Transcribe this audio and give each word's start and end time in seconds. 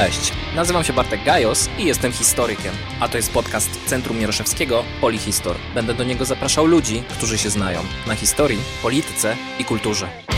Cześć, 0.00 0.32
nazywam 0.54 0.84
się 0.84 0.92
Bartek 0.92 1.24
Gajos 1.24 1.68
i 1.78 1.84
jestem 1.84 2.12
historykiem, 2.12 2.74
a 3.00 3.08
to 3.08 3.16
jest 3.16 3.32
podcast 3.32 3.70
Centrum 3.86 4.18
Mieroszewskiego 4.18 4.84
Polihistor. 5.00 5.56
Będę 5.74 5.94
do 5.94 6.04
niego 6.04 6.24
zapraszał 6.24 6.66
ludzi, 6.66 7.02
którzy 7.08 7.38
się 7.38 7.50
znają 7.50 7.80
na 8.06 8.14
historii, 8.14 8.58
polityce 8.82 9.36
i 9.58 9.64
kulturze. 9.64 10.35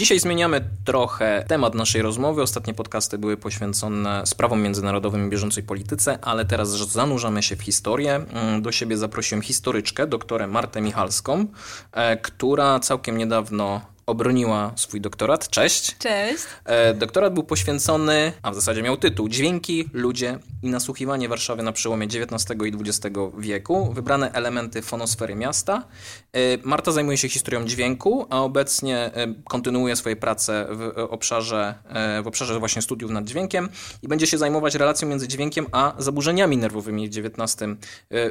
Dzisiaj 0.00 0.18
zmieniamy 0.18 0.64
trochę 0.84 1.44
temat 1.48 1.74
naszej 1.74 2.02
rozmowy. 2.02 2.42
Ostatnie 2.42 2.74
podcasty 2.74 3.18
były 3.18 3.36
poświęcone 3.36 4.22
sprawom 4.26 4.62
międzynarodowym 4.62 5.26
i 5.26 5.30
bieżącej 5.30 5.62
polityce, 5.62 6.18
ale 6.22 6.44
teraz 6.44 6.68
zanurzamy 6.68 7.42
się 7.42 7.56
w 7.56 7.62
historię. 7.62 8.14
Mm, 8.14 8.62
do 8.62 8.72
siebie 8.72 8.96
zaprosiłem 8.96 9.42
historyczkę, 9.42 10.06
doktorę 10.06 10.46
Martę 10.46 10.80
Michalską, 10.80 11.46
e, 11.92 12.16
która 12.16 12.80
całkiem 12.80 13.18
niedawno 13.18 13.80
obroniła 14.06 14.72
swój 14.76 15.00
doktorat. 15.00 15.48
Cześć. 15.48 15.98
Cześć. 15.98 16.44
E, 16.64 16.94
doktorat 16.94 17.34
był 17.34 17.42
poświęcony, 17.42 18.32
a 18.42 18.50
w 18.50 18.54
zasadzie 18.54 18.82
miał 18.82 18.96
tytuł 18.96 19.28
Dźwięki, 19.28 19.84
ludzie 19.92 20.38
i 20.62 20.70
nasłuchiwanie 20.70 21.28
Warszawy 21.28 21.62
na 21.62 21.72
przełomie 21.72 22.06
XIX 22.06 22.58
i 22.66 22.72
XX 22.88 23.16
wieku. 23.38 23.92
Wybrane 23.92 24.32
elementy 24.32 24.82
fonosfery 24.82 25.34
miasta. 25.34 25.84
E, 26.32 26.38
Marta 26.64 26.92
zajmuje 26.92 27.18
się 27.18 27.28
historią 27.28 27.64
dźwięku, 27.64 28.26
a 28.30 28.42
obecnie 28.42 28.96
e, 28.98 29.34
kontynuuje 29.44 29.96
swoje 29.96 30.16
prace 30.16 30.66
w 30.70 30.92
obszarze, 31.10 31.74
w 32.22 32.26
obszarze 32.26 32.58
właśnie 32.58 32.82
studiów 32.82 33.10
nad 33.10 33.24
dźwiękiem 33.24 33.68
i 34.02 34.08
będzie 34.08 34.26
się 34.26 34.38
zajmować 34.38 34.74
relacją 34.74 35.08
między 35.08 35.28
dźwiękiem 35.28 35.66
a 35.72 35.94
zaburzeniami 35.98 36.56
nerwowymi 36.56 37.08
w 37.08 37.18
XIX 37.18 37.70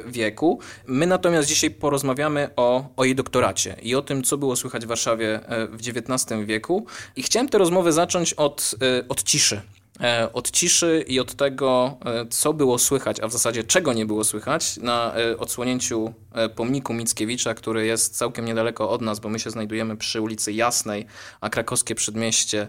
wieku. 0.06 0.60
My 0.86 1.06
natomiast 1.06 1.48
dzisiaj 1.48 1.70
porozmawiamy 1.70 2.50
o, 2.56 2.88
o 2.96 3.04
jej 3.04 3.14
doktoracie 3.14 3.76
i 3.82 3.94
o 3.94 4.02
tym, 4.02 4.22
co 4.22 4.38
było 4.38 4.56
słychać 4.56 4.84
w 4.84 4.88
Warszawie 4.88 5.40
w 5.72 5.88
XIX 5.88 6.40
wieku. 6.46 6.86
I 7.16 7.22
chciałem 7.22 7.48
tę 7.48 7.58
rozmowę 7.58 7.92
zacząć 7.92 8.34
od, 8.34 8.74
od 9.08 9.22
ciszy. 9.22 9.60
E, 10.00 10.32
od 10.32 10.50
ciszy 10.50 11.04
i 11.08 11.20
od 11.20 11.34
tego, 11.34 11.96
e, 12.04 12.26
co 12.26 12.52
było 12.52 12.78
słychać, 12.78 13.20
a 13.20 13.28
w 13.28 13.32
zasadzie 13.32 13.64
czego 13.64 13.92
nie 13.92 14.06
było 14.06 14.24
słychać 14.24 14.76
na 14.76 15.14
e, 15.14 15.38
odsłonięciu 15.38 16.14
pomniku 16.56 16.94
Mickiewicza, 16.94 17.54
który 17.54 17.86
jest 17.86 18.16
całkiem 18.16 18.44
niedaleko 18.44 18.90
od 18.90 19.02
nas, 19.02 19.20
bo 19.20 19.28
my 19.28 19.38
się 19.38 19.50
znajdujemy 19.50 19.96
przy 19.96 20.20
ulicy 20.20 20.52
Jasnej, 20.52 21.06
a 21.40 21.50
krakowskie 21.50 21.94
przedmieście 21.94 22.68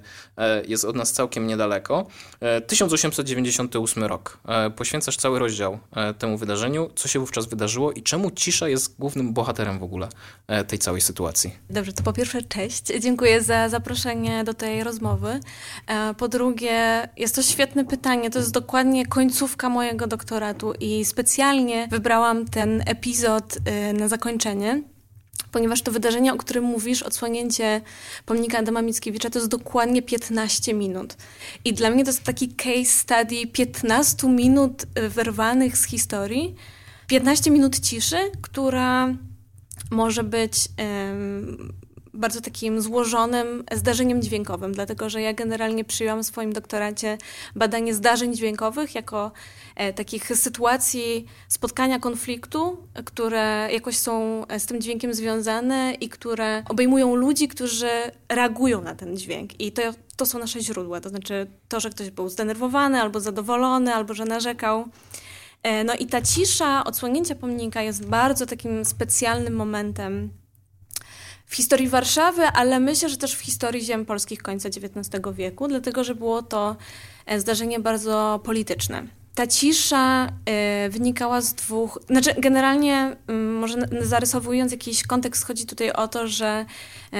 jest 0.68 0.86
od 0.86 0.96
nas 0.96 1.12
całkiem 1.12 1.48
niedaleko. 1.48 2.08
1898 2.68 4.04
rok. 4.04 4.40
Poświęcasz 4.76 5.18
cały 5.18 5.40
rozdział 5.40 5.80
temu 6.18 6.38
wydarzeniu. 6.38 6.90
Co 6.96 7.08
się 7.08 7.20
wówczas 7.20 7.46
wydarzyło 7.46 7.92
i 7.92 8.04
czemu 8.04 8.32
cisza 8.32 8.70
jest 8.70 8.98
głównym 9.00 9.34
bohaterem 9.34 9.80
w 9.80 9.84
ogóle 9.84 10.10
tej 10.68 10.80
całej 10.80 11.02
sytuacji? 11.02 11.54
Dobrze, 11.70 11.94
to 11.94 12.04
po 12.04 12.14
pierwsze 12.14 12.42
cześć. 12.42 12.84
Dziękuję 13.00 13.42
za 13.42 13.70
zaproszenie 13.70 14.44
do 14.44 14.54
tej 14.54 14.84
rozmowy. 14.84 15.40
Po 16.18 16.28
drugie, 16.28 17.10
jest 17.22 17.36
to 17.36 17.44
świetne 17.44 17.86
pytanie. 17.86 18.30
To 18.30 18.40
jest 18.40 18.52
dokładnie 18.52 19.06
końcówka 19.06 19.70
mojego 19.70 20.08
doktoratu 20.08 20.74
i 20.80 21.06
specjalnie 21.06 21.88
wybrałam 21.92 22.46
ten 22.46 22.84
epizod 22.86 23.58
y, 23.90 23.94
na 23.94 24.08
zakończenie 24.08 24.84
ponieważ 25.52 25.82
to 25.82 25.92
wydarzenie, 25.92 26.34
o 26.34 26.38
którym 26.38 26.64
mówisz, 26.64 27.04
odsłonięcie 27.04 27.82
pomnika 28.26 28.58
Adama 28.58 28.82
Mickiewicza, 28.82 29.30
to 29.30 29.40
jest 29.40 29.52
dokładnie 29.52 30.02
15 30.02 30.74
minut. 30.74 31.18
I 31.66 31.74
dla 31.74 31.90
mnie 31.90 32.04
to 32.04 32.10
jest 32.10 32.24
taki 32.24 32.50
case 32.50 32.86
study 32.86 33.48
15 33.48 34.28
minut 34.28 34.86
y, 35.00 35.10
wyrwanych 35.10 35.78
z 35.78 35.84
historii, 35.84 36.56
15 37.08 37.52
minut 37.52 37.80
ciszy, 37.80 38.18
która 38.42 39.16
może 39.92 40.24
być 40.24 40.56
bardzo 42.14 42.42
takim 42.42 42.82
złożonym 42.82 43.64
zdarzeniem 43.72 44.22
dźwiękowym, 44.22 44.74
dlatego 44.74 45.10
że 45.10 45.22
ja 45.22 45.34
generalnie 45.34 45.84
przyjęłam 45.84 46.24
w 46.24 46.26
swoim 46.26 46.54
doktoracie 46.54 47.18
badanie 47.56 47.94
zdarzeń 47.94 48.36
dźwiękowych 48.36 48.96
jako 48.96 49.32
e, 49.76 49.94
takich 49.94 50.38
sytuacji 50.38 51.26
spotkania 51.48 52.00
konfliktu, 52.00 52.78
które 53.06 53.70
jakoś 53.72 53.98
są 53.98 54.46
e, 54.48 54.60
z 54.60 54.66
tym 54.66 54.82
dźwiękiem 54.82 55.14
związane 55.14 55.94
i 56.02 56.10
które 56.10 56.64
obejmują 56.70 57.16
ludzi, 57.16 57.48
którzy 57.48 57.90
reagują 58.30 58.82
na 58.82 58.96
ten 58.96 59.18
dźwięk. 59.18 59.60
I 59.60 59.72
to, 59.72 59.82
to 60.16 60.26
są 60.26 60.40
nasze 60.40 60.62
źródła, 60.62 61.02
to 61.02 61.10
znaczy 61.10 61.48
to, 61.68 61.80
że 61.80 61.90
ktoś 61.90 62.10
był 62.10 62.30
zdenerwowany 62.30 63.02
albo 63.02 63.20
zadowolony, 63.20 63.94
albo 63.94 64.14
że 64.14 64.26
narzekał. 64.26 64.86
E, 65.64 65.84
no 65.84 65.94
i 65.96 66.06
ta 66.06 66.22
cisza 66.22 66.84
odsłonięcia 66.84 67.36
pomnika 67.36 67.82
jest 67.82 68.06
bardzo 68.06 68.46
takim 68.46 68.86
specjalnym 68.86 69.56
momentem 69.56 70.30
w 71.52 71.56
historii 71.56 71.90
Warszawy, 71.90 72.44
ale 72.44 72.80
myślę, 72.80 73.10
że 73.10 73.18
też 73.18 73.36
w 73.36 73.40
historii 73.40 73.82
ziem 73.82 74.06
polskich 74.06 74.42
końca 74.42 74.70
XIX 74.70 75.22
wieku, 75.34 75.68
dlatego 75.68 76.04
że 76.04 76.16
było 76.16 76.42
to 76.42 76.76
e, 77.26 77.40
zdarzenie 77.40 77.80
bardzo 77.80 78.40
polityczne. 78.44 79.08
Ta 79.36 79.48
cisza 79.48 80.28
y, 80.86 80.90
wynikała 80.90 81.42
z 81.42 81.54
dwóch, 81.54 82.00
znaczy 82.08 82.34
generalnie 82.38 83.16
y, 83.30 83.34
może 83.34 83.78
zarysowując 84.02 84.72
jakiś 84.72 85.04
kontekst, 85.04 85.46
chodzi 85.46 85.66
tutaj 85.66 85.92
o 85.92 86.08
to, 86.08 86.28
że 86.28 86.66
y, 87.14 87.18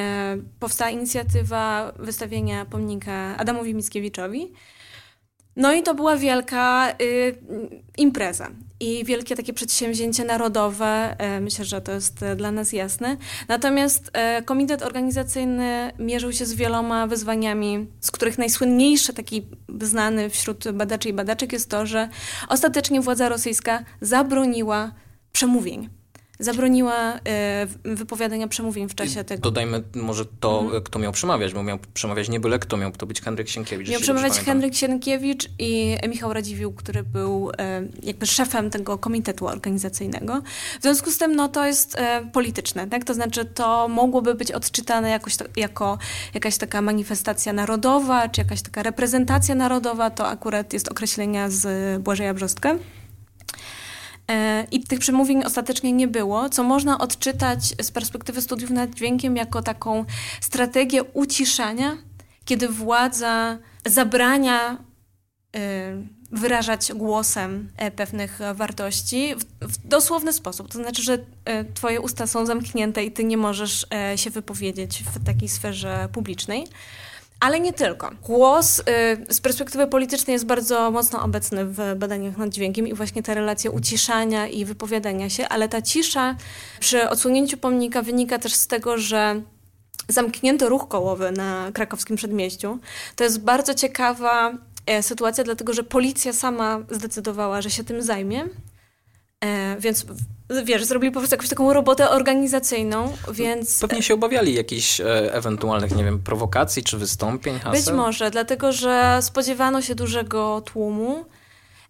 powstała 0.60 0.92
inicjatywa 0.92 1.94
wystawienia 2.00 2.66
pomnika 2.66 3.38
Adamowi 3.38 3.76
Mickiewiczowi, 3.76 4.52
no 5.56 5.74
i 5.74 5.84
to 5.84 5.96
była 5.96 6.18
wielka 6.18 6.94
y, 7.02 7.36
impreza 7.98 8.52
i 8.80 9.06
wielkie 9.06 9.36
takie 9.36 9.54
przedsięwzięcie 9.54 10.26
narodowe. 10.26 11.16
Y, 11.38 11.42
myślę, 11.42 11.66
że 11.66 11.82
to 11.82 11.92
jest 11.92 12.24
y, 12.24 12.36
dla 12.36 12.52
nas 12.52 12.74
jasne. 12.74 13.18
Natomiast 13.48 14.12
y, 14.40 14.44
komitet 14.44 14.82
organizacyjny 14.82 15.92
mierzył 16.00 16.34
się 16.34 16.46
z 16.46 16.54
wieloma 16.54 17.08
wyzwaniami, 17.08 17.88
z 18.00 18.12
których 18.12 18.38
najsłynniejszy, 18.38 19.14
taki 19.14 19.48
znany 19.82 20.30
wśród 20.30 20.72
badaczy 20.72 21.10
i 21.10 21.14
badaczek 21.14 21.54
jest 21.54 21.70
to, 21.70 21.86
że 21.86 22.10
ostatecznie 22.50 23.02
władza 23.02 23.30
rosyjska 23.30 23.84
zabroniła 24.02 24.92
przemówień 25.32 26.01
zabroniła 26.42 27.14
e, 27.28 27.68
wypowiadania 27.84 28.48
przemówień 28.48 28.90
w 28.90 28.96
czasie 28.96 29.24
tego. 29.24 29.42
Dodajmy 29.42 29.84
może 29.96 30.26
to, 30.40 30.62
mhm. 30.62 30.84
kto 30.84 31.00
miał 31.00 31.12
przemawiać, 31.12 31.54
bo 31.54 31.64
miał 31.64 31.80
przemawiać 31.94 32.30
nie 32.30 32.40
byle 32.40 32.60
kto, 32.60 32.78
miał 32.78 32.92
to 32.92 33.06
być 33.06 33.22
Henryk 33.22 33.50
Sienkiewicz. 33.50 33.90
Miał 33.90 34.02
przemawiać 34.02 34.40
Henryk 34.40 34.76
Sienkiewicz 34.76 35.50
i 35.60 35.98
Michał 36.10 36.34
Radziwiłł, 36.34 36.74
który 36.74 37.04
był 37.04 37.52
e, 37.58 37.84
jakby 38.04 38.26
szefem 38.26 38.70
tego 38.70 38.98
komitetu 38.98 39.48
organizacyjnego. 39.48 40.42
W 40.80 40.82
związku 40.82 41.12
z 41.12 41.18
tym 41.18 41.36
no, 41.36 41.48
to 41.48 41.66
jest 41.66 41.96
e, 42.00 42.22
polityczne, 42.34 42.88
tak? 42.88 43.04
to 43.04 43.14
znaczy 43.14 43.46
to 43.46 43.88
mogłoby 43.88 44.36
być 44.36 44.52
odczytane 44.52 45.10
jakoś 45.10 45.38
to, 45.38 45.46
jako 45.56 45.98
jakaś 46.34 46.58
taka 46.58 46.82
manifestacja 46.82 47.54
narodowa, 47.54 48.30
czy 48.30 48.42
jakaś 48.42 48.62
taka 48.62 48.84
reprezentacja 48.84 49.56
narodowa, 49.56 50.10
to 50.10 50.28
akurat 50.28 50.74
jest 50.74 50.92
określenia 50.92 51.50
z 51.50 52.02
Błażeja 52.04 52.34
Brzostka. 52.34 52.76
E, 54.28 54.68
I 54.72 54.84
tych 54.84 55.00
przemówień 55.00 55.44
ostatecznie 55.44 55.92
nie 55.92 56.08
było, 56.08 56.50
co 56.50 56.64
można 56.64 56.98
odczytać 56.98 57.60
z 57.82 57.92
perspektywy 57.92 58.42
studiów 58.42 58.70
nad 58.70 58.90
dźwiękiem 58.90 59.36
jako 59.36 59.62
taką 59.62 60.06
strategię 60.42 61.04
uciszania, 61.04 61.98
kiedy 62.46 62.70
władza 62.70 63.58
zabrania 63.86 64.78
e, 65.56 66.22
wyrażać 66.32 66.94
głosem 66.94 67.70
e, 67.78 67.92
pewnych 67.92 68.40
wartości 68.54 69.36
w, 69.36 69.68
w, 69.68 69.88
dosłowny 69.88 70.34
sposób. 70.34 70.72
To 70.72 70.78
znaczy, 70.78 71.04
że 71.04 71.18
twoje 71.74 72.02
usta 72.02 72.28
są 72.28 72.46
zamknięte 72.46 73.04
i 73.04 73.12
ty 73.12 73.24
nie 73.24 73.38
możesz 73.38 73.86
się 74.16 74.30
wypowiedzieć 74.30 75.04
w 75.04 75.24
takiej 75.26 75.50
sferze 75.50 76.10
publicznej. 76.12 76.68
Ale 77.42 77.60
nie 77.60 77.74
tylko. 77.74 78.12
Głos 78.24 78.80
y, 78.80 78.84
z 79.30 79.42
perspektywy 79.42 79.88
politycznej 79.88 80.34
jest 80.34 80.46
bardzo 80.46 80.92
mocno 80.92 81.24
obecny 81.24 81.66
w 81.66 81.96
badaniach 81.96 82.38
nad 82.38 82.50
dźwiękiem 82.50 82.88
i 82.88 82.94
właśnie 82.94 83.24
ta 83.24 83.34
relacja 83.34 83.72
uciszania 83.72 84.48
i 84.48 84.66
wypowiadania 84.66 85.30
się, 85.30 85.48
ale 85.48 85.70
ta 85.70 85.82
cisza 85.82 86.36
przy 86.80 87.10
odsunięciu 87.10 87.58
pomnika 87.58 88.02
wynika 88.02 88.40
też 88.40 88.54
z 88.54 88.68
tego, 88.68 88.98
że 88.98 89.42
zamknięto 90.08 90.70
ruch 90.70 90.88
kołowy 90.88 91.32
na 91.32 91.72
krakowskim 91.74 92.16
przedmieściu. 92.16 92.80
To 93.16 93.24
jest 93.24 93.42
bardzo 93.42 93.74
ciekawa 93.74 94.54
e, 94.86 95.04
sytuacja, 95.04 95.44
dlatego 95.44 95.74
że 95.74 95.84
policja 95.84 96.34
sama 96.34 96.80
zdecydowała, 96.92 97.62
że 97.62 97.70
się 97.70 97.84
tym 97.84 98.02
zajmie. 98.02 98.46
E, 99.46 99.76
więc 99.80 100.06
wiesz, 100.64 100.84
zrobili 100.84 101.12
po 101.12 101.20
prostu 101.20 101.34
jakąś 101.34 101.50
taką 101.50 101.74
robotę 101.74 102.10
organizacyjną, 102.10 103.14
więc... 103.32 103.80
Pewnie 103.80 104.04
się 104.04 104.14
obawiali 104.14 104.54
jakichś 104.54 105.02
e, 105.02 105.34
ewentualnych, 105.34 105.96
nie 105.96 106.04
wiem, 106.04 106.20
prowokacji 106.20 106.84
czy 106.84 106.98
wystąpień, 106.98 107.60
haseł? 107.60 107.72
Być 107.72 107.94
może, 107.94 108.32
dlatego 108.32 108.72
że 108.72 109.20
spodziewano 109.22 109.82
się 109.82 109.96
dużego 109.96 110.62
tłumu, 110.62 111.26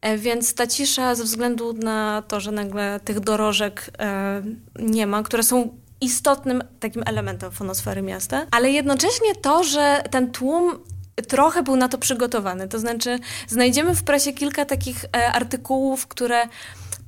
e, 0.01 0.18
więc 0.18 0.53
ta 0.53 0.68
cisza 0.68 1.15
ze 1.15 1.24
względu 1.24 1.74
na 1.74 2.24
to, 2.27 2.39
że 2.39 2.51
nagle 2.51 3.00
tych 3.06 3.19
dorożek 3.19 3.92
e, 4.00 4.42
nie 4.80 5.07
ma, 5.07 5.24
które 5.24 5.44
są 5.44 5.77
istotnym 6.01 6.63
takim 6.80 7.03
elementem 7.06 7.51
fonosfery 7.51 8.01
miasta, 8.01 8.45
ale 8.51 8.71
jednocześnie 8.71 9.36
to, 9.42 9.63
że 9.63 10.03
ten 10.12 10.31
tłum 10.31 10.80
trochę 11.27 11.63
był 11.63 11.75
na 11.75 11.89
to 11.89 11.98
przygotowany. 11.98 12.68
To 12.68 12.80
znaczy, 12.80 13.19
znajdziemy 13.48 13.95
w 13.95 14.03
prasie 14.03 14.33
kilka 14.33 14.65
takich 14.65 15.06
e, 15.06 15.31
artykułów, 15.31 16.07
które 16.07 16.48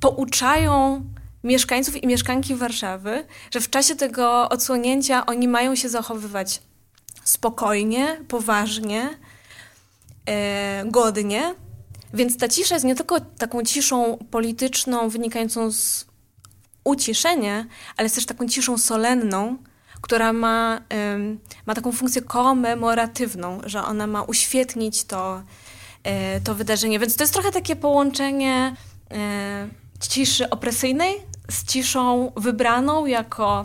pouczają 0.04 1.04
mieszkańców 1.44 2.02
i 2.02 2.06
mieszkanki 2.06 2.54
Warszawy, 2.54 3.24
że 3.50 3.60
w 3.60 3.70
czasie 3.70 3.96
tego 3.96 4.48
odsłonięcia 4.48 5.26
oni 5.26 5.48
mają 5.48 5.74
się 5.74 5.88
zachowywać 5.88 6.62
spokojnie, 7.24 8.20
poważnie, 8.28 9.18
e, 10.26 10.84
godnie. 10.86 11.54
Więc 12.14 12.36
ta 12.36 12.48
cisza 12.48 12.74
jest 12.74 12.84
nie 12.84 12.94
tylko 12.94 13.20
taką 13.20 13.62
ciszą 13.62 14.18
polityczną 14.30 15.08
wynikającą 15.08 15.72
z 15.72 16.06
uciszenia, 16.84 17.66
ale 17.96 18.06
jest 18.06 18.14
też 18.14 18.26
taką 18.26 18.48
ciszą 18.48 18.78
solenną, 18.78 19.56
która 20.00 20.32
ma, 20.32 20.80
ma 21.66 21.74
taką 21.74 21.92
funkcję 21.92 22.22
komemoratywną, 22.22 23.60
że 23.66 23.82
ona 23.82 24.06
ma 24.06 24.22
uświetnić 24.22 25.04
to, 25.04 25.42
e, 26.02 26.40
to 26.40 26.54
wydarzenie. 26.54 26.98
Więc 26.98 27.16
to 27.16 27.22
jest 27.22 27.32
trochę 27.32 27.52
takie 27.52 27.76
połączenie 27.76 28.76
e, 30.04 30.08
ciszy 30.08 30.50
opresyjnej 30.50 31.14
z 31.50 31.64
ciszą 31.64 32.32
wybraną 32.36 33.06
jako 33.06 33.64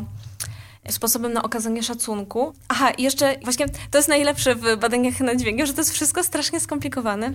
sposobem 0.89 1.33
na 1.33 1.43
okazanie 1.43 1.83
szacunku. 1.83 2.53
Aha, 2.67 2.91
jeszcze 2.97 3.35
właśnie 3.43 3.65
to 3.91 3.97
jest 3.97 4.09
najlepsze 4.09 4.55
w 4.55 4.77
badaniach 4.77 5.19
nad 5.19 5.37
dźwiękiem, 5.37 5.67
że 5.67 5.73
to 5.73 5.81
jest 5.81 5.93
wszystko 5.93 6.23
strasznie 6.23 6.59
skomplikowane. 6.59 7.33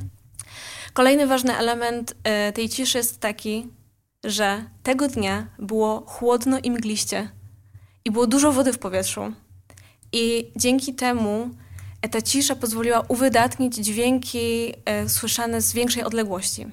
Kolejny 0.92 1.26
ważny 1.26 1.56
element 1.56 2.14
e, 2.24 2.52
tej 2.52 2.68
ciszy 2.68 2.98
jest 2.98 3.20
taki, 3.20 3.68
że 4.24 4.64
tego 4.82 5.08
dnia 5.08 5.46
było 5.58 6.02
chłodno 6.06 6.58
i 6.58 6.70
mgliście 6.70 7.30
i 8.04 8.10
było 8.10 8.26
dużo 8.26 8.52
wody 8.52 8.72
w 8.72 8.78
powietrzu. 8.78 9.32
I 10.12 10.52
dzięki 10.56 10.94
temu 10.94 11.50
ta 12.10 12.22
cisza 12.22 12.56
pozwoliła 12.56 13.04
uwydatnić 13.08 13.74
dźwięki 13.74 14.72
e, 14.84 15.08
słyszane 15.08 15.60
z 15.60 15.72
większej 15.72 16.04
odległości. 16.04 16.66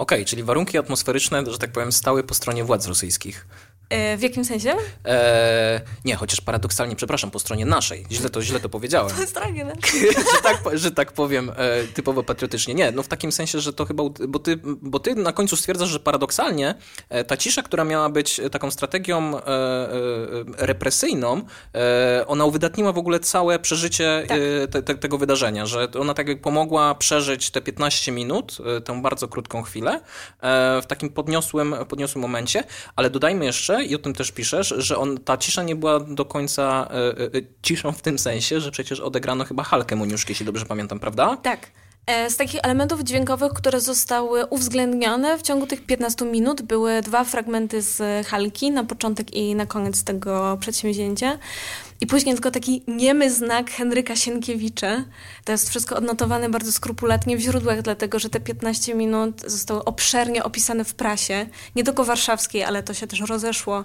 Okej, 0.00 0.18
okay, 0.18 0.24
czyli 0.24 0.42
warunki 0.42 0.78
atmosferyczne, 0.78 1.44
że 1.46 1.58
tak 1.58 1.72
powiem, 1.72 1.92
stały 1.92 2.24
po 2.24 2.34
stronie 2.34 2.64
władz 2.64 2.86
rosyjskich. 2.86 3.46
E, 3.90 4.16
w 4.16 4.22
jakim 4.22 4.44
sensie? 4.44 4.74
E, 5.06 5.80
nie, 6.04 6.16
chociaż 6.16 6.40
paradoksalnie, 6.40 6.96
przepraszam, 6.96 7.30
po 7.30 7.38
stronie 7.38 7.66
naszej. 7.66 8.06
Źle 8.10 8.30
to, 8.30 8.42
źle 8.42 8.60
to 8.60 8.68
powiedziałem. 8.68 9.16
Po 9.20 9.26
stronie 9.26 9.66
że, 10.34 10.42
tak, 10.42 10.62
że 10.72 10.90
tak 10.90 11.12
powiem 11.12 11.52
e, 11.56 11.84
typowo 11.84 12.22
patriotycznie. 12.22 12.74
Nie, 12.74 12.92
no 12.92 13.02
w 13.02 13.08
takim 13.08 13.32
sensie, 13.32 13.60
że 13.60 13.72
to 13.72 13.84
chyba, 13.84 14.02
bo 14.28 14.38
ty, 14.38 14.58
bo 14.64 14.98
ty 14.98 15.14
na 15.14 15.32
końcu 15.32 15.56
stwierdzasz, 15.56 15.88
że 15.88 16.00
paradoksalnie 16.00 16.74
e, 17.08 17.24
ta 17.24 17.36
cisza, 17.36 17.62
która 17.62 17.84
miała 17.84 18.08
być 18.08 18.40
taką 18.52 18.70
strategią 18.70 19.32
represyjną, 20.58 21.42
ona 22.26 22.44
uwydatniła 22.44 22.92
w 22.92 22.98
ogóle 22.98 23.20
całe 23.20 23.58
przeżycie 23.58 24.24
tak. 24.28 24.38
te, 24.70 24.82
te, 24.82 24.94
tego 24.94 25.18
wydarzenia, 25.18 25.66
że 25.66 25.88
ona 26.00 26.14
tak 26.14 26.28
jak 26.28 26.40
pomogła 26.40 26.94
przeżyć 26.94 27.50
te 27.50 27.60
15 27.60 28.12
minut, 28.12 28.58
tę 28.84 29.02
bardzo 29.02 29.28
krótką 29.28 29.62
chwilę, 29.62 30.00
w 30.82 30.84
takim 30.88 31.10
podniosłym, 31.10 31.74
podniosłym 31.88 32.22
momencie, 32.22 32.64
ale 32.96 33.10
dodajmy 33.10 33.44
jeszcze, 33.44 33.79
i 33.84 33.94
o 33.94 33.98
tym 33.98 34.14
też 34.14 34.32
piszesz, 34.32 34.74
że 34.78 34.98
on, 34.98 35.18
ta 35.18 35.36
cisza 35.36 35.62
nie 35.62 35.76
była 35.76 36.00
do 36.00 36.24
końca 36.24 36.88
e, 36.90 36.94
e, 36.94 37.24
e, 37.24 37.28
ciszą 37.62 37.92
w 37.92 38.02
tym 38.02 38.18
sensie, 38.18 38.60
że 38.60 38.70
przecież 38.70 39.00
odegrano 39.00 39.44
chyba 39.44 39.62
Halkę 39.62 39.96
Moniuszki, 39.96 40.30
jeśli 40.30 40.46
dobrze 40.46 40.66
pamiętam, 40.66 41.00
prawda? 41.00 41.36
Tak. 41.36 41.70
Z 42.28 42.36
takich 42.36 42.60
elementów 42.62 43.00
dźwiękowych, 43.00 43.52
które 43.52 43.80
zostały 43.80 44.46
uwzględnione 44.46 45.38
w 45.38 45.42
ciągu 45.42 45.66
tych 45.66 45.86
15 45.86 46.24
minut, 46.24 46.62
były 46.62 47.02
dwa 47.02 47.24
fragmenty 47.24 47.82
z 47.82 48.26
Halki 48.26 48.70
na 48.70 48.84
początek 48.84 49.34
i 49.34 49.54
na 49.54 49.66
koniec 49.66 50.04
tego 50.04 50.56
przedsięwzięcia. 50.60 51.38
I 52.00 52.06
później 52.06 52.34
tylko 52.34 52.50
taki 52.50 52.82
niemy 52.88 53.30
znak 53.30 53.70
Henryka 53.70 54.16
Sienkiewicza. 54.16 55.04
To 55.44 55.52
jest 55.52 55.68
wszystko 55.68 55.96
odnotowane 55.96 56.48
bardzo 56.48 56.72
skrupulatnie 56.72 57.36
w 57.36 57.40
źródłach, 57.40 57.82
dlatego 57.82 58.18
że 58.18 58.30
te 58.30 58.40
15 58.40 58.94
minut 58.94 59.42
zostały 59.46 59.84
obszernie 59.84 60.44
opisane 60.44 60.84
w 60.84 60.94
prasie, 60.94 61.46
nie 61.76 61.84
tylko 61.84 62.04
warszawskiej, 62.04 62.64
ale 62.64 62.82
to 62.82 62.94
się 62.94 63.06
też 63.06 63.20
rozeszło 63.20 63.78
e, 63.78 63.84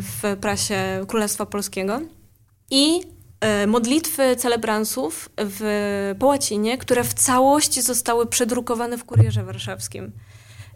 w 0.00 0.36
prasie 0.40 1.04
Królestwa 1.08 1.46
Polskiego. 1.46 2.00
I 2.70 3.00
e, 3.40 3.66
modlitwy 3.66 4.36
celebransów 4.36 5.28
w, 5.38 6.14
po 6.18 6.26
łacinie, 6.26 6.78
które 6.78 7.04
w 7.04 7.14
całości 7.14 7.82
zostały 7.82 8.26
przedrukowane 8.26 8.98
w 8.98 9.04
Kurierze 9.04 9.44
Warszawskim. 9.44 10.12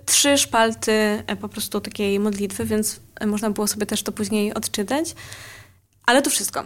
Trzy 0.06 0.38
szpalty 0.38 0.92
e, 1.26 1.36
po 1.36 1.48
prostu 1.48 1.80
takiej 1.80 2.20
modlitwy, 2.20 2.64
więc 2.64 3.00
można 3.26 3.50
było 3.50 3.66
sobie 3.66 3.86
też 3.86 4.02
to 4.02 4.12
później 4.12 4.54
odczytać. 4.54 5.14
Ale 6.06 6.22
to 6.22 6.30
wszystko. 6.30 6.64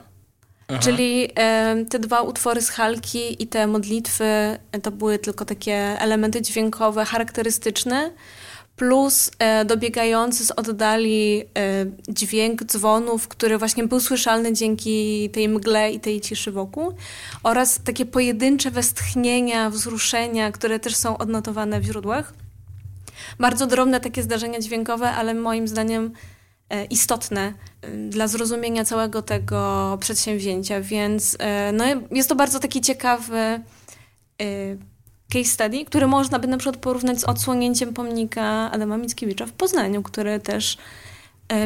Aha. 0.69 0.79
Czyli 0.79 1.29
e, 1.39 1.85
te 1.91 1.99
dwa 1.99 2.21
utwory 2.21 2.63
z 2.63 2.71
Halki 2.71 3.43
i 3.43 3.47
te 3.47 3.67
modlitwy 3.67 4.59
to 4.83 4.91
były 4.91 5.19
tylko 5.19 5.45
takie 5.45 5.75
elementy 5.75 6.43
dźwiękowe 6.43 7.05
charakterystyczne, 7.05 8.11
plus 8.77 9.31
e, 9.39 9.65
dobiegający 9.65 10.47
z 10.47 10.51
oddali 10.51 11.43
e, 11.59 11.87
dźwięk 12.09 12.65
dzwonów, 12.65 13.29
który 13.29 13.59
właśnie 13.59 13.85
był 13.85 14.01
słyszalny 14.01 14.53
dzięki 14.53 15.31
tej 15.31 15.49
mgle 15.49 15.93
i 15.93 16.01
tej 16.01 16.21
ciszy 16.21 16.53
wokół, 16.53 16.93
oraz 17.43 17.81
takie 17.85 18.07
pojedyncze 18.07 18.71
westchnienia, 18.71 19.71
wzruszenia, 19.71 20.53
które 20.53 20.81
też 20.81 20.97
są 20.97 21.19
odnotowane 21.19 21.81
w 21.81 21.85
źródłach. 21.85 22.35
Bardzo 23.39 23.67
drobne 23.67 24.01
takie 24.01 24.23
zdarzenia 24.23 24.61
dźwiękowe, 24.61 25.11
ale 25.11 25.35
moim 25.35 25.69
zdaniem 25.69 26.13
E, 26.13 26.13
istotne 26.91 27.53
e, 27.83 27.91
dla 27.91 28.29
zrozumienia 28.29 28.85
całego 28.85 29.23
tego 29.23 29.99
przedsięwzięcia, 30.01 30.81
więc 30.81 31.37
e, 31.39 31.73
no, 31.73 31.85
jest 32.11 32.29
to 32.29 32.35
bardzo 32.35 32.61
taki 32.61 32.81
ciekawy 32.81 33.61
case 35.33 35.45
study, 35.45 35.85
który 35.85 36.07
można 36.07 36.39
by 36.39 36.49
na 36.49 36.59
przykład 36.59 36.77
porównać 36.83 37.21
z 37.21 37.25
odsłonięciem 37.25 37.95
pomnika 37.95 38.71
Adama 38.71 38.97
Mickiewicza 38.97 39.47
w 39.47 39.53
Poznaniu, 39.53 40.03
który 40.03 40.41
też 40.41 40.77
E, 40.77 40.81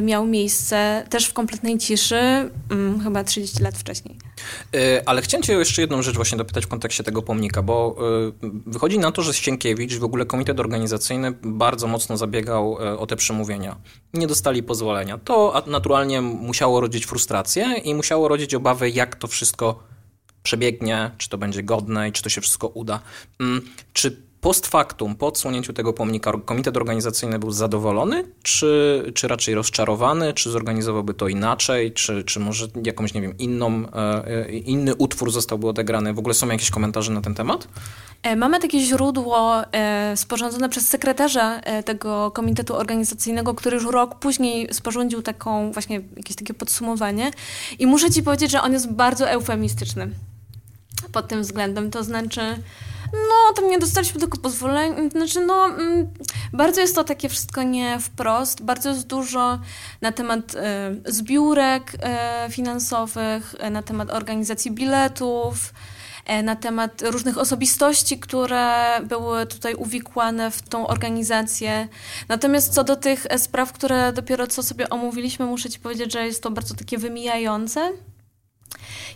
miał 0.03 0.27
miejsce 0.27 1.07
też 1.11 1.27
w 1.27 1.33
kompletnej 1.33 1.79
ciszy, 1.79 2.51
hmm, 2.69 3.01
chyba 3.05 3.25
30 3.25 3.63
lat 3.63 3.79
wcześniej. 3.79 4.19
E, 4.75 5.03
ale 5.09 5.23
chciałem 5.23 5.43
cię 5.43 5.53
jeszcze 5.53 5.81
jedną 5.83 6.03
rzecz 6.03 6.17
właśnie 6.17 6.39
dopytać 6.39 6.65
w 6.65 6.69
kontekście 6.69 7.05
tego 7.05 7.23
pomnika, 7.23 7.63
bo 7.63 7.97
e, 8.43 8.51
wychodzi 8.67 8.99
na 8.99 9.13
to, 9.13 9.23
że 9.23 9.35
Ścienkiewicz, 9.35 9.95
w 9.95 10.05
ogóle 10.05 10.27
komitet 10.27 10.61
organizacyjny 10.61 11.33
bardzo 11.43 11.87
mocno 11.87 12.17
zabiegał 12.17 12.75
o 12.75 13.07
te 13.07 13.17
przemówienia. 13.17 13.77
Nie 14.15 14.27
dostali 14.27 14.63
pozwolenia. 14.63 15.19
To 15.19 15.65
naturalnie 15.67 16.21
musiało 16.21 16.81
rodzić 16.81 17.07
frustrację 17.07 17.75
i 17.85 17.95
musiało 17.95 18.29
rodzić 18.29 18.55
obawy, 18.55 18.91
jak 18.91 19.17
to 19.17 19.27
wszystko 19.27 19.83
przebiegnie, 20.43 21.11
czy 21.19 21.29
to 21.29 21.39
będzie 21.39 21.63
godne 21.63 22.09
i 22.09 22.13
czy 22.13 22.23
to 22.23 22.29
się 22.29 22.41
wszystko 22.41 22.69
uda. 22.69 23.01
Mm, 23.41 23.61
czy 23.93 24.30
post 24.41 24.67
factum, 24.67 25.15
po 25.15 25.27
odsłonięciu 25.27 25.73
tego 25.73 25.93
pomnika, 25.93 26.33
komitet 26.45 26.77
organizacyjny 26.77 27.39
był 27.39 27.51
zadowolony, 27.51 28.25
czy, 28.43 29.03
czy 29.15 29.29
raczej 29.29 29.55
rozczarowany, 29.55 30.33
czy 30.33 30.51
zorganizowałby 30.51 31.15
to 31.15 31.29
inaczej, 31.29 31.93
czy, 31.93 32.25
czy 32.25 32.41
może 32.41 32.67
jakąś, 32.85 33.15
nie 33.15 33.21
wiem, 33.21 33.39
inną, 33.39 33.85
e, 33.95 34.27
e, 34.27 34.53
inny 34.53 34.95
utwór 34.95 35.31
zostałby 35.31 35.69
odegrany? 35.69 36.15
W 36.15 36.19
ogóle 36.19 36.35
są 36.35 36.49
jakieś 36.49 36.71
komentarze 36.71 37.13
na 37.13 37.21
ten 37.21 37.35
temat? 37.35 37.69
E, 38.23 38.37
mamy 38.37 38.61
takie 38.61 38.81
źródło 38.81 39.63
sporządzone 40.17 40.69
przez 40.69 40.89
sekretarza 40.89 41.61
tego 41.85 42.31
komitetu 42.31 42.77
organizacyjnego, 42.77 43.55
który 43.55 43.77
już 43.77 43.87
rok 43.87 44.19
później 44.19 44.69
sporządził 44.75 45.23
taką 45.23 45.73
właśnie 45.73 46.01
jakieś 46.17 46.37
takie 46.37 46.55
podsumowanie 46.55 47.31
i 47.79 47.87
muszę 47.87 48.11
ci 48.11 48.23
powiedzieć, 48.23 48.51
że 48.51 48.63
on 48.63 48.73
jest 48.73 48.93
bardzo 48.93 49.31
eufemistyczny 49.31 50.11
pod 51.13 51.29
tym 51.29 51.43
względem, 51.43 51.91
to 51.91 52.05
znaczy 52.05 52.41
no, 53.13 53.55
tam 53.57 53.69
nie 53.69 53.79
dostaliśmy 53.79 54.21
tylko 54.21 54.39
pozwolenia. 54.39 55.11
Znaczy, 55.11 55.47
no, 55.47 55.67
mm, 55.67 56.09
bardzo 56.53 56.81
jest 56.81 56.95
to 56.95 57.05
takie 57.05 57.29
wszystko 57.29 57.63
nie 57.63 57.99
wprost. 58.01 58.63
Bardzo 58.63 58.89
jest 58.89 59.07
dużo 59.07 59.59
na 60.01 60.13
temat 60.13 60.55
e, 60.55 60.95
zbiórek 61.07 61.93
e, 62.03 62.49
finansowych, 62.51 63.55
e, 63.59 63.71
na 63.71 63.83
temat 63.83 64.11
organizacji 64.11 64.71
biletów, 64.71 65.73
na 66.43 66.57
temat 66.57 67.03
różnych 67.03 67.39
osobistości, 67.39 68.19
które 68.19 69.01
były 69.03 69.47
tutaj 69.47 69.75
uwikłane 69.75 70.51
w 70.51 70.63
tą 70.63 70.87
organizację. 70.87 71.89
Natomiast 72.29 72.75
co 72.75 72.85
do 72.85 72.97
tych 72.97 73.27
spraw, 73.37 73.73
które 73.73 74.13
dopiero 74.13 74.47
co 74.47 74.63
sobie 74.63 74.91
omówiliśmy, 74.91 75.47
muszę 75.47 75.71
Ci 75.71 75.81
powiedzieć, 75.81 76.13
że 76.13 76.27
jest 76.27 76.43
to 76.43 76.51
bardzo 76.51 76.75
takie 76.75 76.99
wymijające. 76.99 77.93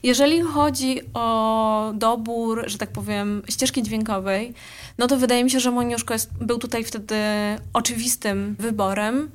Jeżeli 0.03 0.43
chodzi 0.43 1.01
o 1.15 1.93
dobór, 1.95 2.65
że 2.67 2.79
tak 2.79 2.91
powiem, 2.91 3.43
ścieżki 3.49 3.83
dźwiękowej, 3.83 4.55
no 4.99 5.07
to 5.07 5.17
wydaje 5.17 5.45
mi 5.45 5.51
się, 5.51 5.61
że 5.61 5.71
Moniuszko 5.71 6.15
jest, 6.15 6.31
był 6.41 6.59
tutaj 6.59 6.85
wtedy 6.85 7.17
oczywistym 7.73 8.57
wyborem. 8.59 9.31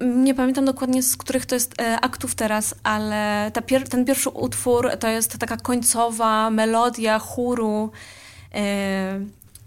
Nie 0.00 0.34
pamiętam 0.34 0.64
dokładnie 0.64 1.02
z 1.02 1.16
których 1.16 1.46
to 1.46 1.54
jest 1.54 1.80
e, 1.80 2.00
aktów 2.00 2.34
teraz, 2.34 2.74
ale 2.82 3.50
pier 3.66 3.88
ten 3.88 4.04
pierwszy 4.04 4.30
utwór 4.30 4.90
to 5.00 5.08
jest 5.08 5.38
taka 5.38 5.56
końcowa 5.56 6.50
melodia 6.50 7.18
chóru. 7.18 7.90
E, 8.54 8.60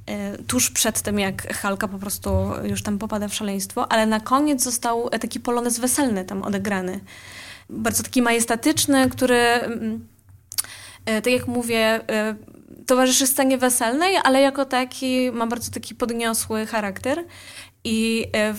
e, 0.06 0.38
tuż 0.48 0.72
przed 0.72 1.02
tym, 1.02 1.20
jak 1.20 1.54
Halka 1.54 1.88
po 1.88 1.98
prostu 1.98 2.30
już 2.64 2.84
tam 2.84 2.98
popada 2.98 3.28
w 3.28 3.34
szaleństwo, 3.36 3.92
ale 3.92 4.06
na 4.06 4.20
koniec 4.20 4.64
został 4.64 5.10
taki 5.10 5.40
polonez 5.40 5.80
weselny 5.80 6.26
tam 6.26 6.44
odegrany 6.44 7.00
bardzo 7.72 8.04
taki 8.04 8.22
majestatyczny, 8.22 9.10
który, 9.10 9.38
mm, 9.38 10.08
e, 11.06 11.22
tak 11.22 11.34
jak 11.34 11.48
mówię, 11.48 12.10
e, 12.10 12.36
towarzyszy 12.88 13.28
scenie 13.28 13.58
weselnej, 13.58 14.16
ale 14.24 14.42
jako 14.42 14.66
taki 14.66 15.32
ma 15.32 15.48
bardzo 15.48 15.72
taki 15.72 15.96
podniosły 15.96 16.66
charakter. 16.66 17.26
I 17.84 18.26
e, 18.36 18.54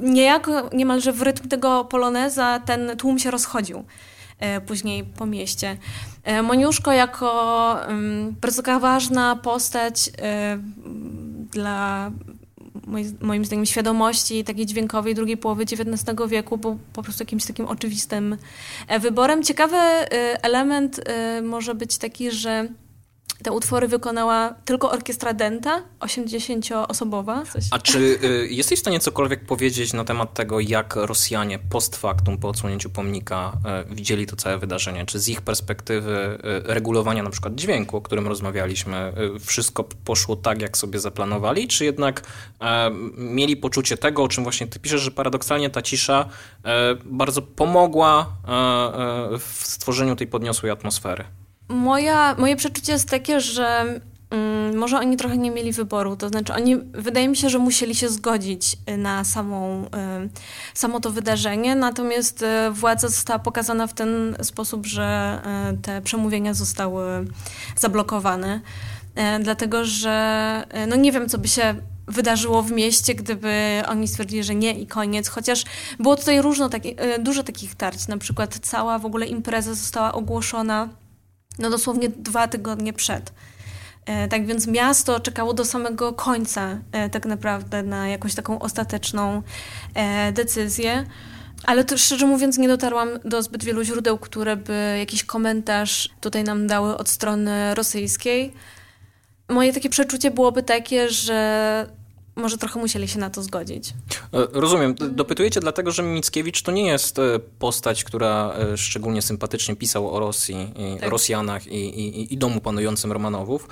niejako 0.00 0.70
niemalże 0.72 1.12
w 1.12 1.22
rytm 1.22 1.48
tego 1.48 1.84
poloneza 1.84 2.60
ten 2.60 2.96
tłum 2.96 3.18
się 3.18 3.30
rozchodził. 3.30 3.84
później 4.66 5.04
po 5.04 5.26
mieście. 5.26 5.76
Moniuszko 6.42 6.92
jako 6.92 7.76
bardzo 8.40 8.62
taka 8.62 8.78
ważna 8.78 9.36
postać 9.36 10.10
dla 11.50 12.10
moim 13.20 13.44
zdaniem 13.44 13.66
świadomości 13.66 14.44
takiej 14.44 14.66
dźwiękowej 14.66 15.14
drugiej 15.14 15.36
połowy 15.36 15.62
XIX 15.62 16.18
wieku 16.28 16.58
był 16.58 16.78
po 16.92 17.02
prostu 17.02 17.22
jakimś 17.22 17.44
takim 17.44 17.66
oczywistym 17.66 18.36
wyborem. 19.00 19.42
Ciekawy 19.42 19.76
element 20.42 21.00
może 21.42 21.74
być 21.74 21.98
taki, 21.98 22.30
że 22.30 22.68
te 23.42 23.52
utwory 23.52 23.88
wykonała 23.88 24.54
tylko 24.64 24.90
orkiestra 24.90 25.34
Denta, 25.34 25.82
80-osobowa. 26.00 27.42
A 27.70 27.78
czy 27.78 27.98
y, 27.98 28.48
jesteś 28.50 28.78
w 28.78 28.80
stanie 28.80 29.00
cokolwiek 29.00 29.44
powiedzieć 29.44 29.92
na 29.92 30.04
temat 30.04 30.34
tego, 30.34 30.60
jak 30.60 30.96
Rosjanie 30.96 31.58
post 31.58 31.96
factum, 31.96 32.38
po 32.38 32.48
odsłonięciu 32.48 32.90
pomnika, 32.90 33.52
y, 33.90 33.94
widzieli 33.94 34.26
to 34.26 34.36
całe 34.36 34.58
wydarzenie? 34.58 35.06
Czy 35.06 35.18
z 35.18 35.28
ich 35.28 35.42
perspektywy 35.42 36.38
y, 36.66 36.74
regulowania 36.74 37.22
na 37.22 37.30
przykład 37.30 37.54
dźwięku, 37.54 37.96
o 37.96 38.00
którym 38.00 38.28
rozmawialiśmy, 38.28 39.12
y, 39.36 39.40
wszystko 39.40 39.84
poszło 39.84 40.36
tak, 40.36 40.62
jak 40.62 40.78
sobie 40.78 41.00
zaplanowali? 41.00 41.68
Czy 41.68 41.84
jednak 41.84 42.20
y, 42.20 42.64
mieli 43.16 43.56
poczucie 43.56 43.96
tego, 43.96 44.22
o 44.22 44.28
czym 44.28 44.44
właśnie 44.44 44.66
ty 44.66 44.78
piszesz, 44.78 45.00
że 45.00 45.10
paradoksalnie 45.10 45.70
ta 45.70 45.82
cisza 45.82 46.28
y, 46.58 46.68
bardzo 47.04 47.42
pomogła 47.42 48.38
w 49.38 49.60
stworzeniu 49.62 50.16
tej 50.16 50.26
podniosłej 50.26 50.72
atmosfery? 50.72 51.37
Moja, 51.68 52.34
moje 52.38 52.56
przeczucie 52.56 52.92
jest 52.92 53.08
takie, 53.08 53.40
że 53.40 54.00
mm, 54.30 54.76
może 54.76 54.98
oni 54.98 55.16
trochę 55.16 55.38
nie 55.38 55.50
mieli 55.50 55.72
wyboru. 55.72 56.16
To 56.16 56.28
znaczy, 56.28 56.54
oni, 56.54 56.76
wydaje 56.76 57.28
mi 57.28 57.36
się, 57.36 57.50
że 57.50 57.58
musieli 57.58 57.94
się 57.94 58.08
zgodzić 58.08 58.76
y, 58.90 58.96
na 58.96 59.24
samą, 59.24 59.84
y, 59.84 59.88
samo 60.74 61.00
to 61.00 61.10
wydarzenie, 61.10 61.76
natomiast 61.76 62.42
y, 62.42 62.70
władza 62.70 63.08
została 63.08 63.38
pokazana 63.38 63.86
w 63.86 63.94
ten 63.94 64.36
sposób, 64.42 64.86
że 64.86 65.38
te 65.82 66.02
przemówienia 66.02 66.54
zostały 66.54 67.26
zablokowane. 67.76 68.60
Dlatego, 69.40 69.84
że 69.84 70.64
no 70.88 70.96
nie 70.96 71.12
wiem, 71.12 71.28
co 71.28 71.38
by 71.38 71.48
się 71.48 71.74
wydarzyło 72.06 72.62
w 72.62 72.72
mieście, 72.72 73.14
gdyby 73.14 73.82
oni 73.88 74.08
stwierdzili, 74.08 74.44
że 74.44 74.54
nie 74.54 74.80
i 74.80 74.86
koniec. 74.86 75.28
Chociaż 75.28 75.64
było 75.98 76.16
tutaj 76.16 76.42
różno, 76.42 76.68
taki, 76.68 76.96
dużo 77.18 77.42
takich 77.42 77.74
tarć. 77.74 78.08
Na 78.08 78.18
przykład 78.18 78.58
cała 78.62 78.98
w 78.98 79.06
ogóle 79.06 79.26
impreza 79.26 79.74
została 79.74 80.12
ogłoszona 80.12 80.88
no 81.58 81.70
dosłownie 81.70 82.08
dwa 82.08 82.48
tygodnie 82.48 82.92
przed. 82.92 83.32
E, 84.06 84.28
tak 84.28 84.46
więc 84.46 84.66
miasto 84.66 85.20
czekało 85.20 85.54
do 85.54 85.64
samego 85.64 86.12
końca 86.12 86.78
e, 86.92 87.10
tak 87.10 87.26
naprawdę 87.26 87.82
na 87.82 88.08
jakąś 88.08 88.34
taką 88.34 88.58
ostateczną 88.58 89.42
e, 89.94 90.32
decyzję. 90.32 91.06
Ale 91.64 91.84
to 91.84 91.98
szczerze 91.98 92.26
mówiąc 92.26 92.58
nie 92.58 92.68
dotarłam 92.68 93.08
do 93.24 93.42
zbyt 93.42 93.64
wielu 93.64 93.84
źródeł, 93.84 94.18
które 94.18 94.56
by 94.56 94.96
jakiś 94.98 95.24
komentarz 95.24 96.08
tutaj 96.20 96.44
nam 96.44 96.66
dały 96.66 96.96
od 96.96 97.08
strony 97.08 97.74
rosyjskiej. 97.74 98.52
Moje 99.48 99.72
takie 99.72 99.90
przeczucie 99.90 100.30
byłoby 100.30 100.62
takie, 100.62 101.10
że 101.10 101.86
może 102.38 102.58
trochę 102.58 102.80
musieli 102.80 103.08
się 103.08 103.18
na 103.18 103.30
to 103.30 103.42
zgodzić. 103.42 103.94
E, 104.32 104.46
rozumiem. 104.52 104.94
Dopytujecie 105.10 105.60
dlatego, 105.60 105.90
że 105.90 106.02
Mickiewicz 106.02 106.62
to 106.62 106.72
nie 106.72 106.86
jest 106.86 107.18
e, 107.18 107.38
postać, 107.58 108.04
która 108.04 108.54
e, 108.58 108.76
szczególnie 108.76 109.22
sympatycznie 109.22 109.76
pisał 109.76 110.14
o 110.14 110.20
Rosji, 110.20 110.72
i 110.76 111.00
tak. 111.00 111.10
Rosjanach 111.10 111.66
i, 111.66 112.00
i, 112.00 112.34
i, 112.34 112.38
domu 112.38 112.60
panującym 112.60 113.12
Romanowów. 113.12 113.68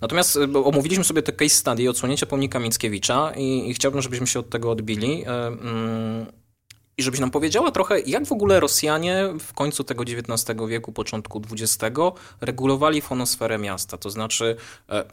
Natomiast 0.00 0.38
omówiliśmy 0.64 1.04
sobie 1.04 1.22
te 1.22 1.32
case 1.32 1.54
study 1.54 1.90
odsłonięcia 1.90 2.26
pomnika 2.26 2.58
Mickiewicza 2.58 3.32
i, 3.36 3.70
i 3.70 3.74
chciałbym, 3.74 4.02
żebyśmy 4.02 4.26
się 4.26 4.40
od 4.40 4.50
tego 4.50 4.70
odbili. 4.70 5.24
I 6.98 7.02
żebyś 7.02 7.20
nam 7.20 7.30
powiedziała 7.30 7.70
trochę, 7.70 8.00
jak 8.00 8.26
w 8.26 8.32
ogóle 8.32 8.60
Rosjanie 8.60 9.28
w 9.40 9.52
końcu 9.52 9.84
tego 9.84 10.02
XIX 10.02 10.60
wieku, 10.68 10.92
początku 10.92 11.42
XX 11.52 11.98
regulowali 12.40 13.00
fonosferę 13.00 13.58
miasta, 13.58 13.98
to 13.98 14.10
znaczy 14.10 14.56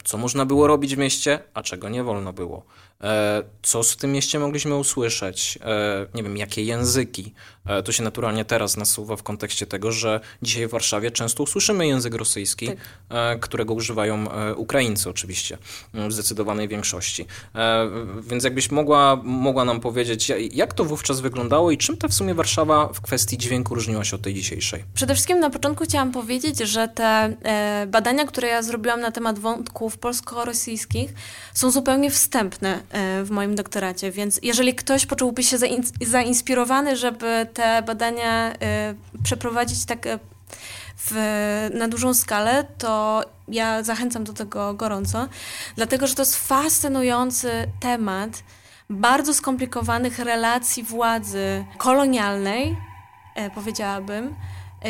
co 0.04 0.18
można 0.18 0.46
było 0.46 0.66
robić 0.66 0.94
w 0.94 0.98
mieście, 0.98 1.38
a 1.54 1.62
czego 1.62 1.88
nie 1.88 2.04
wolno 2.04 2.32
było. 2.32 2.62
E, 3.04 3.42
co 3.62 3.82
w 3.82 3.96
tym 3.96 4.12
mieście 4.12 4.38
mogliśmy 4.38 4.76
usłyszeć? 4.76 5.58
E, 5.64 6.06
nie 6.14 6.22
wiem, 6.22 6.36
jakie 6.36 6.62
języki? 6.62 7.34
E, 7.66 7.82
to 7.82 7.92
się 7.92 8.02
naturalnie 8.02 8.44
teraz 8.44 8.76
nasuwa 8.76 9.16
w 9.16 9.22
kontekście 9.22 9.66
tego, 9.66 9.92
że 9.92 10.20
dzisiaj 10.42 10.66
w 10.68 10.70
Warszawie 10.70 11.10
często 11.10 11.42
usłyszymy 11.42 11.86
język 11.86 12.14
rosyjski, 12.14 12.70
tak. 13.08 13.40
którego 13.40 13.74
używają 13.74 14.26
Ukraińcy 14.56 15.10
oczywiście, 15.10 15.58
w 15.94 16.12
zdecydowanej 16.12 16.68
większości. 16.68 17.26
Więc 18.22 18.44
jakbyś 18.44 18.70
mogła, 18.70 19.16
mogła 19.24 19.64
nam 19.64 19.80
powiedzieć, 19.80 20.32
jak 20.52 20.74
to 20.74 20.84
wówczas 20.84 21.20
wyglądało 21.20 21.70
i 21.70 21.78
czym 21.78 21.96
ta 21.96 22.08
w 22.08 22.14
sumie 22.14 22.34
Warszawa 22.34 22.88
w 22.92 23.00
kwestii 23.00 23.38
dźwięku 23.38 23.74
różniła 23.74 24.04
się 24.04 24.16
od 24.16 24.22
tej 24.22 24.34
dzisiejszej? 24.34 24.84
Przede 24.94 25.14
wszystkim 25.14 25.40
na 25.40 25.50
początku 25.50 25.84
chciałam 25.84 26.12
powiedzieć, 26.12 26.58
że 26.58 26.88
te 26.88 27.36
badania, 27.86 28.24
które 28.24 28.48
ja 28.48 28.62
zrobiłam 28.62 29.00
na 29.00 29.12
temat 29.12 29.38
wątków 29.38 29.98
polsko-rosyjskich 29.98 31.14
są 31.54 31.70
zupełnie 31.70 32.10
wstępne 32.10 32.82
w 33.24 33.30
moim 33.30 33.54
doktoracie, 33.54 34.10
więc 34.10 34.40
jeżeli 34.42 34.74
ktoś 34.74 35.06
poczułby 35.06 35.42
się 35.42 35.56
zainspirowany, 36.00 36.96
żeby 36.96 37.46
te 37.54 37.82
badania 37.82 38.52
e, 38.52 38.94
przeprowadzić 39.22 39.84
tak 39.84 40.06
e, 40.06 40.18
w, 40.96 41.14
na 41.74 41.88
dużą 41.88 42.14
skalę, 42.14 42.66
to 42.78 43.22
ja 43.48 43.82
zachęcam 43.82 44.24
do 44.24 44.32
tego 44.32 44.74
gorąco, 44.74 45.28
dlatego 45.76 46.06
że 46.06 46.14
to 46.14 46.22
jest 46.22 46.48
fascynujący 46.48 47.50
temat 47.80 48.42
bardzo 48.90 49.34
skomplikowanych 49.34 50.18
relacji 50.18 50.82
władzy 50.82 51.64
kolonialnej, 51.78 52.76
powiedziałabym, 53.54 54.34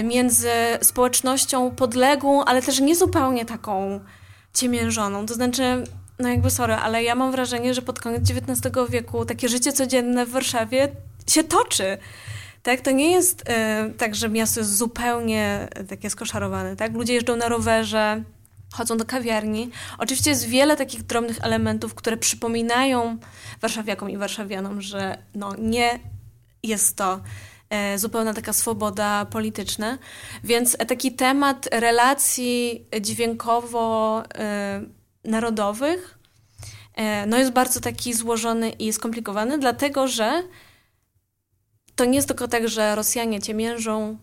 między 0.05 0.51
społecznością 0.83 1.71
podległą, 1.71 2.45
ale 2.45 2.63
też 2.63 2.81
niezupełnie 2.81 3.45
taką 3.45 4.01
ciemiężoną. 4.55 5.27
To 5.27 5.35
znaczy, 5.35 5.85
no 6.19 6.29
jakby 6.29 6.51
sorry, 6.51 6.75
ale 6.75 7.03
ja 7.03 7.15
mam 7.15 7.33
wrażenie, 7.33 7.75
że 7.75 7.83
pod 7.83 8.01
koniec 8.01 8.31
XIX 8.31 8.77
wieku 8.91 9.25
takie 9.25 9.49
życie 9.49 9.73
codzienne 9.73 10.27
w 10.27 10.31
Warszawie 10.31 10.89
się 11.27 11.45
toczy. 11.45 11.99
Tak, 12.63 12.81
to 12.81 12.91
nie 12.91 13.13
jest 13.13 13.41
y, 13.41 13.95
tak, 13.95 14.15
że 14.15 14.29
miasto 14.29 14.61
jest 14.61 14.77
zupełnie 14.77 15.69
takie 15.89 16.11
skoszarowane, 16.11 16.77
tak? 16.77 16.95
Ludzie 16.95 17.15
jeżdżą 17.15 17.37
na 17.37 17.49
rowerze, 17.49 18.23
chodzą 18.73 18.97
do 18.97 19.05
kawiarni. 19.05 19.71
Oczywiście 19.99 20.31
jest 20.31 20.47
wiele 20.49 20.77
takich 20.77 21.03
drobnych 21.03 21.39
elementów, 21.43 21.95
które 21.95 22.17
przypominają 22.17 23.19
warszawiakom 23.61 24.11
i 24.11 24.17
warszawianom, 24.17 24.81
że 24.81 25.19
no 25.35 25.55
nie 25.59 25.99
jest 26.63 26.97
to 26.97 27.21
e, 27.71 27.99
zupełna 27.99 28.35
taka 28.35 28.53
swoboda 28.53 29.25
polityczna. 29.25 29.99
Więc 30.45 30.77
taki 30.89 31.13
temat 31.13 31.69
relacji 31.73 32.87
dźwiękowo 33.01 34.23
e, 34.35 35.04
narodowych 35.25 36.19
e, 36.95 37.27
no 37.27 37.39
jest 37.39 37.53
bardzo 37.53 37.81
taki 37.81 38.15
złożony 38.15 38.71
i 38.71 38.93
skomplikowany, 38.93 39.59
dlatego 39.59 40.09
że 40.09 40.43
to 41.97 42.05
nie 42.05 42.15
jest 42.15 42.29
tylko 42.29 42.49
tak, 42.49 42.69
że 42.69 42.95
Rosjanie 42.95 43.43
ciemiężą 43.43 44.19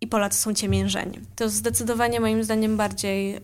i 0.00 0.06
Polacy 0.06 0.38
są 0.38 0.54
ciemiężeni. 0.54 1.20
To 1.36 1.44
jest 1.44 1.56
zdecydowanie 1.56 2.20
moim 2.20 2.44
zdaniem 2.44 2.76
bardziej 2.76 3.34
e, 3.34 3.40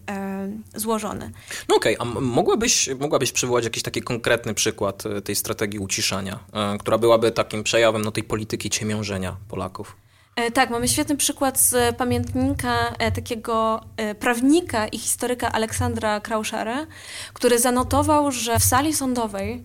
złożone. 0.74 1.30
No 1.68 1.76
okej, 1.76 1.98
okay. 1.98 2.16
a 2.16 2.20
mogłabyś, 2.20 2.88
mogłabyś 3.00 3.32
przywołać 3.32 3.64
jakiś 3.64 3.82
taki 3.82 4.02
konkretny 4.02 4.54
przykład 4.54 5.06
e, 5.06 5.22
tej 5.22 5.36
strategii 5.36 5.78
uciszania, 5.78 6.38
e, 6.52 6.78
która 6.78 6.98
byłaby 6.98 7.30
takim 7.30 7.62
przejawem 7.62 8.02
no, 8.02 8.10
tej 8.10 8.24
polityki 8.24 8.70
ciemiężenia 8.70 9.36
Polaków? 9.48 9.96
E, 10.40 10.50
tak, 10.50 10.70
mamy 10.70 10.88
świetny 10.88 11.16
przykład 11.16 11.60
z 11.60 11.96
pamiętnika 11.96 12.94
e, 12.98 13.12
takiego 13.12 13.80
e, 13.96 14.14
prawnika 14.14 14.88
i 14.88 14.98
historyka 14.98 15.52
Aleksandra 15.52 16.20
Krauszara, 16.20 16.86
który 17.32 17.58
zanotował, 17.58 18.32
że 18.32 18.58
w 18.58 18.64
sali 18.64 18.94
sądowej 18.94 19.62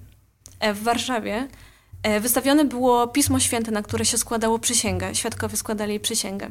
w 0.74 0.84
Warszawie 0.84 1.48
wystawione 2.22 2.66
było 2.66 3.08
Pismo 3.08 3.40
Święte, 3.40 3.72
na 3.72 3.82
które 3.82 4.06
się 4.06 4.18
składało 4.18 4.60
przysięgę. 4.60 5.16
Świadkowie 5.16 5.58
składali 5.58 6.00
przysięgę. 6.00 6.50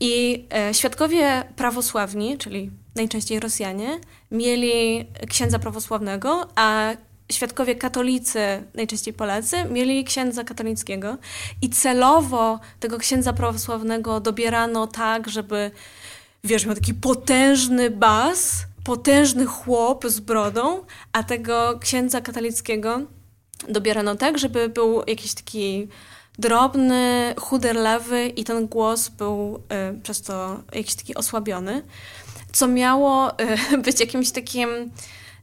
I 0.00 0.44
świadkowie 0.72 1.44
prawosławni, 1.56 2.38
czyli 2.38 2.70
najczęściej 2.94 3.40
Rosjanie, 3.40 4.00
mieli 4.30 5.06
księdza 5.28 5.58
prawosławnego, 5.58 6.48
a 6.54 6.92
świadkowie 7.32 7.74
katolicy, 7.74 8.40
najczęściej 8.74 9.14
Polacy, 9.14 9.56
mieli 9.70 10.04
księdza 10.04 10.44
katolickiego 10.44 11.16
i 11.62 11.70
celowo 11.70 12.60
tego 12.80 12.98
księdza 12.98 13.32
prawosławnego 13.32 14.20
dobierano 14.20 14.86
tak, 14.86 15.28
żeby, 15.28 15.70
wiesz, 16.44 16.66
miał 16.66 16.74
taki 16.74 16.94
potężny 16.94 17.90
bas, 17.90 18.66
potężny 18.84 19.46
chłop 19.46 20.04
z 20.06 20.20
brodą, 20.20 20.84
a 21.12 21.22
tego 21.22 21.78
księdza 21.80 22.20
katolickiego 22.20 23.00
dobierano 23.68 24.14
tak, 24.14 24.38
żeby 24.38 24.68
był 24.68 25.02
jakiś 25.06 25.34
taki 25.34 25.88
drobny, 26.38 27.34
chuderlawy 27.38 28.26
i 28.26 28.44
ten 28.44 28.66
głos 28.66 29.08
był 29.08 29.62
y, 29.96 30.00
przez 30.00 30.22
to 30.22 30.62
jakiś 30.72 30.94
taki 30.94 31.14
osłabiony, 31.14 31.82
co 32.52 32.68
miało 32.68 33.40
y, 33.72 33.78
być 33.84 34.00
jakimś 34.00 34.30
takim... 34.30 34.68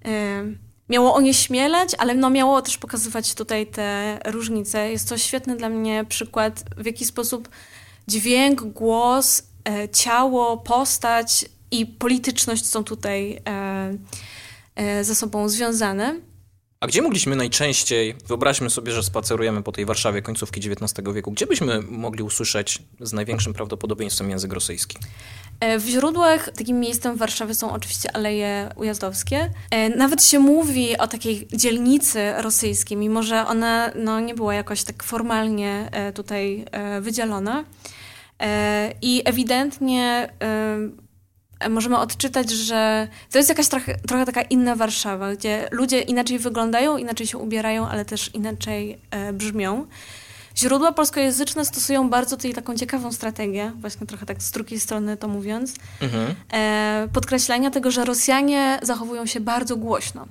Y, 0.06 0.73
miało 0.94 1.16
onieśmielać, 1.16 1.90
ale 1.98 2.16
no 2.16 2.30
miało 2.30 2.62
też 2.62 2.78
pokazywać 2.78 3.34
tutaj 3.34 3.68
te 3.68 4.20
różnice. 4.26 4.92
Jest 4.92 5.10
to 5.10 5.18
świetny 5.18 5.56
dla 5.56 5.70
mnie 5.70 6.06
przykład, 6.10 6.64
w 6.78 6.86
jaki 6.86 7.06
sposób 7.06 7.50
dźwięk, 8.08 8.62
głos, 8.64 9.44
e, 9.70 9.90
ciało, 9.90 10.58
postać 10.58 11.46
i 11.72 11.86
polityczność 11.86 12.66
są 12.66 12.84
tutaj 12.84 13.42
e, 13.48 13.98
e, 14.76 15.04
ze 15.04 15.16
sobą 15.16 15.50
związane. 15.50 16.20
A 16.80 16.88
gdzie 16.88 17.02
mogliśmy 17.02 17.36
najczęściej, 17.36 18.16
wyobraźmy 18.28 18.70
sobie, 18.70 18.92
że 18.92 19.04
spacerujemy 19.04 19.64
po 19.64 19.72
tej 19.72 19.86
Warszawie 19.86 20.22
końcówki 20.22 20.60
XIX 20.60 20.94
wieku, 21.14 21.32
gdzie 21.32 21.48
byśmy 21.48 21.82
mogli 21.82 22.24
usłyszeć 22.24 22.80
z 23.00 23.14
największym 23.14 23.54
prawdopodobieństwem 23.54 24.30
język 24.30 24.54
rosyjski? 24.54 24.98
E, 25.64 25.80
w 25.80 25.88
źródłach 25.88 26.50
takim 26.50 26.80
miejscem 26.80 27.16
w 27.16 27.18
Warszawie 27.18 27.54
są 27.54 27.72
oczywiście 27.72 28.16
Aleje 28.16 28.70
Ujazdowskie. 28.76 29.50
E, 29.72 29.90
nawet 29.90 30.24
się 30.24 30.40
mówi 30.40 30.98
o 30.98 31.08
takiej 31.08 31.48
dzielnicy 31.54 32.34
rosyjskiej, 32.38 32.98
mimo 32.98 33.24
że 33.24 33.48
ona 33.48 33.92
no, 33.96 34.20
nie 34.20 34.36
była 34.36 34.54
jakoś 34.54 34.84
tak 34.84 35.04
formalnie 35.04 35.90
e, 35.92 36.14
tutaj 36.14 36.66
wydzielona. 37.02 37.64
I 39.02 39.22
ewidentnie 39.26 40.30
możemy 41.70 41.98
odczytać, 41.98 42.52
że 42.52 43.08
to 43.32 43.38
jest 43.38 43.50
jakaś 43.50 43.68
trochę, 43.68 43.96
trochę 44.08 44.26
taka 44.26 44.42
inna 44.42 44.76
Warszawa, 44.76 45.36
gdzie 45.36 45.68
ludzie 45.72 46.02
inaczej 46.02 46.40
wyglądają, 46.40 46.98
inaczej 46.98 47.28
się 47.28 47.38
ubierają, 47.38 47.88
ale 47.88 48.06
też 48.06 48.32
inaczej 48.34 49.00
brzmią. 49.34 49.86
Źródła 50.58 50.92
polskojęzyczne 50.92 51.66
stosują 51.66 52.10
bardzo 52.10 52.38
tutaj 52.38 52.54
taką 52.54 52.76
ciekawą 52.76 53.12
strategię, 53.12 53.72
właśnie 53.76 54.08
trochę 54.08 54.26
tak 54.26 54.44
z 54.44 54.52
drugiej 54.52 54.80
strony 54.80 55.18
to 55.18 55.28
mówiąc, 55.28 55.74
mhm. 56.02 56.36
e, 56.54 57.08
podkreślenia 57.14 57.72
tego, 57.72 57.92
że 57.92 58.06
Rosjanie 58.06 58.80
zachowują 58.82 59.26
się 59.26 59.40
bardzo 59.40 59.76
głośno. 59.78 60.28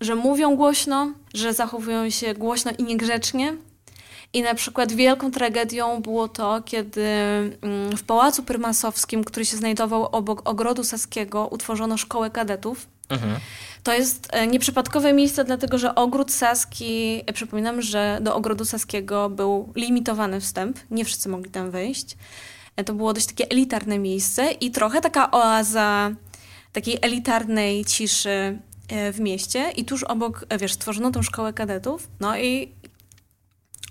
Że 0.00 0.14
mówią 0.14 0.56
głośno, 0.56 1.12
że 1.34 1.54
zachowują 1.54 2.10
się 2.10 2.34
głośno 2.34 2.70
i 2.78 2.84
niegrzecznie. 2.84 3.56
I 4.32 4.42
na 4.42 4.54
przykład 4.54 4.92
wielką 4.92 5.30
tragedią 5.30 6.02
było 6.02 6.28
to, 6.28 6.62
kiedy 6.64 7.06
mm, 7.62 7.96
w 7.96 8.02
Pałacu 8.02 8.42
Prymasowskim, 8.42 9.24
który 9.24 9.46
się 9.46 9.56
znajdował 9.56 10.06
obok 10.06 10.48
Ogrodu 10.48 10.84
Saskiego, 10.84 11.48
utworzono 11.50 11.96
szkołę 11.96 12.30
kadetów. 12.30 12.86
Mhm. 13.12 13.40
To 13.82 13.92
jest 13.92 14.28
e, 14.30 14.46
nieprzypadkowe 14.46 15.12
miejsce, 15.12 15.44
dlatego 15.44 15.78
że 15.78 15.94
ogród 15.94 16.32
Saski, 16.32 17.22
e, 17.26 17.32
przypominam, 17.32 17.82
że 17.82 18.18
do 18.22 18.34
ogrodu 18.34 18.64
Saskiego 18.64 19.30
był 19.30 19.72
limitowany 19.76 20.40
wstęp, 20.40 20.78
nie 20.90 21.04
wszyscy 21.04 21.28
mogli 21.28 21.50
tam 21.50 21.70
wejść. 21.70 22.16
E, 22.76 22.84
to 22.84 22.94
było 22.94 23.12
dość 23.12 23.26
takie 23.26 23.48
elitarne 23.50 23.98
miejsce 23.98 24.52
i 24.52 24.70
trochę 24.70 25.00
taka 25.00 25.30
oaza 25.30 26.10
takiej 26.72 26.98
elitarnej 27.02 27.84
ciszy 27.84 28.58
w 29.12 29.20
mieście 29.20 29.70
i 29.76 29.84
tuż 29.84 30.02
obok, 30.02 30.44
wiesz, 30.60 30.72
stworzono 30.72 31.10
tą 31.10 31.22
szkołę 31.22 31.52
kadetów, 31.52 32.08
no 32.20 32.38
i 32.38 32.72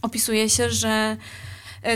opisuje 0.01 0.50
się, 0.50 0.70
że 0.70 1.18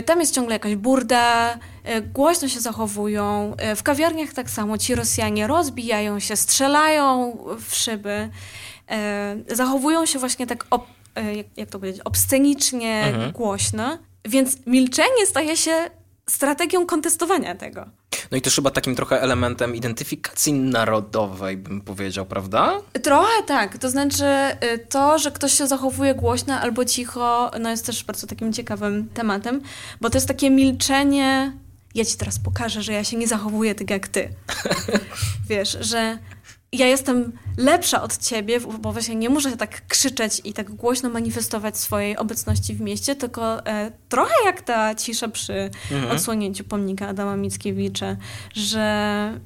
tam 0.06 0.20
jest 0.20 0.34
ciągle 0.34 0.54
jakaś 0.54 0.76
burda, 0.76 1.58
e, 1.84 2.00
głośno 2.02 2.48
się 2.48 2.60
zachowują. 2.60 3.54
E, 3.58 3.76
w 3.76 3.82
kawiarniach 3.82 4.32
tak 4.32 4.50
samo 4.50 4.78
ci 4.78 4.94
Rosjanie 4.94 5.46
rozbijają 5.46 6.20
się, 6.20 6.36
strzelają 6.36 7.38
w 7.60 7.74
szyby. 7.74 8.28
Zachowują 9.50 10.06
się 10.06 10.18
właśnie 10.18 10.46
tak, 10.46 10.66
ob, 10.70 10.86
jak 11.56 11.70
to 11.70 11.78
powiedzieć, 11.78 12.02
obscenicznie, 12.04 13.04
mhm. 13.06 13.32
głośno. 13.32 13.98
Więc 14.24 14.66
milczenie 14.66 15.26
staje 15.26 15.56
się 15.56 15.90
strategią 16.28 16.86
kontestowania 16.86 17.54
tego. 17.54 17.86
No 18.30 18.36
i 18.36 18.40
też 18.40 18.54
chyba 18.54 18.70
takim 18.70 18.96
trochę 18.96 19.22
elementem 19.22 19.74
identyfikacji 19.74 20.52
narodowej, 20.52 21.56
bym 21.56 21.80
powiedział, 21.80 22.26
prawda? 22.26 22.80
Trochę 23.02 23.42
tak. 23.46 23.78
To 23.78 23.90
znaczy 23.90 24.24
y, 24.74 24.78
to, 24.78 25.18
że 25.18 25.30
ktoś 25.30 25.52
się 25.52 25.66
zachowuje 25.66 26.14
głośno 26.14 26.54
albo 26.54 26.84
cicho, 26.84 27.50
no 27.60 27.70
jest 27.70 27.86
też 27.86 28.04
bardzo 28.04 28.26
takim 28.26 28.52
ciekawym 28.52 29.08
tematem, 29.08 29.60
bo 30.00 30.10
to 30.10 30.16
jest 30.16 30.28
takie 30.28 30.50
milczenie. 30.50 31.52
Ja 31.94 32.04
ci 32.04 32.16
teraz 32.16 32.38
pokażę, 32.38 32.82
że 32.82 32.92
ja 32.92 33.04
się 33.04 33.16
nie 33.16 33.28
zachowuję 33.28 33.74
tak 33.74 33.90
jak 33.90 34.08
ty. 34.08 34.28
Wiesz, 35.48 35.78
że 35.80 36.18
ja 36.72 36.86
jestem 36.86 37.32
lepsza 37.56 38.02
od 38.02 38.16
ciebie, 38.16 38.60
bo 38.60 38.92
właśnie 38.92 39.14
nie 39.14 39.28
muszę 39.28 39.56
tak 39.56 39.86
krzyczeć 39.86 40.40
i 40.44 40.52
tak 40.52 40.70
głośno 40.70 41.08
manifestować 41.10 41.78
swojej 41.78 42.16
obecności 42.16 42.74
w 42.74 42.80
mieście, 42.80 43.16
tylko 43.16 43.66
e, 43.66 43.92
trochę 44.08 44.34
jak 44.44 44.62
ta 44.62 44.94
cisza 44.94 45.28
przy 45.28 45.70
mhm. 45.92 46.16
odsłonięciu 46.16 46.64
pomnika 46.64 47.08
Adama 47.08 47.36
Mickiewicza, 47.36 48.16
że 48.54 48.80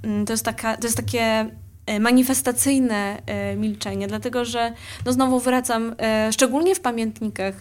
mm, 0.02 0.26
to, 0.26 0.32
jest 0.32 0.44
taka, 0.44 0.76
to 0.76 0.86
jest 0.86 0.96
takie 0.96 1.50
e, 1.86 2.00
manifestacyjne 2.00 3.22
e, 3.26 3.56
milczenie, 3.56 4.08
dlatego 4.08 4.44
że 4.44 4.72
no 5.06 5.12
znowu 5.12 5.40
wracam, 5.40 5.94
e, 5.98 6.32
szczególnie 6.32 6.74
w 6.74 6.80
pamiętnikach 6.80 7.54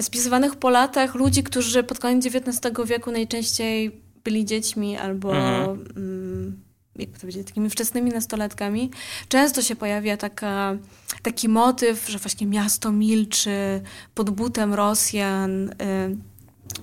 spisywanych 0.00 0.56
po 0.56 0.70
latach 0.70 1.14
ludzi, 1.14 1.42
którzy 1.42 1.82
pod 1.82 1.98
koniec 1.98 2.26
XIX 2.26 2.74
wieku 2.84 3.10
najczęściej 3.10 4.00
byli 4.24 4.44
dziećmi 4.44 4.96
albo 4.96 5.36
mhm. 5.36 5.84
mm, 5.96 6.65
jak 6.98 7.10
to 7.10 7.20
powiedzieć, 7.20 7.46
takimi 7.46 7.70
wczesnymi 7.70 8.10
nastolatkami, 8.10 8.90
często 9.28 9.62
się 9.62 9.76
pojawia 9.76 10.16
taka, 10.16 10.76
taki 11.22 11.48
motyw, 11.48 12.08
że 12.08 12.18
właśnie 12.18 12.46
miasto 12.46 12.92
milczy 12.92 13.82
pod 14.14 14.30
butem 14.30 14.74
Rosjan, 14.74 15.68
y, 15.68 16.16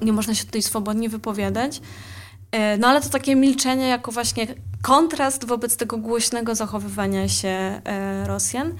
nie 0.01 0.13
można 0.13 0.35
się 0.35 0.45
tutaj 0.45 0.61
swobodnie 0.61 1.09
wypowiadać. 1.09 1.77
Y, 1.77 2.77
no 2.79 2.87
ale 2.87 3.01
to 3.01 3.09
takie 3.09 3.35
milczenie 3.35 3.87
jako 3.87 4.11
właśnie 4.11 4.47
kontrast 4.81 5.45
wobec 5.45 5.77
tego 5.77 5.97
głośnego 5.97 6.55
zachowywania 6.55 7.27
się 7.29 7.81
y, 8.23 8.27
Rosjan. 8.27 8.73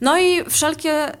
No 0.00 0.18
i 0.18 0.44
wszelkie, 0.50 1.12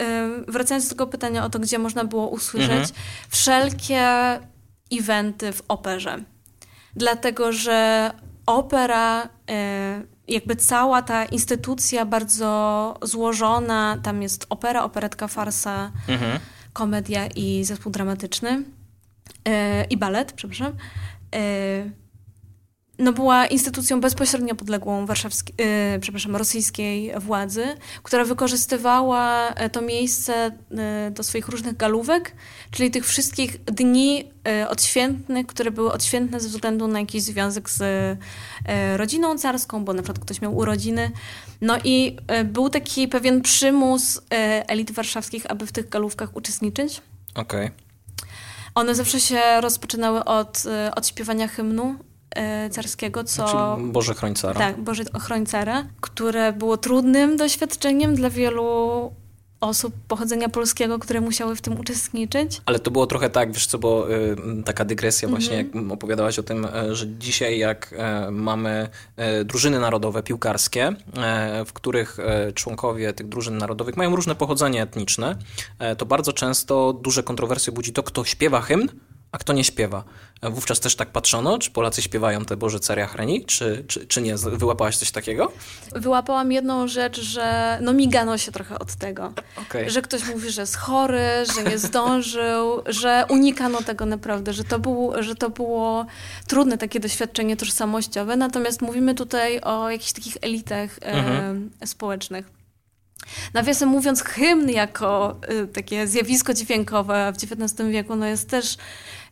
wracając 0.48 0.84
do 0.84 0.90
tego 0.90 1.06
pytania 1.06 1.44
o 1.44 1.50
to, 1.50 1.58
gdzie 1.58 1.78
można 1.78 2.04
było 2.04 2.28
usłyszeć, 2.28 2.70
mhm. 2.70 2.88
wszelkie 3.28 4.06
eventy 4.92 5.52
w 5.52 5.62
operze. 5.68 6.24
Dlatego, 6.96 7.52
że 7.52 8.10
opera, 8.54 9.28
e, 9.50 10.02
jakby 10.28 10.56
cała 10.56 11.02
ta 11.02 11.24
instytucja 11.24 12.04
bardzo 12.04 12.94
złożona, 13.02 13.98
tam 14.02 14.22
jest 14.22 14.46
opera, 14.50 14.84
operetka, 14.84 15.28
farsa, 15.28 15.90
mhm. 16.08 16.40
komedia 16.72 17.26
i 17.26 17.64
zespół 17.64 17.92
dramatyczny 17.92 18.64
e, 19.44 19.84
i 19.84 19.96
balet, 19.96 20.32
przepraszam. 20.32 20.72
No 23.00 23.12
była 23.12 23.46
instytucją 23.46 24.00
bezpośrednio 24.00 24.54
podległą 24.54 25.06
warszawskiej, 25.06 25.54
yy, 25.92 26.00
przepraszam, 26.00 26.36
rosyjskiej 26.36 27.12
władzy, 27.20 27.64
która 28.02 28.24
wykorzystywała 28.24 29.48
e, 29.48 29.70
to 29.70 29.80
miejsce 29.80 30.50
yy, 30.70 31.10
do 31.10 31.22
swoich 31.22 31.48
różnych 31.48 31.76
galówek, 31.76 32.34
czyli 32.70 32.90
tych 32.90 33.06
wszystkich 33.06 33.64
dni 33.64 34.16
yy, 34.18 34.68
odświętnych, 34.68 35.46
które 35.46 35.70
były 35.70 35.92
odświętne 35.92 36.40
ze 36.40 36.48
względu 36.48 36.88
na 36.88 37.00
jakiś 37.00 37.22
związek 37.22 37.70
z 37.70 37.82
rodziną 38.96 39.38
carską, 39.38 39.84
bo 39.84 39.92
na 39.92 40.02
przykład 40.02 40.24
ktoś 40.24 40.40
miał 40.40 40.56
urodziny. 40.56 41.10
No 41.60 41.78
i 41.84 42.16
był 42.44 42.68
taki 42.68 43.08
pewien 43.08 43.42
przymus 43.42 44.20
elit 44.68 44.90
warszawskich, 44.90 45.50
aby 45.50 45.66
w 45.66 45.72
tych 45.72 45.88
galówkach 45.88 46.36
uczestniczyć. 46.36 47.02
Okej. 47.34 47.66
Okay. 47.66 47.70
One 48.74 48.94
zawsze 48.94 49.20
się 49.20 49.40
rozpoczynały 49.60 50.24
od, 50.24 50.62
od 50.96 51.06
śpiewania 51.06 51.48
hymnu 51.48 51.94
carskiego, 52.70 53.24
co... 53.24 53.74
Czyli 53.76 53.92
Boże 53.92 54.14
Chrońcara. 54.14 54.60
Tak, 54.60 54.80
Boże 54.80 55.04
Chrońcara, 55.20 55.84
które 56.00 56.52
było 56.52 56.76
trudnym 56.76 57.36
doświadczeniem 57.36 58.14
dla 58.14 58.30
wielu 58.30 59.12
osób 59.60 59.94
pochodzenia 60.08 60.48
polskiego, 60.48 60.98
które 60.98 61.20
musiały 61.20 61.56
w 61.56 61.60
tym 61.60 61.80
uczestniczyć. 61.80 62.60
Ale 62.66 62.78
to 62.78 62.90
było 62.90 63.06
trochę 63.06 63.30
tak, 63.30 63.52
wiesz 63.52 63.66
co, 63.66 63.78
bo 63.78 64.10
y, 64.10 64.36
taka 64.64 64.84
dygresja 64.84 65.28
właśnie, 65.28 65.58
mm 65.58 65.72
-hmm. 65.72 65.82
jak 65.82 65.92
opowiadałaś 65.92 66.38
o 66.38 66.42
tym, 66.42 66.64
y, 66.64 66.94
że 66.94 67.08
dzisiaj 67.08 67.58
jak 67.58 67.94
y, 68.28 68.30
mamy 68.30 68.88
drużyny 69.44 69.80
narodowe 69.80 70.22
piłkarskie, 70.22 70.92
w 71.66 71.72
których 71.72 72.16
członkowie 72.54 73.12
tych 73.12 73.28
drużyn 73.28 73.58
narodowych 73.58 73.96
mają 73.96 74.16
różne 74.16 74.34
pochodzenie 74.34 74.82
etniczne, 74.82 75.36
to 75.98 76.06
bardzo 76.06 76.32
często 76.32 76.92
duże 76.92 77.22
kontrowersje 77.22 77.72
budzi 77.72 77.92
to, 77.92 78.02
kto 78.02 78.24
śpiewa 78.24 78.60
hymn, 78.60 78.88
a 79.32 79.38
kto 79.38 79.52
nie 79.52 79.64
śpiewa. 79.64 80.04
Wówczas 80.42 80.80
też 80.80 80.96
tak 80.96 81.10
patrzono, 81.10 81.58
czy 81.58 81.70
Polacy 81.70 82.02
śpiewają 82.02 82.44
te 82.44 82.56
Boże 82.56 82.80
Caria 82.80 83.06
Chreni, 83.06 83.44
czy, 83.44 83.84
czy, 83.88 84.06
czy 84.06 84.22
nie? 84.22 84.36
Wyłapałaś 84.36 84.96
coś 84.96 85.10
takiego? 85.10 85.52
Wyłapałam 85.92 86.52
jedną 86.52 86.88
rzecz, 86.88 87.20
że 87.20 87.78
no 87.82 87.92
migano 87.92 88.38
się 88.38 88.52
trochę 88.52 88.78
od 88.78 88.94
tego. 88.94 89.32
Okay. 89.62 89.90
Że 89.90 90.02
ktoś 90.02 90.28
mówi, 90.28 90.50
że 90.50 90.60
jest 90.60 90.76
chory, 90.76 91.28
że 91.54 91.64
nie 91.70 91.78
zdążył, 91.78 92.82
że 92.86 93.24
unikano 93.28 93.82
tego 93.82 94.06
naprawdę, 94.06 94.52
że 94.52 94.64
to, 94.64 94.78
był, 94.78 95.12
że 95.18 95.34
to 95.34 95.50
było 95.50 96.06
trudne 96.46 96.78
takie 96.78 97.00
doświadczenie 97.00 97.56
tożsamościowe, 97.56 98.36
natomiast 98.36 98.82
mówimy 98.82 99.14
tutaj 99.14 99.60
o 99.60 99.90
jakichś 99.90 100.12
takich 100.12 100.36
elitach 100.40 100.90
mhm. 101.02 101.70
e, 101.80 101.86
społecznych. 101.86 102.60
Nawiasem 103.54 103.88
mówiąc, 103.88 104.22
hymn 104.22 104.68
jako 104.68 105.36
y, 105.50 105.66
takie 105.66 106.06
zjawisko 106.06 106.54
dźwiękowe 106.54 107.32
w 107.32 107.36
XIX 107.36 107.90
wieku 107.90 108.16
no 108.16 108.26
jest 108.26 108.48
też 108.48 108.76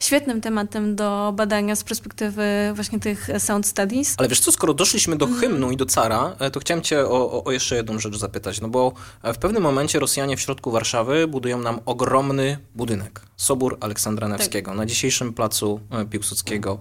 świetnym 0.01 0.41
tematem 0.41 0.97
do 0.97 1.33
badania 1.37 1.77
z 1.77 1.85
perspektywy 1.85 2.73
właśnie 2.75 3.01
tych 3.01 3.29
sound 3.39 3.67
studies. 3.67 4.15
Ale 4.17 4.29
wiesz 4.29 4.41
co, 4.41 4.53
skoro 4.53 4.75
doszliśmy 4.75 5.17
do 5.17 5.27
mhm. 5.27 5.41
hymnu 5.41 5.71
i 5.71 5.77
do 5.77 5.87
cara, 5.87 6.37
e, 6.39 6.51
to 6.51 6.61
chciałem 6.61 6.83
cię 6.83 7.01
o, 7.01 7.45
o, 7.45 7.53
jeszcze 7.53 7.77
jedną 7.77 7.99
rzecz 7.99 8.17
zapytać, 8.17 8.61
no 8.61 8.69
bo 8.69 8.93
e, 9.23 9.35
w 9.35 9.39
pewnym 9.39 9.63
momencie 9.63 9.99
Rosjanie 9.99 10.37
w 10.37 10.41
środku 10.41 10.71
Warszawy 10.71 11.29
budują 11.29 11.59
nam 11.59 11.81
ogromny 11.87 12.59
budynek, 12.75 13.21
Sobór 13.37 13.77
Aleksandra 13.81 14.29
tak. 14.29 14.39
Nevskiego. 14.39 14.71
Tak. 14.71 14.79
Na 14.79 14.87
dzisiejszym 14.87 15.33
placu 15.33 15.81
e, 15.91 16.05
Piłsudskiego 16.05 16.79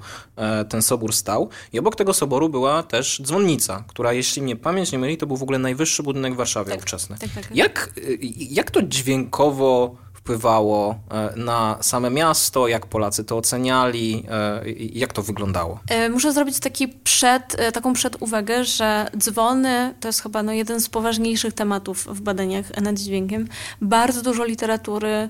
ten 0.70 0.82
sobór 0.82 1.14
stał 1.14 1.50
i 1.74 1.80
obok 1.80 1.96
tego 1.96 2.14
soboru 2.14 2.50
była 2.50 2.84
też 2.84 3.22
dzwonnica, 3.24 3.84
która 3.88 4.14
jeśli 4.14 4.42
mnie 4.42 4.56
pamięć 4.56 4.92
nie 4.92 5.00
myli, 5.00 5.18
to 5.18 5.28
był 5.28 5.38
w 5.38 5.44
ogóle 5.44 5.60
najwyższy 5.60 6.04
budynek 6.04 6.34
w 6.34 6.36
Warszawie 6.36 6.72
tak. 6.72 6.80
ówczesny. 6.80 7.18
Tak, 7.20 7.30
tak, 7.30 7.56
jak, 7.56 7.94
jak 8.38 8.72
to 8.72 8.82
dźwiękowo 8.82 9.96
wpływało 10.28 10.96
e, 11.12 11.34
na 11.36 11.78
same 11.82 12.10
miasto, 12.10 12.68
jak 12.68 12.86
Polacy 12.86 13.24
to 13.24 13.38
oceniali, 13.38 14.24
e, 14.32 14.62
jak 14.94 15.14
to 15.14 15.22
wyglądało? 15.22 15.80
E, 15.90 16.10
muszę 16.10 16.34
zrobić 16.34 16.60
taki 16.60 16.88
przed, 16.88 17.56
taką 17.74 17.94
przeduwagę, 17.94 18.66
że 18.66 19.10
dzwony 19.18 19.94
to 20.00 20.08
jest 20.08 20.24
chyba 20.24 20.44
no, 20.44 20.52
jeden 20.52 20.82
z 20.82 20.90
poważniejszych 20.90 21.54
tematów 21.54 22.06
w 22.06 22.22
badaniach 22.22 22.82
nad 22.82 22.96
dźwiękiem. 22.96 23.48
Bardzo 23.82 24.22
dużo 24.22 24.46
literatury 24.46 25.30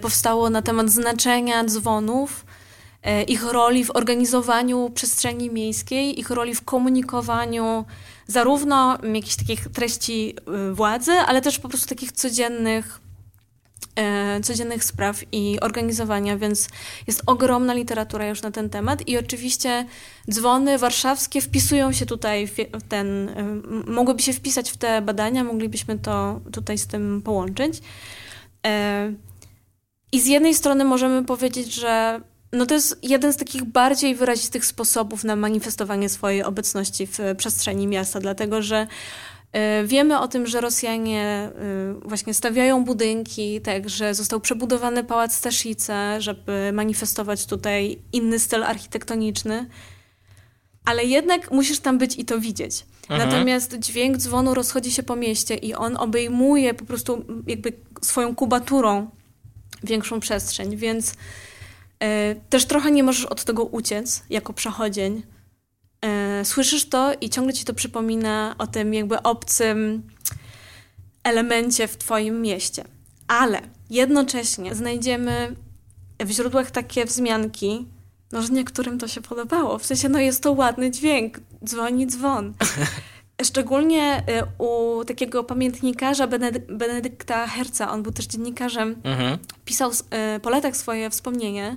powstało 0.00 0.50
na 0.50 0.62
temat 0.62 0.90
znaczenia 0.90 1.64
dzwonów, 1.64 2.46
ich 3.28 3.44
roli 3.52 3.84
w 3.84 3.96
organizowaniu 3.96 4.90
przestrzeni 4.94 5.50
miejskiej, 5.50 6.20
ich 6.20 6.30
roli 6.30 6.54
w 6.54 6.64
komunikowaniu 6.64 7.84
zarówno 8.26 8.98
jakichś 9.14 9.36
takich 9.36 9.68
treści 9.68 10.36
władzy, 10.72 11.12
ale 11.12 11.40
też 11.40 11.58
po 11.58 11.68
prostu 11.68 11.88
takich 11.88 12.12
codziennych 12.12 13.03
codziennych 14.42 14.84
spraw 14.84 15.20
i 15.32 15.60
organizowania, 15.60 16.36
więc 16.36 16.68
jest 17.06 17.22
ogromna 17.26 17.74
literatura 17.74 18.26
już 18.26 18.42
na 18.42 18.50
ten 18.50 18.70
temat 18.70 19.08
i 19.08 19.18
oczywiście 19.18 19.86
dzwony 20.30 20.78
warszawskie 20.78 21.40
wpisują 21.40 21.92
się 21.92 22.06
tutaj 22.06 22.46
w 22.46 22.56
ten, 22.88 23.28
e, 23.28 23.44
mogłyby 23.90 24.22
się 24.22 24.32
wpisać 24.32 24.70
w 24.70 24.76
te 24.76 25.02
badania, 25.02 25.44
moglibyśmy 25.44 25.98
to 25.98 26.40
tutaj 26.52 26.78
z 26.78 26.86
tym 26.86 27.22
połączyć. 27.24 27.80
E, 28.66 29.12
I 30.12 30.20
z 30.20 30.26
jednej 30.26 30.54
strony 30.54 30.84
możemy 30.84 31.24
powiedzieć, 31.24 31.74
że 31.74 32.20
no 32.52 32.66
to 32.66 32.74
jest 32.74 32.98
jeden 33.02 33.32
z 33.32 33.36
takich 33.36 33.64
bardziej 33.64 34.14
wyrazistych 34.14 34.64
sposobów 34.64 35.24
na 35.24 35.36
manifestowanie 35.36 36.08
swojej 36.08 36.42
obecności 36.42 37.06
w 37.06 37.18
przestrzeni 37.36 37.86
miasta, 37.86 38.20
dlatego 38.20 38.62
że 38.62 38.86
E, 38.86 38.86
wiemy 39.84 40.18
o 40.18 40.28
tym, 40.28 40.46
że 40.46 40.60
Rosjanie 40.60 41.22
e, 41.22 41.50
właśnie 42.04 42.34
stawiają 42.34 42.84
budynki, 42.84 43.60
tak, 43.60 43.88
że 43.88 44.14
został 44.14 44.40
przebudowany 44.40 45.04
pałac 45.04 45.34
Staszice, 45.34 46.20
żeby 46.20 46.70
manifestować 46.72 47.46
tutaj 47.46 47.98
inny 48.12 48.38
styl 48.38 48.64
architektoniczny. 48.64 49.66
Ale 50.84 51.04
jednak 51.04 51.50
musisz 51.50 51.80
tam 51.80 51.98
być 51.98 52.18
i 52.18 52.24
to 52.24 52.40
widzieć. 52.40 52.86
Mhm. 53.10 53.30
Natomiast 53.30 53.78
dźwięk 53.78 54.16
dzwonu 54.16 54.54
rozchodzi 54.54 54.92
się 54.92 55.02
po 55.02 55.16
mieście 55.16 55.54
i 55.54 55.74
on 55.74 55.96
obejmuje 55.96 56.74
po 56.74 56.84
prostu 56.84 57.24
jakby 57.46 57.72
swoją 58.02 58.34
kubaturą 58.34 59.10
większą 59.82 60.20
przestrzeń, 60.20 60.76
więc 60.76 61.10
y, 61.10 61.14
też 62.50 62.64
trochę 62.64 62.90
nie 62.90 63.02
możesz 63.02 63.24
od 63.24 63.44
tego 63.44 63.64
uciec 63.64 64.24
jako 64.30 64.52
przechodzień 64.52 65.22
E, 65.22 65.33
słyszysz 66.44 66.88
to 66.88 67.12
i 67.20 67.30
ciągle 67.30 67.52
ci 67.52 67.64
to 67.64 67.74
przypomina 67.74 68.54
o 68.58 68.66
tym 68.66 68.94
jakby 68.94 69.22
obcym 69.22 70.02
elemencie 71.24 71.88
w 71.88 71.96
twoim 71.96 72.42
mieście. 72.42 72.84
Ale 73.28 73.60
jednocześnie 73.90 74.74
znajdziemy 74.74 75.56
w 76.20 76.30
źródłach 76.30 76.70
takie 76.70 77.04
wzmianki, 77.04 77.86
no, 78.32 78.42
że 78.42 78.48
niektórym 78.48 78.98
to 78.98 79.08
się 79.08 79.20
podobało. 79.20 79.78
W 79.78 79.86
sensie, 79.86 80.08
no 80.08 80.18
jest 80.18 80.42
to 80.42 80.52
ładny 80.52 80.90
dźwięk, 80.90 81.40
dzwoni 81.64 82.06
dzwon. 82.06 82.54
Szczególnie 83.44 84.22
e, 84.26 84.46
u 84.58 85.04
takiego 85.04 85.44
pamiętnikarza 85.44 86.26
Benedykta 86.68 87.46
Herca, 87.46 87.90
on 87.92 88.02
był 88.02 88.12
też 88.12 88.26
dziennikarzem, 88.26 88.96
mhm. 89.04 89.38
pisał 89.64 89.90
e, 90.10 90.40
po 90.40 90.50
latach 90.50 90.76
swoje 90.76 91.10
wspomnienie 91.10 91.76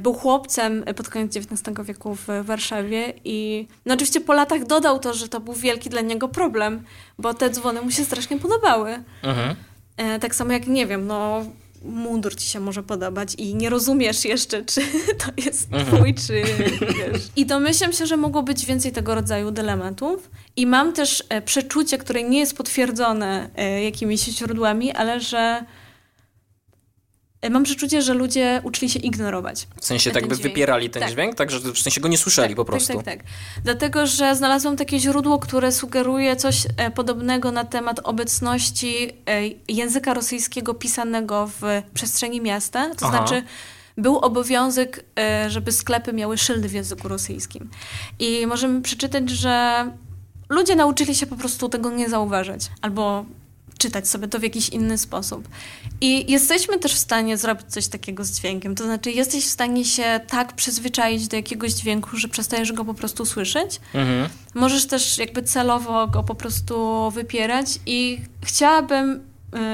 był 0.00 0.14
chłopcem 0.14 0.84
pod 0.96 1.08
koniec 1.08 1.36
XIX 1.36 1.62
wieku 1.84 2.14
w 2.14 2.26
Warszawie 2.42 3.12
i 3.24 3.68
no 3.86 3.94
oczywiście 3.94 4.20
po 4.20 4.32
latach 4.32 4.66
dodał 4.66 4.98
to, 4.98 5.14
że 5.14 5.28
to 5.28 5.40
był 5.40 5.54
wielki 5.54 5.90
dla 5.90 6.00
niego 6.00 6.28
problem, 6.28 6.84
bo 7.18 7.34
te 7.34 7.50
dzwony 7.50 7.82
mu 7.82 7.90
się 7.90 8.04
strasznie 8.04 8.38
podobały. 8.38 9.02
Mhm. 9.22 9.56
E, 9.96 10.18
tak 10.18 10.34
samo 10.34 10.52
jak, 10.52 10.66
nie 10.66 10.86
wiem, 10.86 11.06
no 11.06 11.44
mundur 11.84 12.36
ci 12.36 12.46
się 12.46 12.60
może 12.60 12.82
podobać 12.82 13.34
i 13.34 13.54
nie 13.54 13.70
rozumiesz 13.70 14.24
jeszcze, 14.24 14.64
czy 14.64 14.80
to 15.24 15.42
jest 15.44 15.72
mhm. 15.72 15.96
twój, 15.96 16.14
czy 16.14 16.42
wiesz. 16.80 17.22
I 17.36 17.46
domyślam 17.46 17.92
się, 17.92 18.06
że 18.06 18.16
mogło 18.16 18.42
być 18.42 18.66
więcej 18.66 18.92
tego 18.92 19.14
rodzaju 19.14 19.50
dylematów. 19.50 20.30
I 20.56 20.66
mam 20.66 20.92
też 20.92 21.24
e, 21.28 21.42
przeczucie, 21.42 21.98
które 21.98 22.22
nie 22.22 22.38
jest 22.38 22.56
potwierdzone 22.56 23.50
jakimiś 23.84 24.20
źródłami, 24.20 24.92
ale 24.92 25.20
że 25.20 25.64
E, 25.64 25.64
mam 27.50 27.64
przeczucie, 27.64 28.02
że 28.02 28.14
ludzie 28.14 28.60
uczyli 28.64 28.90
się 28.90 28.98
ignorować. 28.98 29.66
W 29.80 29.86
sensie 29.86 30.10
tak 30.10 30.28
by 30.28 30.36
wypierali 30.36 30.90
ten 30.90 31.02
tak. 31.02 31.10
dźwięk, 31.10 31.34
tak, 31.34 31.50
że 31.50 31.60
w 31.60 31.78
sensie 31.78 32.00
go 32.00 32.08
nie 32.08 32.18
słyszeli 32.18 32.48
tak, 32.48 32.56
po 32.56 32.64
prostu. 32.64 32.94
Tak, 32.94 33.04
tak, 33.04 33.16
tak. 33.18 33.26
Dlatego, 33.64 34.06
że 34.06 34.36
znalazłam 34.36 34.76
takie 34.76 34.98
źródło, 35.00 35.38
które 35.38 35.72
sugeruje 35.72 36.36
coś 36.36 36.66
e, 36.76 36.90
podobnego 36.90 37.52
na 37.52 37.64
temat 37.64 38.00
obecności 38.04 39.12
e, 39.26 39.40
języka 39.68 40.14
rosyjskiego 40.14 40.74
pisanego 40.74 41.50
w 41.60 41.82
przestrzeni 41.94 42.40
miasta. 42.40 42.94
To 42.94 43.06
Aha. 43.06 43.16
znaczy 43.16 43.42
był 43.98 44.18
obowiązek, 44.18 45.04
żeby 45.48 45.72
sklepy 45.72 46.12
miały 46.12 46.38
szyldy 46.38 46.68
w 46.68 46.72
języku 46.72 47.08
rosyjskim. 47.08 47.70
I 48.18 48.46
możemy 48.46 48.82
przeczytać, 48.82 49.30
że 49.30 49.86
ludzie 50.48 50.76
nauczyli 50.76 51.14
się 51.14 51.26
po 51.26 51.36
prostu 51.36 51.68
tego 51.68 51.90
nie 51.90 52.08
zauważać. 52.08 52.70
Albo 52.82 53.24
czytać 53.82 54.08
sobie 54.08 54.28
to 54.28 54.38
w 54.38 54.42
jakiś 54.42 54.68
inny 54.68 54.98
sposób. 54.98 55.48
I 56.00 56.32
jesteśmy 56.32 56.78
też 56.78 56.94
w 56.94 56.98
stanie 56.98 57.36
zrobić 57.36 57.66
coś 57.66 57.88
takiego 57.88 58.24
z 58.24 58.30
dźwiękiem. 58.30 58.74
To 58.74 58.84
znaczy, 58.84 59.10
jesteś 59.10 59.44
w 59.44 59.48
stanie 59.48 59.84
się 59.84 60.20
tak 60.28 60.52
przyzwyczaić 60.52 61.28
do 61.28 61.36
jakiegoś 61.36 61.72
dźwięku, 61.72 62.16
że 62.16 62.28
przestajesz 62.28 62.72
go 62.72 62.84
po 62.84 62.94
prostu 62.94 63.26
słyszeć. 63.26 63.80
Mhm. 63.94 64.28
Możesz 64.54 64.86
też 64.86 65.18
jakby 65.18 65.42
celowo 65.42 66.06
go 66.06 66.22
po 66.22 66.34
prostu 66.34 67.10
wypierać 67.10 67.66
i 67.86 68.20
chciałabym 68.44 69.10
y, 69.10 69.20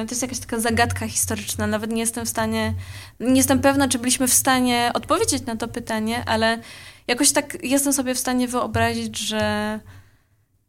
to 0.06 0.10
jest 0.10 0.22
jakaś 0.22 0.38
taka 0.38 0.60
zagadka 0.60 1.08
historyczna. 1.08 1.66
Nawet 1.66 1.92
nie 1.92 2.00
jestem 2.00 2.26
w 2.26 2.28
stanie, 2.28 2.74
nie 3.20 3.36
jestem 3.36 3.60
pewna, 3.60 3.88
czy 3.88 3.98
byliśmy 3.98 4.28
w 4.28 4.34
stanie 4.34 4.90
odpowiedzieć 4.94 5.46
na 5.46 5.56
to 5.56 5.68
pytanie, 5.68 6.24
ale 6.26 6.58
jakoś 7.06 7.32
tak 7.32 7.58
jestem 7.62 7.92
sobie 7.92 8.14
w 8.14 8.18
stanie 8.18 8.48
wyobrazić, 8.48 9.18
że 9.18 9.80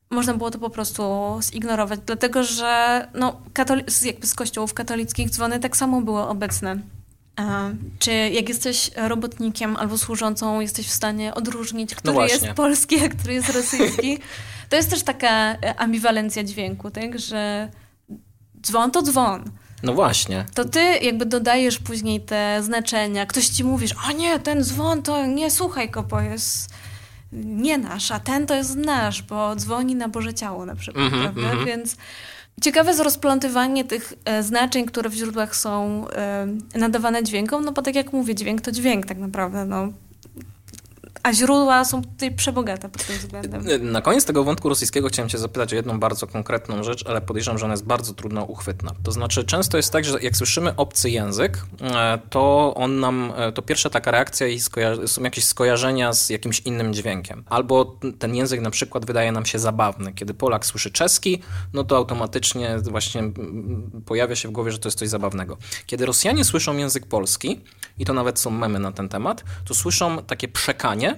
można 0.10 0.34
było 0.34 0.52
to 0.52 0.60
po 0.60 0.70
prostu 0.70 1.04
zignorować, 1.42 2.00
dlatego 2.06 2.44
że 2.44 3.08
no, 3.14 3.42
katoli- 3.54 4.06
jakby 4.06 4.28
z 4.28 4.34
kościołów 4.34 4.74
katolickich 4.74 5.30
dzwony 5.30 5.60
tak 5.60 5.78
samo 5.78 6.02
były 6.02 6.22
obecne. 6.22 6.80
Czy 8.00 8.12
jak 8.12 8.50
jesteś 8.50 8.92
robotnikiem 8.96 9.76
albo 9.76 9.98
służącą, 9.98 10.60
jesteś 10.60 10.88
w 10.88 10.92
stanie 10.92 11.34
odróżnić, 11.34 11.96
który 11.96 12.16
no 12.16 12.24
jest 12.24 12.48
polski, 12.48 13.00
a 13.06 13.10
który 13.10 13.34
jest 13.34 13.50
rosyjski? 13.50 14.18
To 14.70 14.76
jest 14.76 14.90
też 14.90 15.04
taka 15.04 15.30
e, 15.30 15.80
ambiwalencja 15.80 16.44
dźwięku, 16.44 16.92
tak? 16.92 17.20
że 17.20 17.70
dzwon 18.62 18.92
to 18.92 19.02
dzwon. 19.02 19.52
No 19.84 19.94
właśnie. 19.94 20.46
To 20.54 20.66
ty 20.66 20.80
jakby 20.80 21.26
dodajesz 21.26 21.80
później 21.80 22.22
te 22.22 22.64
znaczenia. 22.64 23.26
Ktoś 23.26 23.48
ci 23.48 23.64
mówisz, 23.64 23.96
a 24.08 24.12
nie, 24.12 24.40
ten 24.40 24.64
dzwon 24.64 25.04
to 25.04 25.26
nie 25.26 25.52
słuchaj 25.52 25.90
go, 25.90 26.04
bo 26.04 26.22
jest 26.22 26.70
nie 27.32 27.78
nasz, 27.78 28.12
a 28.12 28.20
ten 28.20 28.48
to 28.48 28.56
jest 28.56 28.76
nasz, 28.76 29.22
bo 29.22 29.56
dzwoni 29.56 29.96
na 29.96 30.10
Boże 30.10 30.34
Ciało 30.34 30.66
na 30.66 30.76
przykład, 30.76 31.06
mm 31.08 31.20
-hmm, 31.20 31.24
prawda? 31.24 31.52
Mm 31.52 31.58
-hmm. 31.58 31.66
Więc 31.66 31.98
ciekawe 32.62 32.90
jest 32.90 33.02
rozplątywanie 33.02 33.84
tych 33.84 34.14
e, 34.26 34.44
znaczeń, 34.44 34.86
które 34.86 35.10
w 35.10 35.14
źródłach 35.14 35.56
są 35.56 36.06
e, 36.10 36.48
nadawane 36.76 37.24
dźwiękom, 37.24 37.66
no 37.66 37.72
bo 37.72 37.82
tak 37.82 37.96
jak 37.96 38.14
mówię, 38.14 38.36
dźwięk 38.36 38.62
to 38.62 38.72
dźwięk 38.72 39.06
tak 39.06 39.18
naprawdę, 39.18 39.66
no 39.66 39.94
a 41.24 41.34
źródła 41.34 41.86
są 41.86 42.02
tutaj 42.02 42.36
przebogate 42.36 42.90
pod 42.90 43.06
tym 43.06 43.18
względem. 43.18 43.92
Na 43.92 44.02
koniec 44.02 44.26
tego 44.26 44.44
wątku 44.44 44.70
rosyjskiego 44.70 45.08
chciałem 45.08 45.30
cię 45.30 45.38
zapytać 45.38 45.74
o 45.74 45.76
jedną 45.76 46.00
bardzo 46.00 46.28
konkretną 46.28 46.84
rzecz, 46.84 47.06
ale 47.08 47.22
podejrzewam, 47.22 47.58
że 47.58 47.66
ona 47.66 47.74
jest 47.74 47.86
bardzo 47.86 48.14
trudno 48.14 48.44
uchwytna. 48.44 48.92
To 49.04 49.12
znaczy, 49.12 49.44
często 49.44 49.78
jest 49.78 49.92
tak, 49.92 50.06
że 50.06 50.20
jak 50.22 50.38
słyszymy 50.38 50.76
obcy 50.76 51.10
język, 51.10 51.66
e, 51.82 52.20
to 52.30 52.74
on 52.76 53.00
nam, 53.00 53.34
e, 53.38 53.52
to 53.52 53.62
pierwsza 53.62 53.90
taka 53.90 54.12
reakcja 54.12 54.48
i 54.48 54.60
są 55.06 55.24
jakieś 55.24 55.46
skojarzenia 55.46 56.14
z 56.14 56.30
jakimś 56.30 56.60
innym 56.60 56.94
dźwiękiem. 56.94 57.44
Albo 57.50 58.00
ten 58.20 58.36
język 58.36 58.62
na 58.62 58.72
przykład 58.72 59.06
wydaje 59.06 59.32
nam 59.32 59.46
się 59.46 59.60
zabawny. 59.60 60.14
Kiedy 60.14 60.34
Polak 60.34 60.66
słyszy 60.66 60.92
czeski, 60.92 61.42
no 61.74 61.84
to 61.84 61.98
automatycznie 61.98 62.78
właśnie 62.78 63.24
pojawia 64.06 64.36
się 64.36 64.50
w 64.50 64.52
głowie, 64.52 64.72
że 64.72 64.80
to 64.80 64.88
jest 64.88 65.00
coś 65.00 65.10
zabawnego. 65.10 65.58
Kiedy 65.86 66.06
Rosjanie 66.06 66.46
słyszą 66.46 66.78
język 66.78 67.06
polski, 67.06 67.62
i 68.00 68.06
to 68.06 68.14
nawet 68.14 68.40
są 68.40 68.52
memy 68.52 68.80
na 68.80 68.92
ten 68.92 69.10
temat, 69.10 69.44
to 69.66 69.74
słyszą 69.74 70.24
takie 70.24 70.48
przekanie, 70.48 71.09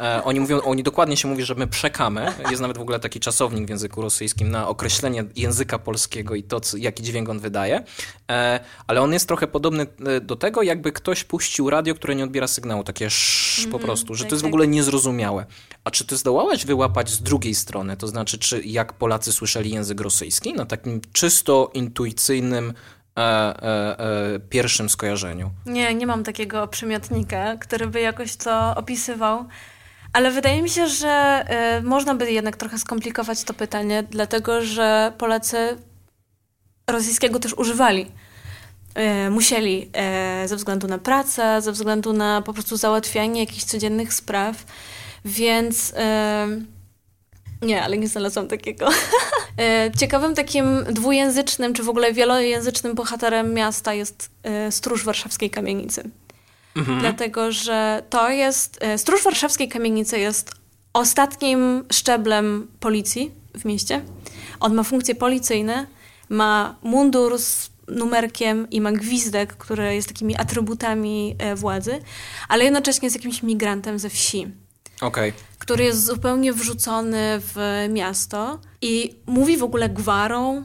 E, 0.00 0.24
oni 0.24 0.40
mówią, 0.40 0.60
oni 0.60 0.82
dokładnie 0.82 1.16
się 1.16 1.28
mówi, 1.28 1.44
że 1.44 1.54
my 1.54 1.66
przekamy. 1.66 2.32
Jest 2.50 2.62
nawet 2.62 2.78
w 2.78 2.80
ogóle 2.80 3.00
taki 3.00 3.20
czasownik 3.20 3.66
w 3.66 3.68
języku 3.68 4.02
rosyjskim 4.02 4.50
na 4.50 4.68
określenie 4.68 5.24
języka 5.36 5.78
polskiego 5.78 6.34
i 6.34 6.42
to, 6.42 6.60
co, 6.60 6.76
jaki 6.76 7.02
dźwięk 7.02 7.28
on 7.28 7.38
wydaje. 7.38 7.84
E, 8.30 8.60
ale 8.86 9.02
on 9.02 9.12
jest 9.12 9.28
trochę 9.28 9.46
podobny 9.46 9.86
e, 10.06 10.20
do 10.20 10.36
tego, 10.36 10.62
jakby 10.62 10.92
ktoś 10.92 11.24
puścił 11.24 11.70
radio, 11.70 11.94
które 11.94 12.14
nie 12.14 12.24
odbiera 12.24 12.48
sygnału, 12.48 12.84
takie 12.84 13.06
sz, 13.06 13.64
po 13.64 13.64
mhm, 13.64 13.84
prostu, 13.84 14.14
że 14.14 14.24
tak, 14.24 14.30
to 14.30 14.34
jest 14.34 14.42
w 14.42 14.46
tak. 14.46 14.50
ogóle 14.50 14.66
niezrozumiałe. 14.68 15.46
A 15.84 15.90
czy 15.90 16.06
ty 16.06 16.16
zdołałaś 16.16 16.64
wyłapać 16.64 17.10
z 17.10 17.22
drugiej 17.22 17.54
strony, 17.54 17.96
to 17.96 18.08
znaczy, 18.08 18.38
czy 18.38 18.62
jak 18.64 18.92
Polacy 18.92 19.32
słyszeli 19.32 19.70
język 19.70 20.00
rosyjski 20.00 20.54
na 20.54 20.66
takim 20.66 21.00
czysto 21.12 21.70
intuicyjnym 21.74 22.72
e, 23.16 23.20
e, 23.20 23.98
e, 23.98 24.40
pierwszym 24.40 24.88
skojarzeniu? 24.88 25.50
Nie, 25.66 25.94
nie 25.94 26.06
mam 26.06 26.24
takiego 26.24 26.68
przymiotnika, 26.68 27.56
który 27.56 27.86
by 27.86 28.00
jakoś 28.00 28.36
to 28.36 28.74
opisywał. 28.76 29.44
Ale 30.12 30.30
wydaje 30.30 30.62
mi 30.62 30.70
się, 30.70 30.88
że 30.88 31.44
y, 31.78 31.82
można 31.82 32.14
by 32.14 32.32
jednak 32.32 32.56
trochę 32.56 32.78
skomplikować 32.78 33.44
to 33.44 33.54
pytanie, 33.54 34.04
dlatego 34.10 34.62
że 34.62 35.12
Polacy 35.18 35.76
rosyjskiego 36.90 37.38
też 37.38 37.54
używali. 37.54 38.06
Y, 39.26 39.30
musieli 39.30 39.90
y, 40.44 40.48
ze 40.48 40.56
względu 40.56 40.86
na 40.86 40.98
pracę, 40.98 41.62
ze 41.62 41.72
względu 41.72 42.12
na 42.12 42.42
po 42.42 42.52
prostu 42.52 42.76
załatwianie 42.76 43.40
jakichś 43.40 43.64
codziennych 43.64 44.14
spraw. 44.14 44.64
Więc 45.24 45.94
nie, 47.62 47.82
ale 47.82 47.98
nie 47.98 48.08
znalazłam 48.08 48.48
takiego. 48.48 48.88
Ciekawym 50.00 50.34
takim 50.34 50.84
dwujęzycznym, 50.84 51.74
czy 51.74 51.82
w 51.82 51.88
ogóle 51.88 52.12
wielojęzycznym 52.12 52.94
bohaterem 52.94 53.54
miasta 53.54 53.94
jest 53.94 54.30
stróż 54.70 55.04
warszawskiej 55.04 55.50
kamienicy. 55.50 56.10
Mhm. 56.76 57.00
Dlatego, 57.00 57.52
że 57.52 58.02
to 58.10 58.30
jest. 58.30 58.78
E, 58.80 58.98
Stróż 58.98 59.22
Warszawskiej 59.24 59.68
Kamienicy 59.68 60.18
jest 60.18 60.52
ostatnim 60.92 61.84
szczeblem 61.92 62.68
policji 62.80 63.30
w 63.58 63.64
mieście. 63.64 64.02
On 64.60 64.74
ma 64.74 64.82
funkcje 64.82 65.14
policyjne, 65.14 65.86
ma 66.28 66.76
mundur 66.82 67.38
z 67.38 67.70
numerkiem 67.88 68.70
i 68.70 68.80
ma 68.80 68.92
gwizdek, 68.92 69.56
który 69.56 69.94
jest 69.94 70.08
takimi 70.08 70.36
atrybutami 70.36 71.36
e, 71.38 71.54
władzy, 71.54 72.00
ale 72.48 72.64
jednocześnie 72.64 73.06
jest 73.06 73.16
jakimś 73.16 73.42
migrantem 73.42 73.98
ze 73.98 74.10
wsi. 74.10 74.46
Okay. 75.00 75.32
Który 75.58 75.84
jest 75.84 76.04
zupełnie 76.06 76.52
wrzucony 76.52 77.40
w 77.40 77.86
miasto 77.88 78.60
i 78.82 79.14
mówi 79.26 79.56
w 79.56 79.62
ogóle 79.62 79.88
gwarą, 79.88 80.64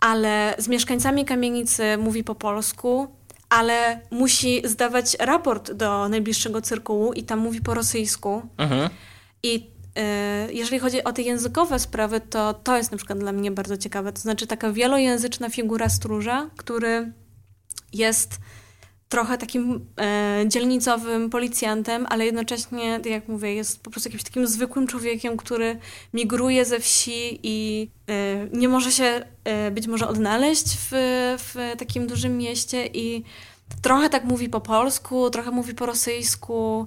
ale 0.00 0.54
z 0.58 0.68
mieszkańcami 0.68 1.24
kamienicy 1.24 1.96
mówi 1.98 2.24
po 2.24 2.34
polsku, 2.34 3.17
ale 3.48 4.00
musi 4.10 4.62
zdawać 4.64 5.16
raport 5.20 5.72
do 5.72 6.08
najbliższego 6.08 6.62
cyrkułu 6.62 7.12
i 7.12 7.22
tam 7.22 7.38
mówi 7.38 7.60
po 7.60 7.74
rosyjsku. 7.74 8.42
Mhm. 8.58 8.90
I 9.42 9.70
y, 10.48 10.52
jeżeli 10.52 10.78
chodzi 10.78 11.04
o 11.04 11.12
te 11.12 11.22
językowe 11.22 11.78
sprawy, 11.78 12.20
to 12.20 12.54
to 12.54 12.76
jest 12.76 12.90
na 12.90 12.96
przykład 12.96 13.18
dla 13.18 13.32
mnie 13.32 13.50
bardzo 13.50 13.76
ciekawe. 13.76 14.12
To 14.12 14.20
znaczy 14.20 14.46
taka 14.46 14.72
wielojęzyczna 14.72 15.50
figura 15.50 15.88
stróża, 15.88 16.50
który 16.56 17.12
jest 17.92 18.40
trochę 19.08 19.38
takim 19.38 19.86
e, 20.00 20.44
dzielnicowym 20.48 21.30
policjantem, 21.30 22.06
ale 22.08 22.26
jednocześnie, 22.26 22.96
tak 22.96 23.12
jak 23.12 23.28
mówię, 23.28 23.54
jest 23.54 23.82
po 23.82 23.90
prostu 23.90 24.08
jakimś 24.08 24.22
takim 24.22 24.46
zwykłym 24.46 24.86
człowiekiem, 24.86 25.36
który 25.36 25.78
migruje 26.14 26.64
ze 26.64 26.80
wsi 26.80 27.40
i 27.42 27.88
e, 28.08 28.46
nie 28.52 28.68
może 28.68 28.92
się 28.92 29.24
e, 29.44 29.70
być 29.70 29.86
może 29.86 30.08
odnaleźć 30.08 30.66
w, 30.66 30.88
w 31.38 31.78
takim 31.78 32.06
dużym 32.06 32.38
mieście 32.38 32.86
i 32.86 33.24
trochę 33.82 34.10
tak 34.10 34.24
mówi 34.24 34.48
po 34.48 34.60
polsku, 34.60 35.30
trochę 35.30 35.50
mówi 35.50 35.74
po 35.74 35.86
rosyjsku. 35.86 36.86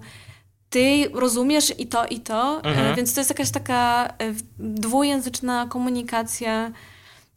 Ty 0.70 1.10
rozumiesz 1.14 1.74
i 1.80 1.88
to, 1.88 2.06
i 2.06 2.20
to, 2.20 2.62
e, 2.64 2.70
mhm. 2.70 2.96
więc 2.96 3.14
to 3.14 3.20
jest 3.20 3.30
jakaś 3.30 3.52
taka 3.52 4.06
e, 4.08 4.34
dwujęzyczna 4.60 5.68
komunikacja, 5.70 6.72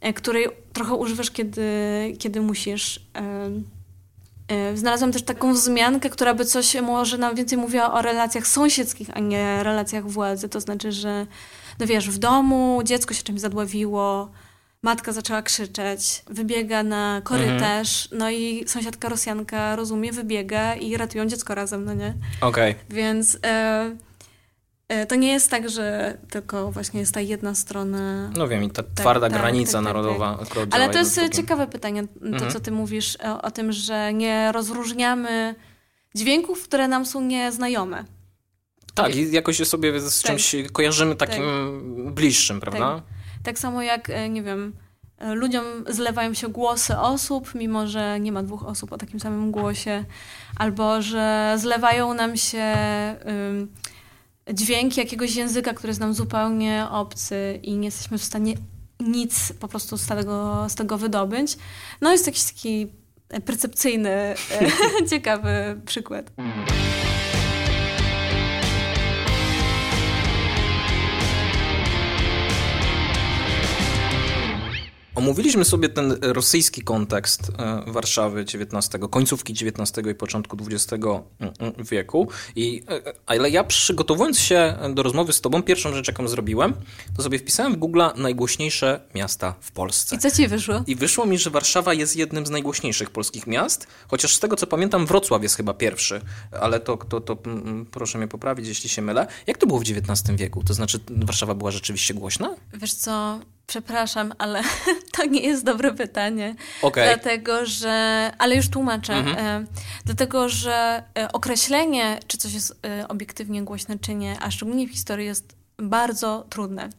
e, 0.01 0.13
której 0.13 0.49
trochę 0.73 0.95
używasz, 0.95 1.31
kiedy, 1.31 1.63
kiedy 2.19 2.41
musisz. 2.41 3.01
E, 4.49 4.77
znalazłam 4.77 5.13
też 5.13 5.23
taką 5.23 5.53
wzmiankę, 5.53 6.11
która 6.11 6.35
by 6.35 6.45
coś 6.45 6.75
może 6.75 7.19
nam 7.19 7.35
więcej 7.35 7.59
mówiła 7.59 7.93
o 7.93 8.03
relacjach 8.03 8.47
sąsiedzkich, 8.47 9.11
a 9.15 9.21
nie 9.21 9.63
relacjach 9.63 10.11
władzy. 10.11 10.49
To 10.49 10.61
znaczy, 10.61 10.93
że 10.93 11.27
no 11.79 11.87
wiesz, 11.87 12.11
w 12.11 12.19
domu 12.19 12.81
dziecko 12.85 13.15
się 13.15 13.23
czymś 13.23 13.41
zadławiło, 13.41 14.31
matka 14.83 15.13
zaczęła 15.13 15.43
krzyczeć, 15.43 16.23
wybiega 16.27 16.83
na 16.83 17.21
korytarz, 17.25 18.05
mhm. 18.05 18.19
no 18.19 18.31
i 18.31 18.65
sąsiadka 18.67 19.09
Rosjanka 19.09 19.77
rozumie, 19.77 20.13
wybiega 20.13 20.75
i 20.75 20.97
ratują 20.97 21.27
dziecko 21.27 21.55
razem, 21.55 21.85
no 21.85 21.95
nie? 21.95 22.15
Okej. 22.41 22.73
Okay. 22.73 22.85
Więc... 22.91 23.39
E, 23.47 23.97
to 25.09 25.15
nie 25.15 25.33
jest 25.33 25.51
tak, 25.51 25.71
że 25.71 26.17
tylko 26.31 26.73
właśnie 26.73 27.01
jest 27.01 27.15
ta 27.15 27.21
jedna 27.21 27.55
strona. 27.55 28.31
No 28.37 28.49
wiem, 28.49 28.65
i 28.65 28.71
ta 28.71 28.83
tak, 28.83 28.95
twarda 28.95 29.31
tak, 29.31 29.39
granica 29.39 29.73
tak, 29.73 29.79
tak 29.79 29.85
narodowa. 29.85 30.39
Tak, 30.39 30.69
Ale 30.71 30.89
to 30.89 30.99
jest 30.99 31.21
ciekawe 31.33 31.67
pytanie, 31.67 32.03
to 32.21 32.27
mhm. 32.27 32.53
co 32.53 32.61
ty 32.61 32.71
mówisz 32.71 33.19
o, 33.25 33.43
o, 33.43 33.51
tym, 33.51 33.73
że 33.73 34.13
nie 34.13 34.53
rozróżniamy 34.53 35.55
dźwięków, 36.15 36.65
które 36.65 36.89
nam 36.89 37.07
są 37.07 37.21
nieznajome. 37.21 38.05
Tak, 38.95 39.17
i 39.17 39.33
jakoś 39.33 39.57
sobie 39.57 40.01
z 40.01 40.23
tak. 40.23 40.31
czymś 40.31 40.57
kojarzymy 40.73 41.17
takim 41.17 41.45
bliższym, 42.15 42.61
prawda? 42.61 43.03
Tak 43.43 43.59
samo 43.59 43.83
jak, 43.83 44.11
e, 44.11 44.29
nie 44.29 44.43
wiem, 44.43 44.73
e, 45.19 45.35
ludziom 45.35 45.65
zlewają 45.89 46.35
się 46.35 46.49
głosy 46.49 46.99
osób, 46.99 47.55
mimo 47.55 47.87
że 47.87 48.21
nie 48.21 48.33
ma 48.33 48.43
dwóch 48.43 48.67
osób 48.67 48.93
o 48.93 48.99
takim 48.99 49.21
samym 49.21 49.51
głosie, 49.51 50.05
albo 50.57 51.03
że 51.03 51.55
zlewają 51.59 52.15
nam 52.15 52.37
się 52.37 52.65
dźwięk 54.53 54.97
jakiegoś 54.97 55.37
języka, 55.37 55.75
który 55.75 55.91
jest 55.91 56.01
nam 56.01 56.15
zupełnie 56.15 56.87
obcy 56.91 57.61
i 57.63 57.77
nie 57.77 57.85
jesteśmy 57.85 58.19
w 58.19 58.25
stanie 58.25 58.55
nic 59.01 59.53
po 59.61 59.69
prostu 59.69 59.99
z 59.99 60.07
tego, 60.07 60.67
z 60.69 60.75
tego 60.75 60.99
wydobyć. 60.99 61.57
No 62.01 62.13
jest 62.13 62.27
jakiś 62.27 62.45
taki 62.45 62.87
percepcyjny, 63.45 64.35
ciekawy 65.11 65.81
przykład. 65.87 66.31
Omówiliśmy 75.25 75.65
sobie 75.65 75.89
ten 75.89 76.19
rosyjski 76.23 76.83
kontekst 76.83 77.53
e, 77.59 77.93
Warszawy 77.93 78.41
XIX, 78.41 78.89
końcówki 79.11 79.53
XIX 79.53 80.07
i 80.11 80.15
początku 80.15 80.57
XX 80.71 80.93
mm, 80.93 81.25
mm, 81.41 81.75
wieku. 81.91 82.29
I, 82.57 82.83
e, 82.89 83.13
ale 83.27 83.51
ja 83.51 83.65
przygotowując 83.65 84.39
się 84.39 84.77
do 84.95 85.03
rozmowy 85.03 85.33
z 85.33 85.41
tobą, 85.41 85.63
pierwszą 85.63 85.95
rzecz, 85.95 86.09
jaką 86.09 86.29
zrobiłem, 86.29 86.75
to 87.17 87.23
sobie 87.23 87.39
wpisałem 87.39 87.73
w 87.73 87.77
Google 87.77 88.03
najgłośniejsze 88.17 89.01
miasta 89.15 89.55
w 89.61 89.73
Polsce. 89.73 90.17
I 90.17 90.19
co 90.19 90.31
ci 90.31 90.49
wyszło? 90.49 90.85
I 90.87 90.97
wyszło 90.97 91.27
mi, 91.27 91.39
że 91.39 91.51
Warszawa 91.51 91.95
jest 91.95 92.17
jednym 92.17 92.47
z 92.47 92.51
najgłośniejszych 92.51 93.11
polskich 93.11 93.47
miast, 93.47 93.87
chociaż 94.09 94.35
z 94.35 94.41
tego 94.41 94.57
co 94.57 94.67
pamiętam 94.67 95.07
Wrocław 95.07 95.43
jest 95.43 95.57
chyba 95.57 95.75
pierwszy, 95.75 96.21
ale 96.61 96.81
to, 96.81 96.97
to, 96.97 97.21
to 97.21 97.39
mm, 97.47 97.87
proszę 97.87 98.19
mnie 98.19 98.29
poprawić, 98.29 98.69
jeśli 98.69 98.91
się 98.91 99.03
mylę. 99.03 99.27
Jak 99.47 99.59
to 99.59 99.67
było 99.67 99.79
w 99.79 99.83
XIX 99.83 100.37
wieku? 100.37 100.63
To 100.65 100.75
znaczy 100.75 101.01
Warszawa 101.11 101.55
była 101.55 101.71
rzeczywiście 101.71 102.15
głośna? 102.15 102.55
Wiesz 102.75 102.95
co, 102.95 103.41
Przepraszam, 103.67 104.33
ale 104.39 104.63
to 105.17 105.25
nie 105.25 105.41
jest 105.41 105.65
dobre 105.65 105.95
pytanie. 105.95 106.55
Okay. 106.83 107.05
Dlatego, 107.05 107.67
że. 107.67 108.31
Ale 108.39 108.57
już 108.57 108.69
tłumaczę. 108.71 109.15
Mhm. 109.15 109.65
E, 109.65 109.67
dlatego, 110.05 110.49
że 110.49 111.03
e, 111.19 111.33
określenie, 111.33 112.21
czy 112.27 112.39
coś 112.39 112.55
jest 112.55 112.79
e, 112.87 113.09
obiektywnie 113.09 113.63
głośne, 113.63 113.99
czy 113.99 114.15
nie, 114.15 114.37
a 114.41 114.51
szczególnie 114.51 114.87
w 114.89 114.91
historii, 114.91 115.27
jest 115.27 115.57
bardzo 115.79 116.47
trudne. 116.51 116.91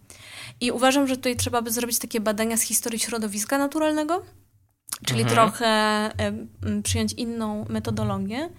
I 0.62 0.71
uważam, 0.71 1.08
że 1.08 1.15
tutaj 1.15 1.36
trzeba 1.36 1.62
by 1.62 1.71
zrobić 1.71 1.99
takie 1.99 2.19
badania 2.19 2.58
z 2.58 2.62
historii 2.62 2.99
środowiska 2.99 3.58
naturalnego, 3.58 4.21
czyli 5.06 5.21
mhm. 5.21 5.36
trochę 5.36 6.12
przyjąć 6.84 7.13
inną 7.13 7.65
metodologię. 7.69 8.49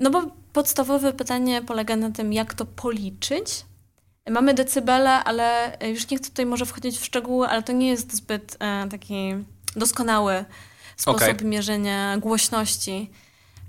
No 0.00 0.10
bo 0.10 0.22
podstawowe 0.52 1.12
pytanie 1.12 1.62
polega 1.62 1.96
na 1.96 2.10
tym, 2.10 2.32
jak 2.32 2.54
to 2.54 2.66
policzyć 2.66 3.64
Mamy 4.30 4.54
decybele, 4.54 5.10
ale 5.24 5.78
już 5.92 6.10
nie 6.10 6.16
chcę 6.16 6.30
tutaj 6.30 6.46
może 6.46 6.66
wchodzić 6.66 6.98
w 6.98 7.04
szczegóły, 7.04 7.48
ale 7.48 7.62
to 7.62 7.72
nie 7.72 7.88
jest 7.88 8.16
zbyt 8.16 8.56
e, 8.60 8.88
taki 8.88 9.34
doskonały 9.76 10.44
sposób 10.96 11.22
okay. 11.22 11.48
mierzenia 11.48 12.18
głośności. 12.18 13.10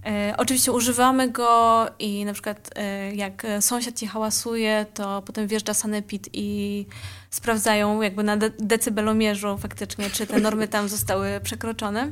E, 0.05 0.33
oczywiście 0.37 0.71
używamy 0.71 1.29
go 1.29 1.85
i 1.99 2.25
na 2.25 2.33
przykład 2.33 2.69
e, 2.75 3.15
jak 3.15 3.47
sąsiad 3.59 3.95
ci 3.95 4.07
hałasuje, 4.07 4.85
to 4.93 5.21
potem 5.21 5.47
wjeżdża 5.47 5.73
sanepid 5.73 6.29
i 6.33 6.85
sprawdzają 7.29 8.01
jakby 8.01 8.23
na 8.23 8.37
de 8.37 8.49
decybelomierzu 8.59 9.57
faktycznie, 9.57 10.09
czy 10.09 10.27
te 10.27 10.39
normy 10.39 10.67
tam 10.67 10.89
zostały 10.89 11.39
przekroczone. 11.43 12.11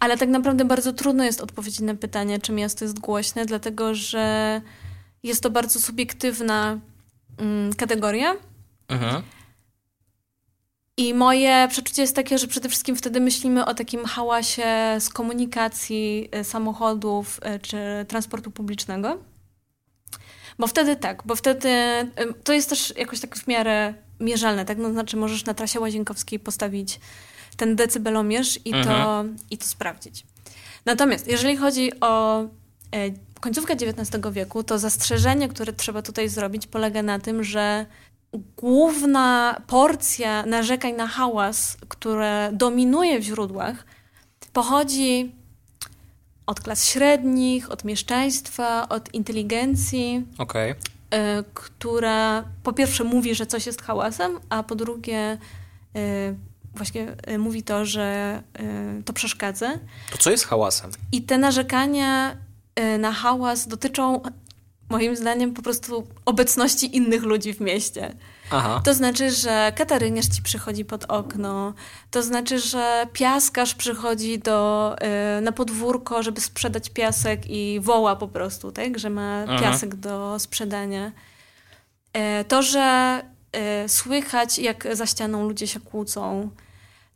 Ale 0.00 0.16
tak 0.16 0.28
naprawdę 0.28 0.64
bardzo 0.64 0.92
trudno 0.92 1.24
jest 1.24 1.40
odpowiedzieć 1.40 1.80
na 1.80 1.94
pytanie, 1.94 2.40
czy 2.40 2.52
miasto 2.52 2.84
jest 2.84 2.98
głośne, 2.98 3.46
dlatego 3.46 3.94
że 3.94 4.60
jest 5.22 5.42
to 5.42 5.50
bardzo 5.50 5.80
subiektywna 5.80 6.78
mm, 7.38 7.72
kategoria. 7.74 8.34
Mhm. 8.88 9.22
I 10.96 11.14
moje 11.14 11.68
przeczucie 11.70 12.02
jest 12.02 12.16
takie, 12.16 12.38
że 12.38 12.46
przede 12.46 12.68
wszystkim 12.68 12.96
wtedy 12.96 13.20
myślimy 13.20 13.64
o 13.64 13.74
takim 13.74 14.04
hałasie 14.04 14.96
z 14.98 15.08
komunikacji 15.08 16.28
y, 16.40 16.44
samochodów 16.44 17.40
y, 17.56 17.58
czy 17.60 17.76
transportu 18.08 18.50
publicznego. 18.50 19.18
Bo 20.58 20.66
wtedy 20.66 20.96
tak, 20.96 21.22
bo 21.26 21.36
wtedy 21.36 21.70
to 22.44 22.52
jest 22.52 22.68
też 22.68 22.94
jakoś 22.96 23.20
tak 23.20 23.36
w 23.36 23.46
miarę 23.46 23.94
mierzalne, 24.20 24.64
tak? 24.64 24.78
No, 24.78 24.92
znaczy 24.92 25.16
możesz 25.16 25.44
na 25.44 25.54
trasie 25.54 25.80
Łazienkowskiej 25.80 26.38
postawić 26.38 27.00
ten 27.56 27.76
decybelomierz 27.76 28.58
i, 28.64 28.74
Mhm. 28.74 28.86
to, 28.86 29.24
i 29.50 29.58
to 29.58 29.64
sprawdzić. 29.64 30.26
Natomiast 30.86 31.26
jeżeli 31.28 31.56
chodzi 31.56 32.00
o 32.00 32.42
końcówkę 33.42 33.72
XIX 33.72 34.26
wieku, 34.32 34.62
to 34.62 34.78
zastrzeżenie, 34.78 35.48
które 35.48 35.72
trzeba 35.72 36.02
tutaj 36.02 36.28
zrobić, 36.28 36.66
polega 36.66 37.02
na 37.02 37.18
tym, 37.18 37.44
że 37.44 37.86
główna 38.56 39.60
porcja 39.66 40.46
narzekań 40.46 40.92
na 40.94 41.06
hałas, 41.06 41.76
które 41.88 42.50
dominuje 42.52 43.20
w 43.20 43.22
źródłach, 43.22 43.84
pochodzi 44.52 45.32
od 46.46 46.60
klas 46.60 46.86
średnich, 46.86 47.70
od 47.70 47.84
mieszczaństwa, 47.84 48.88
od 48.88 49.14
inteligencji, 49.14 50.26
Okej. 50.38 50.70
y, 50.70 50.76
która 51.54 52.44
po 52.62 52.72
pierwsze 52.72 53.04
mówi, 53.04 53.34
że 53.34 53.46
coś 53.46 53.66
jest 53.66 53.82
hałasem, 53.82 54.40
a 54.50 54.62
po 54.62 54.74
drugie 54.74 55.38
y, 55.96 56.36
właśnie 56.74 57.16
y, 57.30 57.38
mówi 57.38 57.62
to, 57.62 57.84
że 57.84 58.42
y, 59.00 59.02
to 59.02 59.12
przeszkadza. 59.12 59.72
To 60.10 60.18
co 60.18 60.30
jest 60.30 60.44
hałasem? 60.46 60.90
I 61.12 61.22
te 61.22 61.38
narzekania 61.38 62.36
na 62.98 63.12
hałas 63.12 63.68
dotyczą 63.68 64.20
moim 64.90 65.16
zdaniem 65.16 65.54
po 65.54 65.62
prostu 65.62 66.06
obecności 66.26 66.96
innych 66.96 67.22
ludzi 67.22 67.52
w 67.54 67.60
mieście. 67.60 68.14
Aha. 68.50 68.80
To 68.84 68.94
znaczy, 68.94 69.30
że 69.30 69.72
kataryniarz 69.76 70.26
ci 70.28 70.42
przychodzi 70.42 70.84
pod 70.84 71.04
okno, 71.04 71.74
to 72.10 72.22
znaczy, 72.22 72.58
że 72.58 73.06
piaskarz 73.12 73.74
przychodzi 73.74 74.38
do, 74.38 74.96
y, 75.38 75.40
na 75.40 75.52
podwórko, 75.52 76.22
żeby 76.22 76.40
sprzedać 76.40 76.90
piasek 76.90 77.40
i 77.50 77.80
woła 77.80 78.16
po 78.16 78.28
prostu, 78.28 78.72
tak? 78.72 78.98
że 78.98 79.10
ma 79.10 79.40
Mhm. 79.42 79.60
piasek 79.60 79.94
do 79.94 80.38
sprzedania. 80.38 81.12
Y, 82.40 82.44
To, 82.44 82.62
że 82.62 83.20
y, 83.84 83.88
słychać, 83.88 84.58
jak 84.58 84.88
za 84.96 85.06
ścianą 85.06 85.48
ludzie 85.48 85.66
się 85.66 85.80
kłócą, 85.80 86.50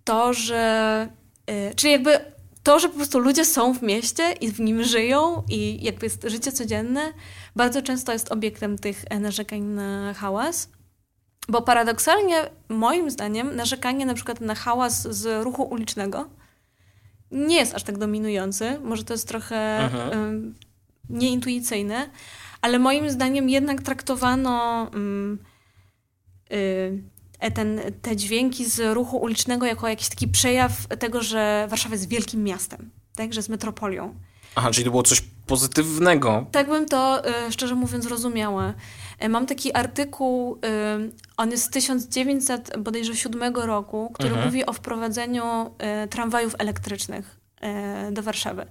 to, 0.04 0.32
że. 0.32 1.08
y, 1.50 1.74
Czyli 1.74 1.92
jakby 1.92 2.35
to, 2.66 2.78
że 2.78 2.88
po 2.88 2.96
prostu 2.96 3.18
ludzie 3.18 3.44
są 3.44 3.74
w 3.74 3.82
mieście 3.82 4.32
i 4.32 4.52
w 4.52 4.60
nim 4.60 4.84
żyją 4.84 5.42
i 5.48 5.84
jakby 5.84 6.06
jest 6.06 6.24
życie 6.24 6.52
codzienne, 6.52 7.12
bardzo 7.56 7.82
często 7.82 8.12
jest 8.12 8.32
obiektem 8.32 8.78
tych 8.78 9.04
e, 9.10 9.20
narzekań 9.20 9.62
na 9.62 10.14
hałas. 10.14 10.70
Bo 11.48 11.62
paradoksalnie, 11.62 12.50
moim 12.68 13.10
zdaniem, 13.10 13.56
narzekanie 13.56 14.06
na 14.06 14.14
przykład 14.14 14.40
na 14.40 14.54
hałas 14.54 15.02
z 15.02 15.44
ruchu 15.44 15.62
ulicznego 15.62 16.28
nie 17.30 17.56
jest 17.56 17.74
aż 17.74 17.82
tak 17.82 17.98
dominujący. 17.98 18.78
Może 18.84 19.04
to 19.04 19.14
jest 19.14 19.28
trochę 19.28 19.90
ym, 20.14 20.54
nieintuicyjne, 21.08 22.10
ale 22.62 22.78
moim 22.78 23.10
zdaniem 23.10 23.48
jednak 23.48 23.82
traktowano 23.82 24.86
ym, 24.94 25.38
y, 26.52 27.02
ten, 27.54 27.80
te 28.02 28.16
dźwięki 28.16 28.64
z 28.64 28.94
ruchu 28.94 29.16
ulicznego 29.16 29.66
jako 29.66 29.88
jakiś 29.88 30.08
taki 30.08 30.28
przejaw 30.28 30.86
tego, 30.86 31.22
że 31.22 31.66
Warszawa 31.70 31.94
jest 31.94 32.08
wielkim 32.08 32.44
miastem, 32.44 32.90
tak? 33.16 33.32
że 33.32 33.38
jest 33.38 33.48
metropolią. 33.48 34.14
Aha, 34.54 34.70
czyli 34.70 34.84
to 34.84 34.90
było 34.90 35.02
coś 35.02 35.22
pozytywnego. 35.46 36.46
Tak 36.52 36.66
bym 36.68 36.86
to 36.86 37.22
y, 37.48 37.52
szczerze 37.52 37.74
mówiąc 37.74 38.06
rozumiała. 38.06 38.74
Y, 39.24 39.28
Mam 39.28 39.46
taki 39.46 39.74
artykuł, 39.74 40.60
on 41.36 41.50
jest 41.50 41.64
z 41.64 41.70
1907 41.70 43.54
roku, 43.56 44.10
który 44.14 44.28
Mhm. 44.28 44.46
mówi 44.46 44.66
o 44.66 44.72
wprowadzeniu 44.72 45.42
tramwajów 46.10 46.54
elektrycznych 46.58 47.40
do 48.12 48.22
Warszawy. 48.22 48.66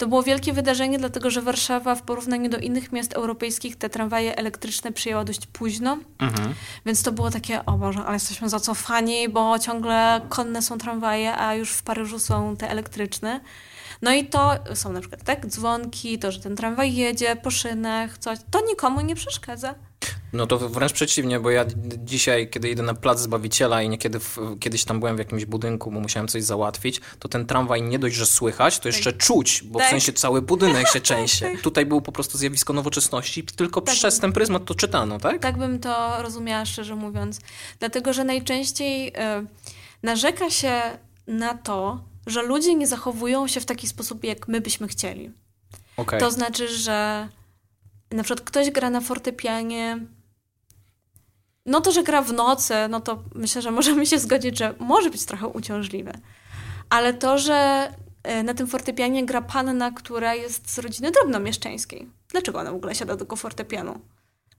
To 0.00 0.06
było 0.06 0.22
wielkie 0.22 0.52
wydarzenie, 0.52 0.98
dlatego 0.98 1.30
że 1.30 1.42
Warszawa 1.42 1.94
w 1.94 2.02
porównaniu 2.02 2.50
do 2.50 2.58
innych 2.58 2.92
miast 2.92 3.12
europejskich 3.12 3.76
te 3.76 3.90
tramwaje 3.90 4.36
elektryczne 4.36 4.92
przyjęła 4.92 5.24
dość 5.24 5.46
późno, 5.46 5.98
Mhm. 6.18 6.54
więc 6.86 7.02
to 7.02 7.12
było 7.12 7.30
takie, 7.30 7.64
o 7.66 7.72
Boże, 7.72 8.00
ale 8.04 8.14
jesteśmy 8.14 8.48
zacofani, 8.48 9.28
bo 9.28 9.58
ciągle 9.58 10.20
konne 10.28 10.62
są 10.62 10.78
tramwaje, 10.78 11.36
a 11.36 11.54
już 11.54 11.72
w 11.72 11.82
Paryżu 11.82 12.18
są 12.18 12.56
te 12.56 12.70
elektryczne. 12.70 13.40
No 14.02 14.12
i 14.12 14.26
to 14.26 14.54
są 14.74 14.92
na 14.92 15.00
przykład 15.00 15.24
tak, 15.24 15.46
dzwonki, 15.46 16.18
to, 16.18 16.32
że 16.32 16.40
ten 16.40 16.56
tramwaj 16.56 16.94
jedzie 16.94 17.36
po 17.36 17.50
szynach, 17.50 18.18
coś, 18.18 18.38
to 18.50 18.60
nikomu 18.66 19.00
nie 19.00 19.14
przeszkadza. 19.14 19.74
No 20.32 20.46
to 20.46 20.68
wręcz 20.68 20.92
przeciwnie, 20.92 21.40
bo 21.40 21.50
ja 21.50 21.64
dzisiaj, 22.04 22.50
kiedy 22.50 22.70
idę 22.70 22.82
na 22.82 22.94
plac 22.94 23.20
Zbawiciela 23.20 23.82
i 23.82 23.88
niekiedy 23.88 24.20
w, 24.20 24.38
kiedyś 24.60 24.84
tam 24.84 25.00
byłem 25.00 25.16
w 25.16 25.18
jakimś 25.18 25.44
budynku, 25.44 25.90
bo 25.90 26.00
musiałem 26.00 26.28
coś 26.28 26.42
załatwić, 26.42 27.00
to 27.18 27.28
ten 27.28 27.46
tramwaj 27.46 27.82
nie 27.82 27.98
dość, 27.98 28.16
że 28.16 28.26
słychać, 28.26 28.78
to 28.78 28.88
jeszcze 28.88 29.12
czuć, 29.12 29.62
bo 29.64 29.78
w 29.78 29.82
Tak. 29.82 29.90
sensie 29.90 30.12
cały 30.12 30.42
budynek 30.42 30.88
się 30.88 31.00
trzęsie. 31.10 31.50
Tutaj 31.62 31.86
było 31.86 32.00
po 32.00 32.12
prostu 32.12 32.38
zjawisko 32.38 32.72
nowoczesności, 32.72 33.44
tylko 33.44 33.80
Tak. 33.80 33.94
przez 33.94 34.18
ten 34.20 34.32
pryzmat 34.32 34.64
to 34.64 34.74
czytano, 34.74 35.18
tak? 35.18 35.38
Tak 35.42 35.58
bym 35.58 35.78
to 35.78 36.22
rozumiała, 36.22 36.64
szczerze 36.64 36.96
mówiąc. 36.96 37.40
Dlatego, 37.78 38.12
że 38.12 38.24
najczęściej 38.24 39.08
y, 39.08 39.12
narzeka 40.02 40.50
się 40.50 40.80
na 41.26 41.54
to, 41.54 42.00
że 42.30 42.42
ludzie 42.42 42.74
nie 42.74 42.86
zachowują 42.86 43.46
się 43.48 43.60
w 43.60 43.66
taki 43.66 43.88
sposób, 43.88 44.24
jak 44.24 44.48
my 44.48 44.60
byśmy 44.60 44.88
chcieli. 44.88 45.30
Okej. 45.96 46.20
To 46.20 46.30
znaczy, 46.30 46.68
że 46.68 47.28
na 48.10 48.22
przykład 48.22 48.46
ktoś 48.46 48.70
gra 48.70 48.90
na 48.90 49.00
fortepianie. 49.00 49.98
No 51.66 51.80
to, 51.80 51.92
że 51.92 52.02
gra 52.02 52.22
w 52.22 52.32
nocy, 52.32 52.74
no 52.90 53.00
to 53.00 53.22
myślę, 53.34 53.62
że 53.62 53.70
możemy 53.70 54.06
się 54.06 54.18
zgodzić, 54.18 54.58
że 54.58 54.74
może 54.78 55.10
być 55.10 55.24
trochę 55.24 55.48
uciążliwe. 55.48 56.12
Ale 56.90 57.14
to, 57.14 57.38
że 57.38 57.88
e, 58.22 58.42
na 58.42 58.54
tym 58.54 58.66
fortepianie 58.66 59.26
gra 59.26 59.42
panna, 59.42 59.90
która 59.90 60.34
jest 60.34 60.70
z 60.70 60.78
rodziny 60.78 61.10
drobnomieszczańskiej. 61.10 62.08
Dlaczego 62.28 62.58
ona 62.60 62.72
w 62.72 62.74
ogóle 62.74 62.94
siada 62.94 63.12
do 63.12 63.18
tego 63.24 63.36
fortepianu? 63.36 64.00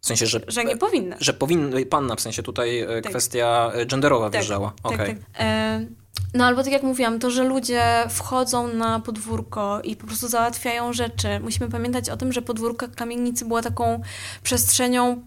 W 0.01 0.07
sensie, 0.07 0.25
że, 0.25 0.39
Że 0.47 0.65
nie 0.65 0.77
powinna. 0.77 1.15
że 1.19 1.33
powinna, 1.33 1.77
panna, 1.89 2.15
w 2.15 2.21
sensie 2.21 2.43
tutaj 2.43 2.79
e, 2.79 2.87
Tak. 3.01 3.09
kwestia 3.11 3.71
e, 3.73 3.85
genderowa 3.85 4.25
Tak, 4.25 4.33
wjeżdżała. 4.33 4.73
Tak, 4.83 4.91
Okej. 4.93 5.15
tak. 5.15 5.17
E, 5.39 5.85
No 6.33 6.45
albo 6.45 6.63
tak 6.63 6.73
jak 6.73 6.83
mówiłam, 6.83 7.19
to, 7.19 7.31
że 7.31 7.43
ludzie 7.43 7.83
wchodzą 8.09 8.67
na 8.73 8.99
podwórko 8.99 9.81
i 9.81 9.95
po 9.95 10.07
prostu 10.07 10.27
załatwiają 10.27 10.93
rzeczy. 10.93 11.39
Musimy 11.39 11.69
pamiętać 11.69 12.09
o 12.09 12.17
tym, 12.17 12.33
że 12.33 12.41
podwórko 12.41 12.87
kamienicy 12.95 13.45
była 13.45 13.61
taką 13.61 14.01
przestrzenią 14.43 15.21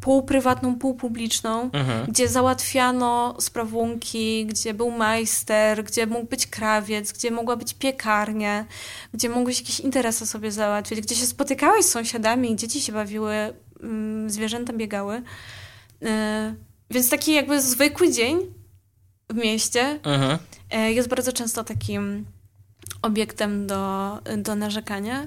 półprywatną, 0.00 0.78
półpubliczną, 0.78 1.70
Mhm. 1.72 2.06
gdzie 2.08 2.28
załatwiano 2.28 3.36
sprawunki, 3.40 4.46
gdzie 4.46 4.74
był 4.74 4.90
majster, 4.90 5.84
gdzie 5.84 6.06
mógł 6.06 6.26
być 6.26 6.46
krawiec, 6.46 7.12
gdzie 7.12 7.30
mogła 7.30 7.56
być 7.56 7.74
piekarnia, 7.74 8.64
gdzie 9.14 9.28
mogłeś 9.28 9.60
jakieś 9.60 9.80
interesy 9.80 10.26
sobie 10.26 10.52
załatwić, 10.52 11.00
gdzie 11.00 11.14
się 11.14 11.26
spotykałeś 11.26 11.84
z 11.84 11.90
sąsiadami, 11.90 12.56
dzieci 12.56 12.80
się 12.80 12.92
bawiły, 12.92 13.34
mm, 13.82 14.30
zwierzęta 14.30 14.72
biegały. 14.72 15.22
E, 16.02 16.54
Więc 16.90 17.10
taki 17.10 17.32
jakby 17.34 17.60
zwykły 17.62 18.12
dzień 18.12 18.38
w 19.30 19.34
mieście 19.34 20.00
Mhm. 20.04 20.38
e, 20.70 20.92
jest 20.92 21.08
bardzo 21.08 21.32
często 21.32 21.64
takim 21.64 22.24
obiektem 23.02 23.66
do, 23.66 24.18
do 24.36 24.54
narzekania. 24.54 25.26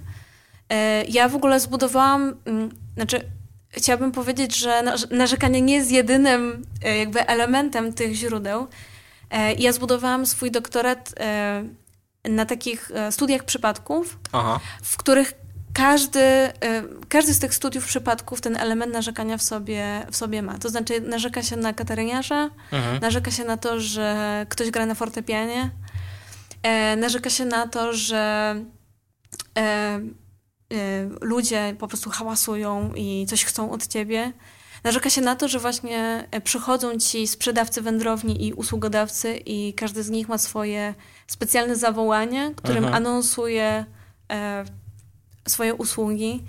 E, 0.69 1.03
Ja 1.05 1.29
w 1.29 1.36
ogóle 1.36 1.60
zbudowałam, 1.60 2.36
mm, 2.45 2.69
znaczy 2.95 3.21
chciałabym 3.69 4.12
powiedzieć, 4.12 4.55
że 4.57 4.69
narz- 4.83 5.12
narzekanie 5.12 5.62
nie 5.62 5.75
jest 5.75 5.91
jedynym 5.91 6.65
e, 6.83 6.97
jakby 6.97 7.27
elementem 7.27 7.93
tych 7.93 8.13
źródeł. 8.13 8.67
Ja 9.57 9.71
zbudowałam 9.73 10.25
swój 10.25 10.51
doktorat 10.51 11.13
na 12.29 12.45
takich 12.45 12.91
studiach 13.12 13.43
przypadków, 13.43 14.19
Aha. 14.31 14.60
w 14.83 14.97
których 14.97 15.33
każdy, 15.77 16.19
y, 16.19 16.51
każdy 17.09 17.33
z 17.33 17.39
tych 17.39 17.53
studiów 17.53 17.85
przypadków 17.85 18.41
ten 18.41 18.57
element 18.57 18.93
narzekania 18.93 19.37
w 19.37 19.41
sobie, 19.43 20.05
w 20.11 20.15
sobie 20.15 20.41
ma. 20.41 20.57
To 20.57 20.69
znaczy 20.69 21.01
narzeka 21.01 21.43
się 21.43 21.55
na 21.57 21.73
kataryniarza, 21.73 22.49
Mhm. 22.71 22.99
narzeka 23.01 23.31
się 23.31 23.43
na 23.43 23.57
to, 23.57 23.79
że 23.79 24.45
ktoś 24.49 24.71
gra 24.71 24.85
na 24.85 24.95
fortepianie, 24.95 25.69
e, 26.63 26.95
narzeka 26.95 27.29
się 27.29 27.45
na 27.45 27.67
to, 27.67 27.93
że 27.93 28.55
e, 29.57 29.61
e, 29.61 29.99
ludzie 31.21 31.75
po 31.79 31.87
prostu 31.87 32.09
hałasują 32.09 32.93
i 32.95 33.25
coś 33.29 33.45
chcą 33.45 33.71
od 33.71 33.87
ciebie. 33.87 34.31
Narzeka 34.83 35.09
się 35.09 35.21
na 35.21 35.35
to, 35.35 35.47
że 35.47 35.59
właśnie 35.59 36.27
e, 36.31 36.41
przychodzą 36.41 36.97
ci 36.97 37.27
sprzedawcy 37.27 37.81
wędrowni 37.81 38.45
i 38.47 38.53
usługodawcy 38.53 39.37
i 39.45 39.73
każdy 39.73 40.03
z 40.03 40.09
nich 40.09 40.27
ma 40.29 40.37
swoje 40.37 40.93
specjalne 41.27 41.75
zawołanie, 41.75 42.51
którym 42.55 42.83
Mhm. 42.85 42.93
anonsuje 42.95 43.85
e, 44.31 44.65
swoje 45.47 45.73
usługi. 45.75 46.43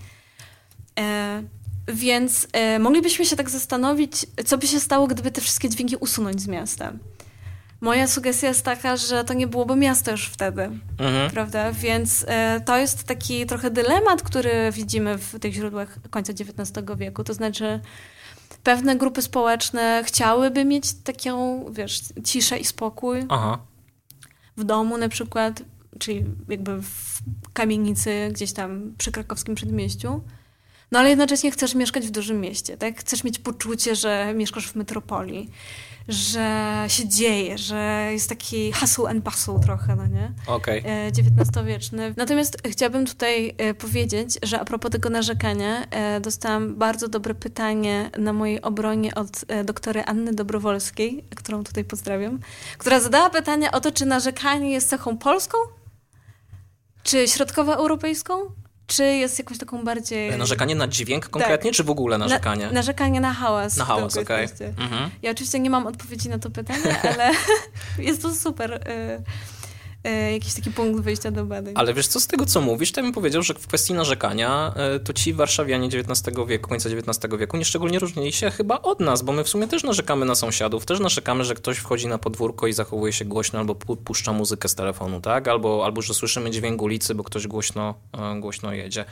E, 0.98 1.42
więc 1.88 2.48
e, 2.52 2.78
moglibyśmy 2.78 3.26
się 3.26 3.36
tak 3.36 3.50
zastanowić, 3.50 4.26
co 4.46 4.58
by 4.58 4.66
się 4.66 4.80
stało, 4.80 5.06
gdyby 5.06 5.30
te 5.30 5.40
wszystkie 5.40 5.68
dźwięki 5.68 5.96
usunąć 5.96 6.40
z 6.42 6.46
miasta. 6.46 6.92
Moja 7.80 8.06
sugestia 8.06 8.48
jest 8.48 8.64
taka, 8.64 8.96
że 8.96 9.24
to 9.24 9.34
nie 9.34 9.46
byłoby 9.46 9.76
miasta 9.76 10.10
już 10.10 10.26
wtedy, 10.28 10.62
Mhm. 10.98 11.30
prawda? 11.30 11.72
Więc 11.72 12.24
e, 12.28 12.60
to 12.66 12.76
jest 12.76 13.04
taki 13.04 13.46
trochę 13.46 13.70
dylemat, 13.70 14.22
który 14.22 14.72
widzimy 14.72 15.18
w 15.18 15.38
tych 15.40 15.52
źródłach 15.54 15.98
końca 16.10 16.32
XIX 16.32 16.86
wieku. 16.96 17.24
To 17.24 17.34
znaczy, 17.34 17.80
pewne 18.64 18.96
grupy 18.96 19.22
społeczne 19.22 20.02
chciałyby 20.06 20.64
mieć 20.64 20.92
taką, 20.92 21.64
wiesz, 21.72 22.00
ciszę 22.24 22.58
i 22.58 22.64
spokój 22.64 23.24
Aha. 23.28 23.58
w 24.56 24.64
domu 24.64 24.98
na 24.98 25.08
przykład, 25.08 25.62
czyli 25.98 26.24
jakby 26.48 26.82
w 26.82 27.18
kamienicy 27.52 28.28
gdzieś 28.32 28.52
tam 28.52 28.94
przy 28.98 29.12
krakowskim 29.12 29.54
przedmieściu. 29.54 30.20
no 30.92 30.98
ale 30.98 31.08
jednocześnie 31.08 31.50
chcesz 31.50 31.74
mieszkać 31.74 32.06
w 32.06 32.10
dużym 32.10 32.40
mieście, 32.40 32.76
tak? 32.76 33.00
Chcesz 33.00 33.24
mieć 33.24 33.38
poczucie, 33.38 33.94
że 33.94 34.34
mieszkasz 34.34 34.68
w 34.68 34.74
metropolii 34.74 35.50
że 36.08 36.84
się 36.88 37.08
dzieje, 37.08 37.58
że 37.58 38.08
jest 38.12 38.28
taki 38.28 38.72
hustle 38.72 39.08
and 39.08 39.24
bustle 39.24 39.60
trochę, 39.60 39.96
no 39.96 40.06
nie? 40.06 40.32
Okej. 40.46 40.80
Okay. 40.80 41.08
XIX-wieczny. 41.08 42.14
Natomiast 42.16 42.58
chciałabym 42.66 43.06
tutaj 43.06 43.54
e, 43.58 43.74
powiedzieć, 43.74 44.38
że 44.42 44.60
a 44.60 44.64
propos 44.64 44.90
tego 44.90 45.10
narzekania, 45.10 45.86
e, 45.90 46.20
dostałam 46.20 46.74
bardzo 46.74 47.08
dobre 47.08 47.34
pytanie 47.34 48.10
na 48.18 48.32
mojej 48.32 48.62
obronie 48.62 49.14
od 49.14 49.44
e, 49.48 49.64
doktory 49.64 50.02
Anny 50.04 50.34
Dobrowolskiej, 50.34 51.24
którą 51.36 51.64
tutaj 51.64 51.84
pozdrawiam, 51.84 52.38
która 52.78 53.00
zadała 53.00 53.30
pytanie 53.30 53.72
o 53.72 53.80
to, 53.80 53.92
czy 53.92 54.06
narzekanie 54.06 54.72
jest 54.72 54.88
cechą 54.88 55.18
polską, 55.18 55.58
czy 57.08 57.28
środkowoeuropejską, 57.28 58.34
czy 58.86 59.04
jest 59.04 59.38
jakąś 59.38 59.58
taką 59.58 59.84
bardziej... 59.84 60.28
E, 60.28 60.36
narzekanie 60.36 60.74
na 60.74 60.88
dźwięk 60.88 61.28
konkretnie, 61.28 61.70
tak. 61.70 61.76
czy 61.76 61.84
w 61.84 61.90
ogóle 61.90 62.18
narzekanie? 62.18 62.66
Na, 62.66 62.72
narzekanie 62.72 63.20
na 63.20 63.32
hałas. 63.32 63.76
Na 63.76 63.84
hałas, 63.84 64.16
okej. 64.16 64.46
Okay. 64.46 64.74
Mhm. 64.78 65.10
Ja 65.22 65.30
oczywiście 65.30 65.60
nie 65.60 65.70
mam 65.70 65.86
odpowiedzi 65.86 66.28
na 66.28 66.38
to 66.38 66.50
pytanie, 66.50 67.02
ale 67.14 67.30
jest 68.08 68.22
to 68.22 68.34
super... 68.34 68.72
Y 68.72 69.22
jakiś 70.10 70.54
taki 70.54 70.70
punkt 70.70 71.00
wyjścia 71.00 71.30
do 71.30 71.44
badań. 71.44 71.74
Ale 71.76 71.94
wiesz 71.94 72.06
co, 72.06 72.20
z 72.20 72.26
tego 72.26 72.46
co 72.46 72.60
mówisz, 72.60 72.92
to 72.92 73.02
bym 73.02 73.12
powiedział, 73.12 73.42
że 73.42 73.54
w 73.54 73.66
kwestii 73.66 73.94
narzekania 73.94 74.72
e, 74.76 75.00
to 75.00 75.12
ci 75.12 75.34
warszawianie 75.34 75.88
XIX 75.88 76.36
wieku, 76.48 76.68
końca 76.68 76.88
XIX 76.88 77.34
wieku 77.38 77.56
nieszczególnie 77.56 77.98
różnili 77.98 78.32
się 78.32 78.50
chyba 78.50 78.82
od 78.82 79.00
nas, 79.00 79.22
bo 79.22 79.32
my 79.32 79.44
w 79.44 79.48
sumie 79.48 79.68
też 79.68 79.84
narzekamy 79.84 80.26
na 80.26 80.34
sąsiadów, 80.34 80.86
też 80.86 81.00
narzekamy, 81.00 81.44
że 81.44 81.54
ktoś 81.54 81.78
wchodzi 81.78 82.06
na 82.06 82.18
podwórko 82.18 82.66
i 82.66 82.72
zachowuje 82.72 83.12
się 83.12 83.24
głośno 83.24 83.58
albo 83.58 83.74
puszcza 83.74 84.32
muzykę 84.32 84.68
z 84.68 84.74
telefonu, 84.74 85.20
tak? 85.20 85.48
Albo, 85.48 85.84
albo 85.84 86.02
że 86.02 86.14
słyszymy 86.14 86.50
dźwięk 86.50 86.82
ulicy, 86.82 87.14
bo 87.14 87.24
ktoś 87.24 87.46
głośno, 87.46 87.94
e, 88.12 88.40
głośno 88.40 88.72
jedzie. 88.72 89.04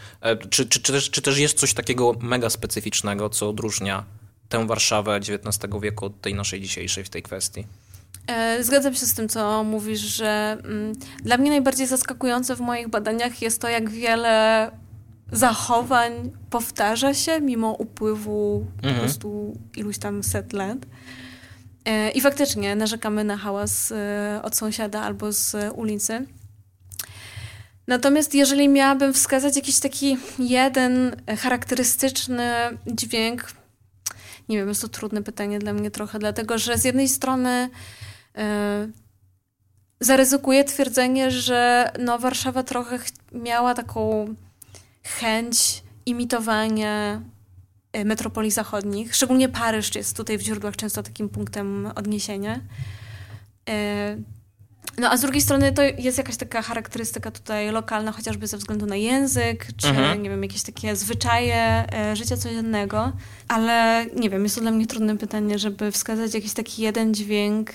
Czy, 0.51 0.67
czy, 0.67 0.81
czy, 0.81 0.93
też, 0.93 1.11
czy 1.11 1.23
też 1.23 1.39
jest 1.39 1.59
coś 1.59 1.75
takiego 1.75 2.13
mega 2.21 2.51
specyficznego, 2.51 3.31
co 3.31 3.49
odróżnia 3.49 4.05
tę 4.49 4.67
Warszawę 4.67 5.17
XIX 5.17 5.75
wieku 5.81 6.07
od 6.07 6.21
tej 6.21 6.35
naszej 6.35 6.61
dzisiejszej 6.61 7.05
w 7.05 7.09
tej 7.09 7.23
kwestii? 7.23 7.67
E, 8.27 8.65
zgadzam 8.65 8.95
się 8.95 9.07
z 9.07 9.15
tym, 9.15 9.29
co 9.29 9.65
mówisz, 9.65 10.01
że 10.01 10.59
mm, 10.65 10.93
dla 11.23 11.37
mnie 11.37 11.51
najbardziej 11.51 11.87
zaskakujące 11.87 12.57
w 12.57 12.61
moich 12.61 12.89
badaniach 12.89 13.43
jest 13.43 13.61
to, 13.61 13.69
jak 13.69 13.91
wiele 13.91 14.71
zachowań 15.33 16.31
powtarza 16.51 17.15
się 17.15 17.41
mimo 17.41 17.73
upływu 17.73 18.67
mhm. 18.77 18.95
po 18.95 19.01
prostu 19.01 19.59
iluś 19.77 19.99
tam 19.99 20.23
set 20.23 20.53
lat. 20.53 20.79
E, 21.85 22.11
I 22.11 22.21
faktycznie 22.21 22.77
narzekamy 22.77 23.25
na 23.25 23.37
hałas 23.37 23.93
e, 23.93 24.41
od 24.43 24.57
sąsiada 24.57 25.01
albo 25.01 25.33
z 25.33 25.57
ulicy. 25.75 26.27
Natomiast 27.87 28.35
jeżeli 28.35 28.69
miałabym 28.69 29.13
wskazać 29.13 29.57
jakiś 29.57 29.81
taki 29.81 30.17
jeden 30.39 31.17
charakterystyczny 31.39 32.53
dźwięk, 32.87 33.53
nie 34.49 34.57
wiem, 34.57 34.69
jest 34.69 34.83
to 34.83 34.89
trudne 34.89 35.23
pytanie 35.23 35.59
dla 35.59 35.73
mnie 35.73 35.91
trochę, 35.91 36.19
dlatego 36.19 36.59
że 36.59 36.79
z 36.79 36.85
jednej 36.85 37.09
strony 37.09 37.71
zaryzykuję 40.01 40.65
twierdzenie, 40.65 41.31
że 41.31 41.93
no, 41.99 42.19
Warszawa 42.19 42.63
trochę 42.63 42.99
miała 43.33 43.75
taką 43.75 44.35
chęć 45.03 45.83
imitowania 46.07 47.23
e, 47.93 48.05
metropolii 48.05 48.51
zachodnich. 48.51 49.15
Szczególnie 49.15 49.49
Paryż 49.49 49.95
jest 49.95 50.17
tutaj 50.17 50.39
w 50.39 50.41
źródłach 50.41 50.77
często 50.77 51.03
takim 51.03 51.29
punktem 51.29 51.93
odniesienia. 51.95 52.61
E, 53.69 54.17
no 54.99 55.11
a 55.11 55.17
z 55.17 55.21
drugiej 55.21 55.41
strony 55.41 55.73
to 55.73 55.83
jest 55.83 56.19
jakaś 56.19 56.37
taka 56.37 56.63
charakterystyka 56.63 57.31
tutaj 57.31 57.71
lokalna, 57.71 58.13
chociażby 58.13 58.47
ze 58.47 58.57
względu 58.57 58.87
na 58.87 58.97
język, 58.97 59.67
czy 59.77 59.89
mhm. 59.89 60.23
nie 60.23 60.31
wiem, 60.31 60.43
jakieś 60.43 60.63
takie 60.63 60.97
zwyczaje 60.97 61.85
życia 62.15 62.37
codziennego, 62.37 63.13
ale 63.49 64.07
nie 64.17 64.31
wiem, 64.31 64.43
jest 64.43 64.55
to 64.55 64.61
dla 64.61 64.71
mnie 64.71 64.87
trudne 64.87 65.19
pytanie, 65.19 65.59
żeby 65.59 65.93
wskazać 65.93 66.35
jakiś 66.35 66.53
taki 66.53 66.83
jeden 66.83 67.15
dźwięk, 67.15 67.71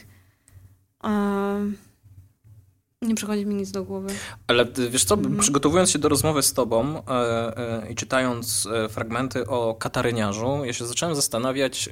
nie 3.01 3.15
przychodzi 3.15 3.45
mi 3.45 3.55
nic 3.55 3.71
do 3.71 3.83
głowy. 3.83 4.09
Ale 4.47 4.65
wiesz 4.89 5.03
co, 5.03 5.15
mhm. 5.15 5.37
przygotowując 5.37 5.91
się 5.91 5.99
do 5.99 6.09
rozmowy 6.09 6.41
z 6.41 6.53
tobą 6.53 7.05
e, 7.07 7.11
e, 7.57 7.91
i 7.91 7.95
czytając 7.95 8.67
e, 8.73 8.89
fragmenty 8.89 9.47
o 9.47 9.75
kataryniarzu, 9.75 10.61
ja 10.65 10.73
się 10.73 10.85
zacząłem 10.85 11.15
zastanawiać, 11.15 11.89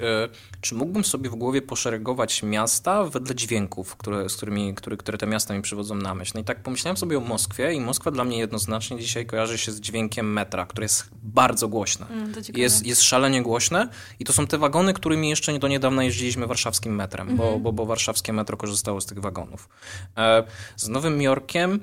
czy 0.62 0.76
mógłbym 0.76 1.04
sobie 1.04 1.30
w 1.30 1.36
głowie 1.36 1.62
poszeregować 1.62 2.44
miasta 2.44 3.04
wedle 3.04 3.36
dźwięków, 3.36 3.96
które, 3.96 4.30
z 4.30 4.36
którymi, 4.36 4.76
które, 4.76 4.98
które 4.98 5.18
te 5.18 5.28
miasta 5.28 5.54
mi 5.54 5.62
przywodzą 5.62 5.96
na 5.96 6.16
myśl. 6.16 6.32
No 6.36 6.42
i 6.42 6.44
tak 6.44 6.64
pomyślałem 6.64 6.98
sobie 6.98 7.18
o 7.18 7.22
Moskwie 7.22 7.74
i 7.74 7.80
Moskwa 7.80 8.12
dla 8.12 8.24
mnie 8.24 8.38
jednoznacznie 8.38 9.00
dzisiaj 9.00 9.26
kojarzy 9.26 9.58
się 9.58 9.72
z 9.72 9.80
dźwiękiem 9.80 10.34
metra, 10.34 10.66
które 10.66 10.86
jest 10.86 11.10
bardzo 11.24 11.68
głośne. 11.68 12.08
Mm, 12.08 12.34
jest, 12.56 12.86
jest 12.86 13.02
szalenie 13.02 13.42
głośne 13.42 13.90
i 14.20 14.26
to 14.26 14.34
są 14.34 14.48
te 14.48 14.58
wagony, 14.58 14.94
którymi 14.94 15.30
jeszcze 15.30 15.60
do 15.60 15.68
niedawna 15.68 16.04
jeździliśmy 16.04 16.48
warszawskim 16.48 16.96
metrem, 16.96 17.28
mm 17.28 17.36
-hmm. 17.36 17.40
bo, 17.40 17.46
mhm. 17.46 17.64
bo, 17.64 17.74
bo 17.74 17.86
warszawskie 17.86 18.34
metro 18.34 18.58
korzystało 18.58 19.02
z 19.02 19.06
tych 19.06 19.20
wagonów. 19.20 19.70
E, 20.18 20.44
Nowym 20.90 21.22
Jorkiem 21.22 21.80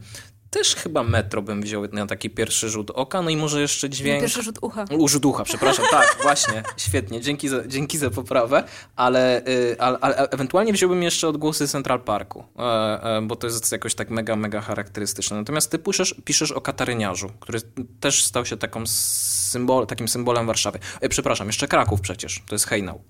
też 0.50 0.74
chyba 0.74 1.02
metro 1.02 1.42
bym 1.42 1.62
wziął 1.62 1.86
na 1.92 2.06
taki 2.06 2.30
pierwszy 2.30 2.68
rzut 2.68 2.90
oka, 2.90 3.22
no 3.22 3.30
i 3.30 3.36
może 3.36 3.60
jeszcze 3.60 3.90
dźwięk... 3.90 4.20
Pierwszy 4.20 4.42
rzut 4.42 4.58
ucha. 4.62 4.84
U, 4.98 5.08
rzut 5.08 5.24
ucha, 5.24 5.44
przepraszam, 5.44 5.84
tak, 5.90 6.16
właśnie, 6.22 6.62
świetnie, 6.76 7.20
dzięki 7.20 7.48
za, 7.48 7.66
dzięki 7.66 7.98
za 7.98 8.10
poprawę, 8.10 8.64
ale, 8.96 9.46
y, 9.48 9.76
ale, 9.78 9.98
ale, 10.00 10.16
ewentualnie 10.16 10.72
wziąłbym 10.72 11.02
jeszcze 11.02 11.28
odgłosy 11.28 11.68
Central 11.68 12.00
Parku, 12.00 12.44
e, 12.58 12.62
e, 12.62 13.22
bo 13.22 13.36
to 13.36 13.46
jest 13.46 13.72
jakoś 13.72 13.94
tak 13.94 14.10
mega, 14.10 14.36
mega 14.36 14.60
charakterystyczne. 14.60 15.36
Natomiast 15.36 15.70
ty 15.70 15.78
piszesz, 15.78 16.14
piszesz 16.24 16.52
o 16.52 16.60
kataryniarzu, 16.60 17.30
który 17.40 17.60
też 18.00 18.24
stał 18.24 18.46
się 18.46 18.56
taką 18.56 18.86
symbol, 18.86 19.86
takim 19.86 20.08
symbolem 20.08 20.46
Warszawy. 20.46 20.78
E, 21.00 21.08
przepraszam, 21.08 21.46
jeszcze 21.46 21.68
Kraków 21.68 22.00
przecież, 22.00 22.42
to 22.46 22.54
jest 22.54 22.66
hejnał, 22.66 23.02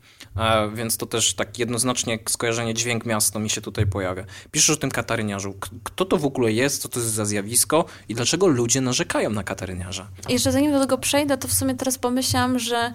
więc 0.74 0.97
to 0.97 1.07
też 1.07 1.34
tak 1.34 1.59
jednoznacznie 1.59 2.18
skojarzenie 2.28 2.74
dźwięk 2.74 3.07
miasto 3.07 3.39
mi 3.39 3.51
się 3.51 3.61
tutaj 3.61 3.87
pojawia. 3.87 4.24
Piszesz 4.51 4.76
o 4.76 4.80
tym 4.80 4.91
kataryniarzu. 4.91 5.55
Kto 5.84 6.05
to 6.05 6.16
w 6.16 6.24
ogóle 6.24 6.53
jest, 6.53 6.82
co 6.82 6.89
to 6.89 7.01
jest 7.01 7.12
za 7.12 7.24
zjawisko 7.24 7.84
i 8.09 8.14
dlaczego 8.14 8.47
ludzie 8.47 8.80
narzekają 8.80 9.30
na 9.30 9.45
kataryniarza. 9.45 10.07
Jeszcze 10.28 10.53
zanim 10.53 10.72
do 10.72 10.80
tego 10.80 10.99
przejdę, 10.99 11.39
to 11.39 11.49
w 11.49 11.53
sumie 11.53 11.74
teraz 11.74 11.99
pomyślałam, 11.99 12.59
że 12.59 12.93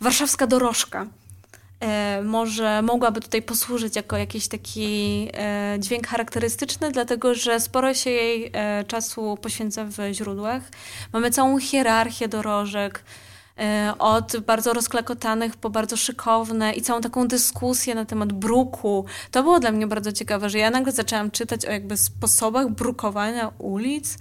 warszawska 0.00 0.46
dorożka 0.46 1.06
e, 1.80 2.22
może 2.22 2.82
mogłaby 2.82 3.20
tutaj 3.20 3.42
posłużyć 3.42 3.96
jako 3.96 4.16
jakiś 4.16 4.48
taki 4.48 5.28
e, 5.34 5.76
dźwięk 5.78 6.06
charakterystyczny, 6.06 6.92
dlatego 6.92 7.34
że 7.34 7.60
sporo 7.60 7.94
się 7.94 8.10
jej 8.10 8.50
e, 8.52 8.84
czasu 8.84 9.38
poświęca 9.42 9.84
w 9.84 10.12
źródłach. 10.12 10.62
Mamy 11.12 11.30
całą 11.30 11.60
hierarchię 11.60 12.28
dorożek, 12.28 13.04
od 13.98 14.36
bardzo 14.36 14.72
rozklakotanych 14.72 15.56
po 15.56 15.70
bardzo 15.70 15.96
szykowne 15.96 16.72
i 16.72 16.82
całą 16.82 17.00
taką 17.00 17.28
dyskusję 17.28 17.94
na 17.94 18.04
temat 18.04 18.32
bruku. 18.32 19.04
To 19.30 19.42
było 19.42 19.60
dla 19.60 19.72
mnie 19.72 19.86
bardzo 19.86 20.12
ciekawe, 20.12 20.50
że 20.50 20.58
ja 20.58 20.70
nagle 20.70 20.92
zaczęłam 20.92 21.30
czytać 21.30 21.66
o 21.66 21.70
jakby 21.70 21.96
sposobach 21.96 22.70
brukowania 22.70 23.52
ulic, 23.58 24.18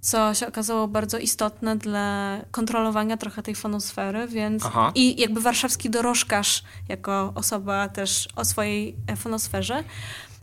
co 0.00 0.34
się 0.34 0.46
okazało 0.46 0.88
bardzo 0.88 1.18
istotne 1.18 1.76
dla 1.76 2.38
kontrolowania 2.50 3.16
trochę 3.16 3.42
tej 3.42 3.54
fonosfery, 3.54 4.28
więc 4.28 4.64
Aha. 4.66 4.92
i 4.94 5.20
jakby 5.20 5.40
warszawski 5.40 5.90
dorożkarz 5.90 6.62
jako 6.88 7.32
osoba 7.34 7.88
też 7.88 8.28
o 8.36 8.44
swojej 8.44 8.96
fonosferze. 9.16 9.84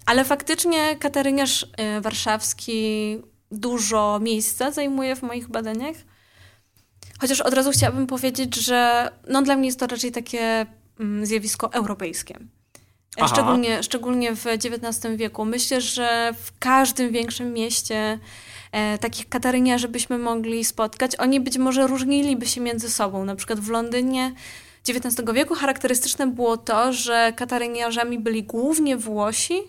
Ale 0.06 0.26
faktycznie 0.26 0.96
kataryniarz 0.96 1.68
e, 1.78 2.02
warszawski 2.02 3.18
dużo 3.52 4.20
miejsca 4.22 4.72
zajmuje 4.72 5.16
w 5.16 5.22
moich 5.22 5.48
badaniach. 5.48 5.96
Chociaż 7.20 7.42
od 7.42 7.54
razu 7.54 7.72
chciałabym 7.72 8.08
powiedzieć, 8.08 8.56
że 8.56 9.12
no 9.28 9.42
dla 9.42 9.56
mnie 9.56 9.66
jest 9.66 9.80
to 9.80 9.88
raczej 9.88 10.12
takie 10.12 10.66
mm, 11.00 11.26
zjawisko 11.26 11.74
europejskie. 11.74 12.40
Szczególnie, 13.28 13.84
szczególnie 13.84 14.36
w 14.36 14.48
XIX 14.48 15.16
wieku. 15.16 15.46
Myślę, 15.46 15.82
że 15.82 16.34
w 16.44 16.60
każdym 16.60 17.12
większym 17.12 17.54
mieście 17.54 18.20
e, 18.72 18.98
takich 18.98 19.30
kataryniarzy 19.30 19.88
byśmy 19.88 20.18
mogli 20.18 20.66
spotkać. 20.66 21.16
Oni 21.20 21.40
być 21.40 21.58
może 21.58 21.88
różniliby 21.88 22.46
się 22.46 22.62
między 22.62 22.90
sobą. 22.90 23.26
Na 23.26 23.36
przykład 23.36 23.60
w 23.60 23.70
Londynie 23.70 24.34
XIX 24.90 25.16
wieku 25.34 25.56
charakterystyczne 25.56 26.28
było 26.28 26.58
to, 26.58 26.94
że 26.94 27.34
kataryniarzami 27.36 28.20
byli 28.20 28.44
głównie 28.44 28.98
Włosi, 28.98 29.62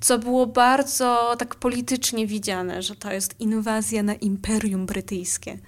co 0.00 0.18
było 0.18 0.46
bardzo 0.46 1.36
tak 1.38 1.54
politycznie 1.54 2.26
widziane, 2.26 2.82
że 2.82 2.96
to 2.96 3.12
jest 3.12 3.40
inwazja 3.40 4.02
na 4.02 4.14
Imperium 4.14 4.86
Brytyjskie. 4.86 5.58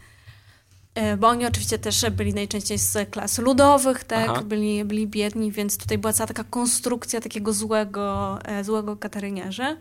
E, 0.97 1.17
bo 1.17 1.29
oni 1.29 1.47
oczywiście 1.47 1.79
też 1.79 2.11
byli 2.11 2.35
najczęściej 2.35 2.79
z 2.79 3.11
klas 3.11 3.39
ludowych, 3.39 4.05
tak, 4.05 4.43
byli, 4.43 4.85
byli 4.85 5.07
biedni, 5.07 5.53
więc 5.53 5.79
tutaj 5.79 5.99
była 5.99 6.13
cała 6.13 6.27
taka 6.27 6.45
konstrukcja 6.45 7.21
takiego 7.21 7.53
złego, 7.53 8.39
e, 8.45 8.65
złego 8.65 8.97
kataryniarza. 8.97 9.77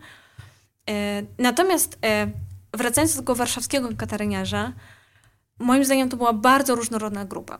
E, 0.90 1.22
natomiast 1.38 1.98
wracając 2.74 3.14
do 3.14 3.20
tego 3.22 3.34
warszawskiego 3.34 3.88
kataryniarza, 3.96 4.72
moim 5.58 5.84
zdaniem 5.84 6.08
to 6.08 6.16
była 6.16 6.32
bardzo 6.32 6.74
różnorodna 6.74 7.24
grupa. 7.24 7.58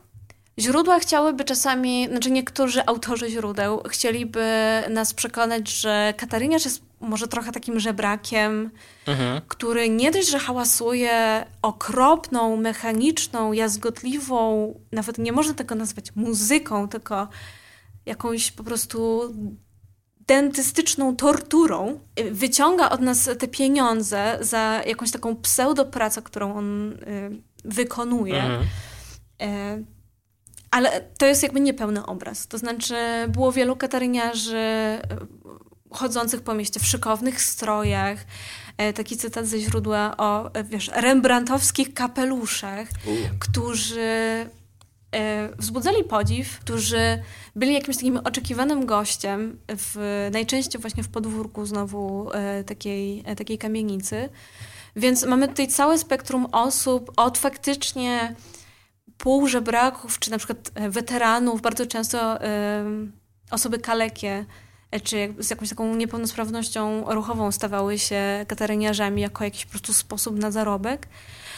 Źródła 0.59 0.99
chciałyby 0.99 1.45
czasami, 1.45 2.09
znaczy 2.09 2.31
niektórzy 2.31 2.87
autorzy 2.87 3.31
źródeł 3.31 3.83
chcieliby 3.89 4.45
nas 4.91 5.15
przekonać, 5.15 5.71
że 5.71 6.15
kataryniarz 6.17 6.65
jest 6.65 6.83
może 7.01 7.29
trochę 7.29 7.53
takim 7.53 7.81
żebrakiem, 7.81 8.71
mhm. 9.07 9.41
który 9.49 9.89
nie 9.89 10.11
dość, 10.11 10.31
że 10.31 10.39
hałasuje 10.39 11.47
okropną, 11.63 12.57
mechaniczną, 12.57 13.53
jazgotliwą, 13.53 14.75
nawet 14.93 15.19
nie 15.19 15.33
można 15.33 15.55
tego 15.55 15.75
nazwać 15.75 16.17
muzyką, 16.17 16.89
tylko 16.89 17.29
jakąś 18.07 18.51
po 18.51 18.65
prostu 18.65 19.23
dentystyczną 20.27 21.17
torturą, 21.17 22.01
wyciąga 22.31 22.91
od 22.91 23.01
nas 23.01 23.31
te 23.39 23.49
pieniądze 23.49 24.39
za 24.41 24.83
jakąś 24.87 25.11
taką 25.11 25.37
pseudopracę, 25.37 26.23
którą 26.23 26.57
on 26.57 26.93
y, 26.93 26.97
wykonuje. 27.65 28.43
Mhm. 28.43 28.63
Y, 29.43 29.85
ale 30.71 31.01
to 31.19 31.27
jest 31.27 31.43
jakby 31.43 31.61
niepełny 31.61 32.07
obraz. 32.07 32.47
To 32.47 32.59
znaczy, 32.59 32.95
było 33.29 33.53
wielu 33.53 33.77
kataryniarzy 33.77 34.99
chodzących 35.91 36.41
po 36.41 36.55
mieście 36.55 36.81
w 36.81 36.87
szykownych 36.87 37.43
strojach. 37.43 38.19
E, 38.79 38.93
taki 38.93 39.17
cytat 39.17 39.47
ze 39.47 39.61
źródła 39.61 40.17
o, 40.17 40.55
e, 40.55 40.65
wiesz, 40.65 40.91
rembrandtowskich 40.95 41.95
kapeluszach, 41.95 42.89
którzy 43.39 44.01
e, 45.13 45.49
wzbudzali 45.59 46.05
podziw, 46.05 46.59
którzy 46.59 47.23
byli 47.57 47.75
jakimś 47.75 47.97
takim 47.97 48.17
oczekiwanym 48.17 48.87
gościem, 48.87 49.59
w, 49.69 50.29
najczęściej 50.33 50.81
właśnie 50.81 51.03
w 51.03 51.09
podwórku 51.09 51.67
znowu 51.67 52.31
takiej, 52.67 53.25
takiej 53.37 53.59
kamienicy. 53.59 54.29
Więc 54.97 55.25
mamy 55.25 55.49
tutaj 55.49 55.69
całe 55.69 55.99
spektrum 55.99 56.47
osób, 56.53 57.13
od 57.17 57.39
faktycznie 57.39 58.35
półżebraków, 59.19 60.19
czy 60.19 60.31
na 60.31 60.39
przykład 60.39 60.71
weteranów, 60.89 61.63
bardzo 61.63 61.87
często 61.87 62.39
osoby 63.51 63.79
kalekie, 63.79 64.45
czy 65.03 65.35
z 65.39 65.51
jakąś 65.51 65.69
taką 65.69 65.95
niepełnosprawnością 65.95 67.05
ruchową 67.15 67.53
stawały 67.53 67.99
się 67.99 68.45
kataryniarzami 68.49 69.23
jako 69.23 69.45
jakiś 69.45 69.65
po 69.65 69.71
prostu 69.71 69.93
sposób 69.93 70.39
na 70.39 70.51
zarobek. 70.51 71.09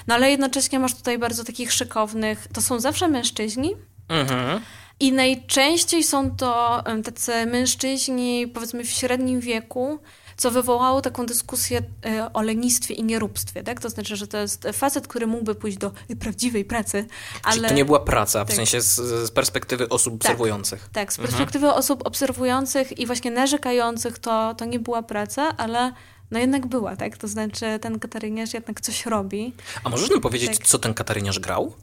No 0.07 0.15
ale 0.15 0.31
jednocześnie 0.31 0.79
masz 0.79 0.95
tutaj 0.95 1.19
bardzo 1.19 1.45
takich 1.45 1.73
szykownych, 1.73 2.49
to 2.53 2.63
są 2.63 2.81
zawsze 2.81 3.09
mężczyźni. 3.09 3.75
Mhm. 4.09 4.61
I 5.01 5.13
najczęściej 5.13 6.05
są 6.05 6.37
to 6.37 6.83
tacy 7.05 7.47
mężczyźni, 7.47 8.49
powiedzmy 8.49 8.85
w 8.85 8.91
średnim 8.91 9.41
wieku, 9.41 9.99
co 10.39 10.51
wywołało 10.51 11.01
taką 11.01 11.27
dyskusję 11.27 11.83
e, 12.07 12.33
o 12.33 12.43
lenistwie 12.43 12.95
i 12.95 13.05
nieróbstwie, 13.05 13.63
tak? 13.63 13.81
To 13.81 13.91
znaczy, 13.91 14.17
że 14.17 14.27
to 14.27 14.39
jest 14.39 14.69
facet, 14.73 15.09
który 15.09 15.27
mógłby 15.27 15.55
pójść 15.55 15.79
do 15.79 15.93
prawdziwej 16.21 16.65
pracy, 16.65 17.07
ale... 17.43 17.55
Czyli 17.55 17.69
to 17.69 17.75
nie 17.75 17.85
była 17.85 18.01
praca, 18.01 18.45
w 18.45 18.49
tak. 18.49 18.57
sensie 18.57 18.81
z, 18.81 18.95
z, 18.97 19.31
perspektywy 19.31 19.89
osób 19.89 20.15
tak, 20.15 20.21
obserwujących. 20.21 20.89
Tak, 20.93 21.13
z 21.13 21.17
perspektywy 21.17 21.67
mhm. 21.67 21.79
osób 21.79 22.07
obserwujących 22.07 22.99
i 22.99 23.07
właśnie 23.07 23.31
narzekających 23.31 24.19
to, 24.19 24.55
to 24.55 24.65
nie 24.65 24.79
była 24.79 25.03
praca, 25.03 25.57
ale 25.57 25.93
no 26.31 26.39
jednak 26.39 26.67
była, 26.67 26.97
tak? 26.97 27.17
To 27.17 27.29
znaczy 27.29 27.79
ten 27.81 27.99
kataryniarz 27.99 28.55
jednak 28.55 28.81
coś 28.81 29.07
robi. 29.07 29.55
A 29.85 29.89
możesz 29.89 30.11
nam 30.11 30.21
powiedzieć, 30.21 30.59
tak. 30.59 30.67
co 30.67 30.79
ten 30.79 30.95
kataryniarz 30.95 31.39
grał? 31.39 31.75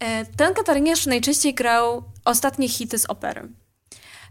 E, 0.00 0.26
ten 0.26 0.54
kataryniarz 0.54 1.06
najczęściej 1.06 1.54
grał 1.54 2.04
ostatnie 2.24 2.68
hity 2.68 2.98
z 2.98 3.06
opery. 3.06 3.48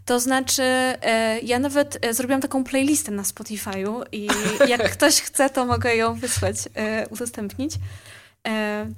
To 0.08 0.20
znaczy, 0.20 0.62
e, 0.62 1.40
ja 1.40 1.58
nawet 1.58 1.98
e, 2.06 2.14
zrobiłam 2.14 2.40
taką 2.40 2.64
playlistę 2.64 3.12
na 3.12 3.22
Spotify'u 3.22 4.02
i 4.12 4.28
jak 4.68 4.90
ktoś 4.90 5.20
chce, 5.20 5.50
to 5.50 5.66
mogę 5.66 5.96
ją 5.96 6.14
wysłać, 6.14 6.56
e, 6.74 7.08
udostępnić. 7.08 7.72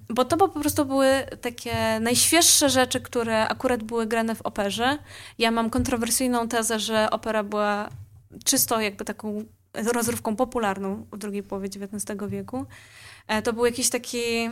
Bo 0.09 0.25
to 0.25 0.37
po 0.37 0.49
prostu 0.49 0.85
były 0.85 1.09
takie 1.41 2.01
najświeższe 2.01 2.71
rzeczy, 2.71 3.01
które 3.01 3.49
akurat 3.49 3.83
były 3.83 4.07
grane 4.07 4.35
w 4.35 4.43
operze. 4.43 4.99
Ja 5.39 5.51
mam 5.51 5.71
kontrowersyjną 5.71 6.49
tezę, 6.49 6.79
że 6.79 7.11
opera 7.11 7.43
była 7.43 7.89
czysto 8.45 8.81
jakby 8.81 9.05
taką 9.05 9.45
rozrywką 9.75 10.37
popularną 10.37 11.07
w 11.13 11.19
drugiej 11.19 11.43
połowie 11.43 11.69
XIX 11.69 12.21
wieku. 12.29 12.67
To 13.45 13.53
był 13.53 13.67
jakiś 13.67 13.91
taki 13.91 14.51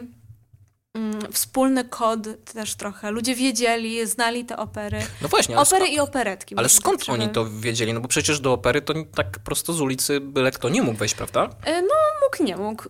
wspólny 1.33 1.85
kod 1.85 2.21
też 2.55 2.75
trochę. 2.75 3.11
Ludzie 3.11 3.35
wiedzieli, 3.35 4.07
znali 4.07 4.45
te 4.45 4.57
opery. 4.57 4.99
No 5.23 5.29
właśnie. 5.29 5.59
Opery 5.59 5.87
i 5.87 6.01
operetki. 6.01 6.55
Ale 6.57 6.69
skąd 6.69 7.07
tak 7.07 7.15
oni 7.15 7.29
to 7.29 7.47
wiedzieli? 7.51 7.95
No 7.95 8.01
bo 8.01 8.09
przecież 8.09 8.41
do 8.41 8.53
opery 8.53 8.83
to 8.83 8.95
tak 9.15 9.39
prosto 9.39 9.73
z 9.73 9.81
ulicy 9.81 10.21
byle 10.21 10.51
kto 10.51 10.69
nie 10.69 10.83
mógł 10.83 10.99
wejść, 10.99 11.15
prawda? 11.15 11.49
E, 11.65 11.83
no 11.83 11.95
mógł, 12.23 12.45
nie 12.45 12.57
mógł. 12.57 12.85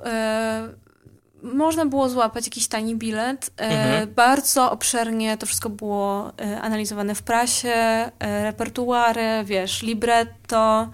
E, 1.44 1.46
można 1.46 1.86
było 1.86 2.08
złapać 2.08 2.46
jakiś 2.46 2.68
tani 2.68 2.96
bilet. 2.96 3.50
E, 3.56 3.60
mhm. 3.60 4.14
Bardzo 4.14 4.70
obszernie 4.70 5.36
to 5.36 5.46
wszystko 5.46 5.70
było 5.70 6.32
analizowane 6.62 7.14
w 7.14 7.22
prasie, 7.22 7.74
repertuary, 8.20 9.44
wiesz, 9.44 9.82
libretto. 9.82 10.90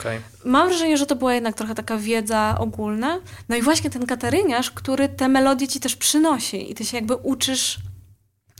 Okay. 0.00 0.20
Mam 0.44 0.68
wrażenie, 0.68 0.96
że 0.96 1.06
to 1.06 1.16
była 1.16 1.34
jednak 1.34 1.54
trochę 1.54 1.74
taka 1.74 1.96
wiedza 1.96 2.56
ogólna. 2.58 3.20
No 3.48 3.56
i 3.56 3.62
właśnie 3.62 3.90
ten 3.90 4.06
kataryniarz, 4.06 4.70
który 4.70 5.08
te 5.08 5.28
melodie 5.28 5.68
ci 5.68 5.80
też 5.80 5.96
przynosi 5.96 6.70
i 6.70 6.74
ty 6.74 6.84
się 6.84 6.96
jakby 6.96 7.16
uczysz 7.16 7.78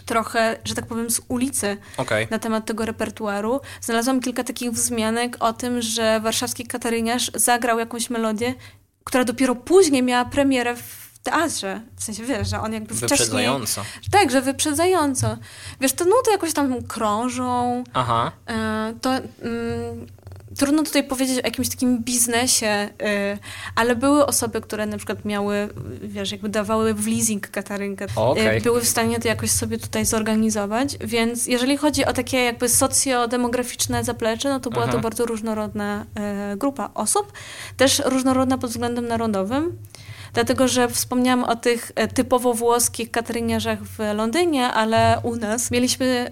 trochę, 0.07 0.59
że 0.65 0.75
tak 0.75 0.87
powiem, 0.87 1.11
z 1.11 1.21
ulicy 1.29 1.77
okay. 1.97 2.27
na 2.31 2.39
temat 2.39 2.67
tego 2.67 2.85
repertuaru. 2.85 3.61
Znalazłam 3.81 4.21
kilka 4.21 4.45
takich 4.45 4.71
wzmianek 4.71 5.37
o 5.41 5.53
tym, 5.53 5.83
że 5.83 6.21
warszawski 6.21 6.67
kataryniarz 6.67 7.31
zagrał 7.35 7.79
jakąś 7.79 8.11
melodię, 8.11 8.55
która 9.05 9.25
dopiero 9.25 9.55
później 9.55 10.03
miała 10.03 10.25
premierę 10.25 10.77
w 10.77 11.06
teatrze. 11.27 11.81
W 11.97 12.05
sensie, 12.05 12.25
wiesz, 12.25 12.49
że 12.49 12.61
on 12.61 12.73
jakby 12.73 12.95
wcześniej... 12.95 13.09
Wyprzedzająco. 13.09 13.83
Tak, 14.11 14.31
że 14.31 14.43
wyprzedzająco. 14.43 15.37
Wiesz, 15.81 15.93
te 15.93 16.05
nuty 16.05 16.31
jakoś 16.31 16.53
tam 16.53 16.83
krążą. 16.83 17.85
Aha. 17.95 18.33
E, 18.49 18.95
to... 19.01 19.11
Mm, 19.11 20.07
trudno 20.57 20.83
tutaj 20.83 21.05
powiedzieć 21.05 21.39
o 21.39 21.47
jakimś 21.47 21.69
takim 21.69 22.03
biznesie, 22.03 22.89
y, 23.35 23.39
ale 23.75 23.97
były 23.97 24.27
osoby, 24.27 24.61
które 24.61 24.87
na 24.87 24.97
przykład 24.97 25.25
miały, 25.25 25.69
wiesz, 26.03 26.33
jakby 26.33 26.49
dawały 26.49 26.95
w 26.95 27.07
leasing 27.07 27.51
katarynkę, 27.51 28.07
okay. 28.17 28.61
były 28.61 28.81
w 28.81 28.89
stanie 28.89 29.21
to 29.21 29.29
jakoś 29.29 29.51
sobie 29.51 29.79
tutaj 29.79 30.05
zorganizować, 30.05 30.97
więc 31.01 31.47
jeżeli 31.47 31.77
chodzi 31.77 32.05
o 32.05 32.13
takie 32.13 32.39
jakby 32.39 32.69
socjodemograficzne 32.69 34.05
zaplecze, 34.05 34.49
no 34.49 34.61
to 34.61 34.71
była 34.71 34.85
Aha. 34.85 34.93
to 34.93 34.99
bardzo 34.99 35.27
różnorodna 35.27 36.05
y, 36.53 36.57
grupa 36.57 36.91
osób, 36.95 37.33
też 37.77 38.03
różnorodna 38.05 38.59
pod 38.59 38.71
względem 38.71 39.09
narodowym, 39.09 39.79
dlatego 40.37 40.69
że 40.69 40.89
wspomniałam 40.89 41.45
o 41.45 41.57
tych 41.57 41.93
y, 42.05 42.09
typowo 42.09 42.55
włoskich 42.55 43.11
kataryniarzach 43.11 43.79
w 43.83 43.99
Londynie, 44.15 44.67
ale 44.67 45.21
u 45.23 45.37
nas 45.37 45.71
mieliśmy 45.71 46.31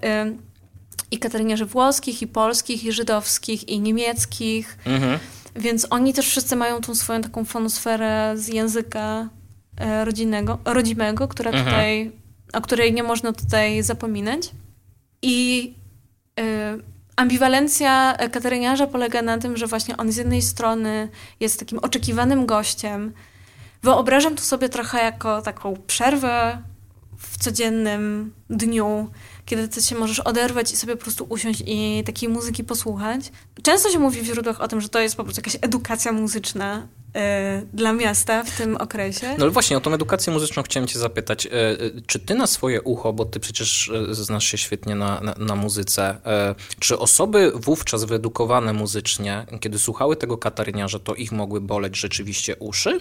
i 1.10 1.18
kataryniarzy 1.18 1.66
włoskich, 1.66 2.22
i 2.22 2.26
polskich, 2.26 2.84
i 2.84 2.92
żydowskich, 2.92 3.68
i 3.68 3.80
niemieckich. 3.80 4.78
Mhm. 4.86 5.18
Więc 5.56 5.86
oni 5.90 6.12
też 6.12 6.28
wszyscy 6.28 6.56
mają 6.56 6.80
tą 6.80 6.94
swoją 6.94 7.22
taką 7.22 7.44
fonosferę 7.44 8.32
z 8.36 8.48
języka 8.48 9.28
e, 9.76 10.04
rodzinnego, 10.04 10.58
rodzimego, 10.64 11.28
która 11.28 11.50
mhm. 11.50 11.66
tutaj, 11.66 12.12
o 12.52 12.60
której 12.60 12.92
nie 12.92 13.02
można 13.02 13.32
tutaj 13.32 13.82
zapominać. 13.82 14.50
I 15.22 15.74
y, 16.40 16.44
ambiwalencja 17.16 18.16
kataryniarza 18.32 18.86
polega 18.86 19.22
na 19.22 19.38
tym, 19.38 19.56
że 19.56 19.66
właśnie 19.66 19.96
on 19.96 20.12
z 20.12 20.16
jednej 20.16 20.42
strony 20.42 21.08
jest 21.40 21.60
takim 21.60 21.78
oczekiwanym 21.78 22.46
gościem. 22.46 23.12
Wyobrażam 23.84 24.36
to 24.36 24.42
sobie 24.42 24.68
trochę 24.68 25.04
jako 25.04 25.42
taką 25.42 25.76
przerwę 25.86 26.62
w 27.18 27.38
codziennym 27.38 28.32
dniu, 28.50 29.10
kiedy 29.44 29.68
ty 29.68 29.82
się 29.82 29.96
możesz 29.96 30.20
oderwać 30.20 30.72
i 30.72 30.76
sobie 30.76 30.96
po 30.96 31.02
prostu 31.02 31.26
usiąść 31.28 31.62
i 31.66 32.02
takiej 32.06 32.28
muzyki 32.28 32.64
posłuchać. 32.64 33.32
Często 33.62 33.90
się 33.90 33.98
mówi 33.98 34.22
w 34.22 34.24
źródłach 34.24 34.60
o 34.60 34.68
tym, 34.68 34.80
że 34.80 34.88
to 34.88 35.00
jest 35.00 35.16
po 35.16 35.24
prostu 35.24 35.40
jakaś 35.40 35.56
edukacja 35.62 36.12
muzyczna, 36.12 36.86
dla 37.72 37.92
miasta 37.92 38.44
w 38.44 38.56
tym 38.56 38.76
okresie. 38.76 39.36
No 39.38 39.50
właśnie, 39.50 39.76
o 39.76 39.80
tą 39.80 39.94
edukację 39.94 40.32
muzyczną 40.32 40.62
chciałem 40.62 40.86
cię 40.86 40.98
zapytać. 40.98 41.46
E, 41.46 41.50
e, 41.50 41.76
czy 42.06 42.18
ty 42.18 42.34
na 42.34 42.46
swoje 42.46 42.82
ucho, 42.82 43.12
bo 43.12 43.24
ty 43.24 43.40
przecież 43.40 43.90
znasz 44.10 44.44
się 44.44 44.58
świetnie 44.58 44.94
na, 44.94 45.20
na, 45.20 45.34
na, 45.38 45.54
muzyce, 45.54 46.16
czy 46.78 46.98
osoby 46.98 47.52
wówczas 47.54 48.04
wyedukowane 48.04 48.72
muzycznie, 48.72 49.46
kiedy 49.60 49.78
słuchały 49.78 50.16
tego 50.16 50.38
kataryniarza, 50.38 50.98
to 50.98 51.14
ich 51.14 51.32
mogły 51.32 51.60
boleć 51.60 51.96
rzeczywiście 51.96 52.56
uszy? 52.56 53.00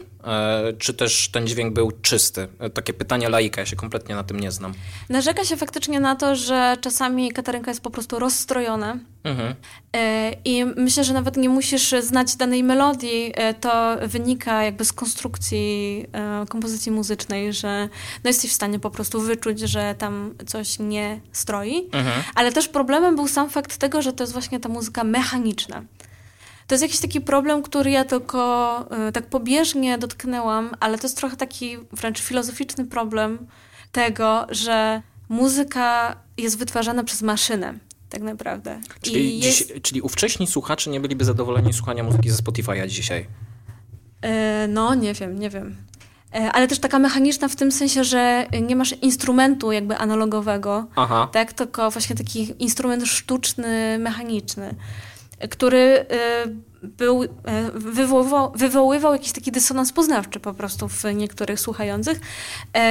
Czy 0.78 0.93
też 0.93 1.30
ten 1.32 1.47
dźwięk 1.47 1.74
był 1.74 1.91
czysty? 1.91 2.47
Takie 2.74 2.93
pytanie 2.93 3.30
laika, 3.30 3.61
ja 3.61 3.66
się 3.66 3.76
kompletnie 3.76 4.16
na 4.16 4.24
tym 4.24 4.39
nie 4.39 4.51
znam. 4.51 4.74
Narzeka 5.09 5.45
się 5.45 5.57
faktycznie 5.57 5.99
na 5.99 6.16
to, 6.16 6.36
że 6.36 6.78
czasami 6.82 7.32
katarynka 7.32 7.72
jest 7.72 7.82
po 7.82 7.89
prostu 7.89 8.20
rozstrojona. 8.20 8.97
Mhm. 9.24 9.55
I 10.45 10.65
myślę, 10.65 11.03
że 11.03 11.13
nawet 11.13 11.38
nie 11.38 11.49
musisz 11.49 11.95
znać 12.01 12.36
danej 12.36 12.63
melodii, 12.63 13.34
to 13.61 13.97
wynika 14.07 14.63
jakby 14.63 14.86
z 14.86 14.93
konstrukcji 14.93 16.05
e, 16.11 16.45
kompozycji 16.49 16.91
muzycznej, 16.91 17.53
że 17.53 17.89
no 18.24 18.30
jesteś 18.30 18.51
w 18.51 18.53
stanie 18.53 18.80
po 18.80 18.89
prostu 18.89 19.21
wyczuć, 19.21 19.59
że 19.59 19.95
tam 19.97 20.36
coś 20.45 20.80
nie 20.80 21.19
stroi. 21.32 21.89
Mhm. 21.91 22.24
Ale 22.36 22.51
też 22.51 22.67
problemem 22.67 23.15
był 23.15 23.28
sam 23.28 23.49
fakt 23.49 23.78
tego, 23.78 24.01
że 24.01 24.13
to 24.13 24.24
jest 24.24 24.34
właśnie 24.34 24.59
ta 24.59 24.69
muzyka 24.69 25.03
mechaniczna. 25.03 25.84
To 26.67 26.76
jest 26.76 26.82
jakiś 26.82 26.99
taki 26.99 27.21
problem, 27.21 27.63
który 27.63 27.91
ja 27.91 28.05
tylko 28.05 28.86
e, 29.07 29.11
tak 29.11 29.26
pobieżnie 29.26 29.97
dotknęłam, 29.97 30.76
ale 30.80 30.97
to 30.97 31.07
jest 31.07 31.17
trochę 31.17 31.38
taki 31.38 31.78
wręcz 31.91 32.21
filozoficzny 32.21 32.86
problem 32.86 33.47
tego, 33.91 34.47
że 34.49 35.01
muzyka 35.30 36.15
jest 36.38 36.57
wytwarzana 36.57 37.03
przez 37.03 37.21
maszynę. 37.21 37.74
Tak 38.14 38.22
naprawdę. 38.22 38.80
Czyli, 39.01 39.39
jest... 39.39 39.68
dziś, 39.68 39.82
czyli 39.82 40.01
ówcześni 40.01 40.47
słuchacze 40.47 40.89
nie 40.89 40.99
byliby 40.99 41.26
zadowoleni 41.26 41.74
słuchania 41.74 42.03
muzyki 42.03 42.30
ze 42.30 42.43
Spotify'a 42.43 42.88
dzisiaj? 42.88 43.28
E, 44.22 44.68
no, 44.68 44.95
nie 44.95 45.14
wiem, 45.14 45.39
nie 45.39 45.49
wiem. 45.49 45.76
E, 46.34 46.51
ale 46.51 46.68
też 46.68 46.80
taka 46.80 46.99
mechaniczna 46.99 47.47
w 47.47 47.55
tym 47.55 47.72
sensie, 47.72 48.03
że 48.03 48.45
nie 48.61 48.76
masz 48.76 48.91
instrumentu 49.01 49.72
jakby 49.72 49.97
analogowego, 49.97 50.88
Aha. 50.95 51.30
tak? 51.32 51.53
Tylko 51.53 51.91
właśnie 51.91 52.16
taki 52.16 52.53
instrument 52.59 53.05
sztuczny, 53.07 53.97
mechaniczny, 53.99 54.76
który 55.49 56.05
e, 56.09 56.45
był, 56.84 57.23
wywoływał, 57.73 58.51
wywoływał 58.55 59.13
jakiś 59.13 59.31
taki 59.31 59.51
dysonans 59.51 59.93
poznawczy 59.93 60.39
po 60.39 60.53
prostu 60.53 60.88
w 60.88 61.03
niektórych 61.13 61.59
słuchających. 61.59 62.19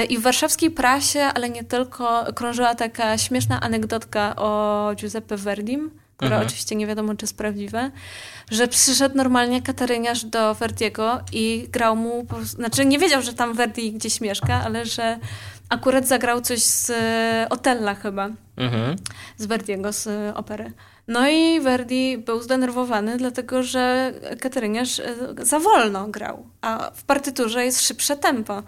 I 0.08 0.18
w 0.18 0.22
warszawskiej 0.22 0.70
prasie, 0.70 1.20
ale 1.20 1.50
nie 1.50 1.64
tylko, 1.64 2.24
krążyła 2.34 2.74
taka 2.74 3.18
śmieszna 3.18 3.60
anegdotka 3.60 4.36
o 4.36 4.90
Giuseppe 4.94 5.36
Verdim, 5.36 5.90
która 6.16 6.36
mhm. 6.36 6.46
oczywiście 6.46 6.76
nie 6.76 6.86
wiadomo, 6.86 7.14
czy 7.14 7.24
jest 7.24 7.36
prawdziwe, 7.36 7.90
że 8.50 8.68
przyszedł 8.68 9.16
normalnie 9.16 9.62
kataryniarz 9.62 10.24
do 10.24 10.54
Verdiego 10.54 11.20
i 11.32 11.68
grał 11.70 11.96
mu, 11.96 12.26
znaczy 12.42 12.84
nie 12.84 12.98
wiedział, 12.98 13.22
że 13.22 13.34
tam 13.34 13.54
Verdi 13.54 13.92
gdzieś 13.92 14.20
mieszka, 14.20 14.62
ale 14.64 14.86
że 14.86 15.18
akurat 15.68 16.06
zagrał 16.06 16.40
coś 16.40 16.62
z 16.62 16.90
e, 16.90 17.46
Otella 17.50 17.94
chyba, 17.94 18.30
mhm. 18.56 18.96
z 19.36 19.46
Verdiego, 19.46 19.92
z 19.92 20.06
e, 20.06 20.34
opery. 20.34 20.72
No 21.08 21.28
i 21.28 21.60
Verdi 21.60 22.18
był 22.18 22.42
zdenerwowany, 22.42 23.16
dlatego 23.16 23.62
że 23.62 24.12
Kateryniarz 24.40 25.00
e, 25.00 25.14
za 25.38 25.58
wolno 25.58 26.08
grał, 26.08 26.46
a 26.60 26.90
w 26.94 27.04
partyturze 27.04 27.64
jest 27.64 27.82
szybsze 27.82 28.16
tempo. 28.16 28.62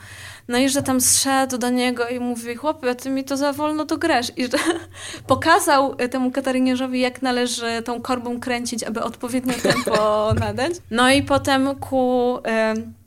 No 0.48 0.58
i 0.58 0.68
że 0.68 0.82
tam 0.82 1.00
zszedł 1.00 1.58
do 1.58 1.70
niego 1.70 2.08
i 2.08 2.20
mówi, 2.20 2.54
chłopie, 2.54 2.94
ty 2.94 3.10
mi 3.10 3.24
to 3.24 3.36
za 3.36 3.52
wolno 3.52 3.86
to 3.86 3.98
grasz. 3.98 4.32
I 4.36 4.44
że 4.44 4.58
pokazał 5.26 5.94
temu 5.94 6.30
Kataryniarzowi, 6.30 7.00
jak 7.00 7.22
należy 7.22 7.82
tą 7.84 8.02
korbą 8.02 8.40
kręcić, 8.40 8.82
aby 8.84 9.02
odpowiednio 9.02 9.54
tempo 9.62 10.28
nadać. 10.40 10.72
No 10.90 11.10
i 11.10 11.22
potem 11.22 11.74
ku... 11.74 12.38
Y 12.74 13.03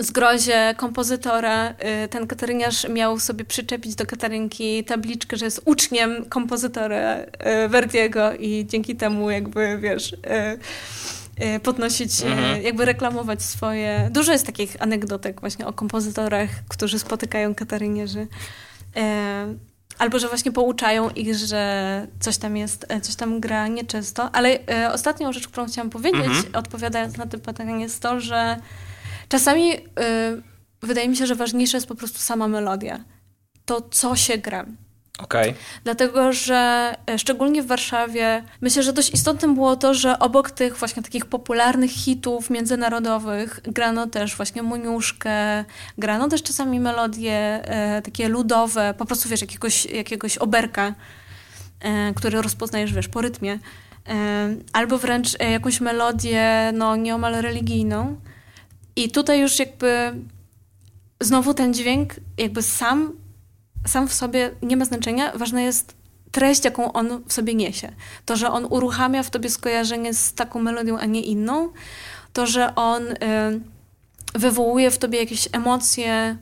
zgrozie 0.00 0.74
kompozytora 0.76 1.70
y, 2.04 2.08
ten 2.08 2.26
kataryniarz 2.26 2.88
miał 2.88 3.18
sobie 3.18 3.44
przyczepić 3.44 3.94
do 3.94 4.06
katarynki 4.06 4.84
tabliczkę, 4.84 5.36
że 5.36 5.44
jest 5.44 5.62
uczniem 5.64 6.24
kompozytora 6.24 7.16
y, 7.16 7.68
Verdiego 7.68 8.34
i 8.34 8.66
dzięki 8.66 8.96
temu 8.96 9.30
jakby, 9.30 9.78
wiesz, 9.78 10.12
y, 10.12 11.60
podnosić, 11.62 12.22
mhm. 12.22 12.62
jakby 12.62 12.84
reklamować 12.84 13.42
swoje... 13.42 14.08
Dużo 14.12 14.32
jest 14.32 14.46
takich 14.46 14.82
anegdotek 14.82 15.40
właśnie 15.40 15.66
o 15.66 15.72
kompozytorach, 15.72 16.50
którzy 16.68 16.98
spotykają 16.98 17.54
katarynierzy. 17.54 18.26
Albo, 19.98 20.18
że 20.18 20.28
właśnie 20.28 20.52
pouczają 20.52 21.10
ich, 21.10 21.34
że 21.34 22.06
coś 22.20 22.38
tam 22.38 22.56
jest, 22.56 22.86
coś 23.02 23.14
tam 23.16 23.40
gra 23.40 23.68
nieczysto. 23.68 24.30
Ale 24.32 24.58
ostatnią 24.92 25.32
rzecz, 25.32 25.48
którą 25.48 25.66
chciałam 25.66 25.90
powiedzieć, 25.90 26.24
mhm. 26.24 26.54
odpowiadając 26.54 27.16
na 27.16 27.26
to 27.26 27.38
pytanie, 27.38 27.82
jest 27.82 28.02
to, 28.02 28.20
że 28.20 28.56
Czasami 29.30 29.74
y, 29.74 29.80
wydaje 30.82 31.08
mi 31.08 31.16
się, 31.16 31.26
że 31.26 31.34
ważniejsza 31.34 31.76
jest 31.76 31.86
po 31.86 31.94
prostu 31.94 32.18
sama 32.18 32.48
melodia. 32.48 33.04
To, 33.64 33.80
co 33.90 34.16
się 34.16 34.38
gra. 34.38 34.66
Okay. 35.18 35.54
Dlatego, 35.84 36.32
że 36.32 36.94
e, 37.10 37.18
szczególnie 37.18 37.62
w 37.62 37.66
Warszawie 37.66 38.44
myślę, 38.60 38.82
że 38.82 38.92
dość 38.92 39.14
istotnym 39.14 39.54
było 39.54 39.76
to, 39.76 39.94
że 39.94 40.18
obok 40.18 40.50
tych 40.50 40.76
właśnie 40.76 41.02
takich 41.02 41.26
popularnych 41.26 41.90
hitów 41.90 42.50
międzynarodowych 42.50 43.60
grano 43.62 44.06
też 44.06 44.36
właśnie 44.36 44.62
Moniuszkę, 44.62 45.64
grano 45.98 46.28
też 46.28 46.42
czasami 46.42 46.80
melodie 46.80 47.32
e, 47.32 48.02
takie 48.02 48.28
ludowe, 48.28 48.94
po 48.98 49.04
prostu 49.04 49.28
wiesz, 49.28 49.40
jakiegoś, 49.40 49.84
jakiegoś 49.84 50.38
oberka, 50.38 50.94
e, 51.80 52.14
który 52.14 52.42
rozpoznajesz, 52.42 52.92
wiesz, 52.92 53.08
po 53.08 53.20
rytmie. 53.20 53.58
E, 54.08 54.48
albo 54.72 54.98
wręcz 54.98 55.36
e, 55.38 55.50
jakąś 55.50 55.80
melodię, 55.80 56.72
no 56.74 56.96
nieomal 56.96 57.34
religijną. 57.34 58.16
I 58.96 59.10
tutaj 59.10 59.40
już 59.40 59.58
jakby 59.58 60.12
znowu 61.20 61.54
ten 61.54 61.74
dźwięk 61.74 62.14
jakby 62.38 62.62
sam, 62.62 63.12
sam 63.86 64.08
w 64.08 64.14
sobie 64.14 64.50
nie 64.62 64.76
ma 64.76 64.84
znaczenia. 64.84 65.32
Ważna 65.34 65.62
jest 65.62 65.94
treść, 66.30 66.64
jaką 66.64 66.92
on 66.92 67.22
w 67.26 67.32
sobie 67.32 67.54
niesie. 67.54 67.92
To, 68.26 68.36
że 68.36 68.50
on 68.50 68.66
uruchamia 68.70 69.22
w 69.22 69.30
tobie 69.30 69.50
skojarzenie 69.50 70.14
z 70.14 70.34
taką 70.34 70.62
melodią, 70.62 70.98
a 70.98 71.06
nie 71.06 71.22
inną. 71.22 71.68
To, 72.32 72.46
że 72.46 72.74
on 72.74 73.02
y, 73.02 73.16
wywołuje 74.34 74.90
w 74.90 74.98
tobie 74.98 75.18
jakieś 75.18 75.48
emocje 75.52 76.36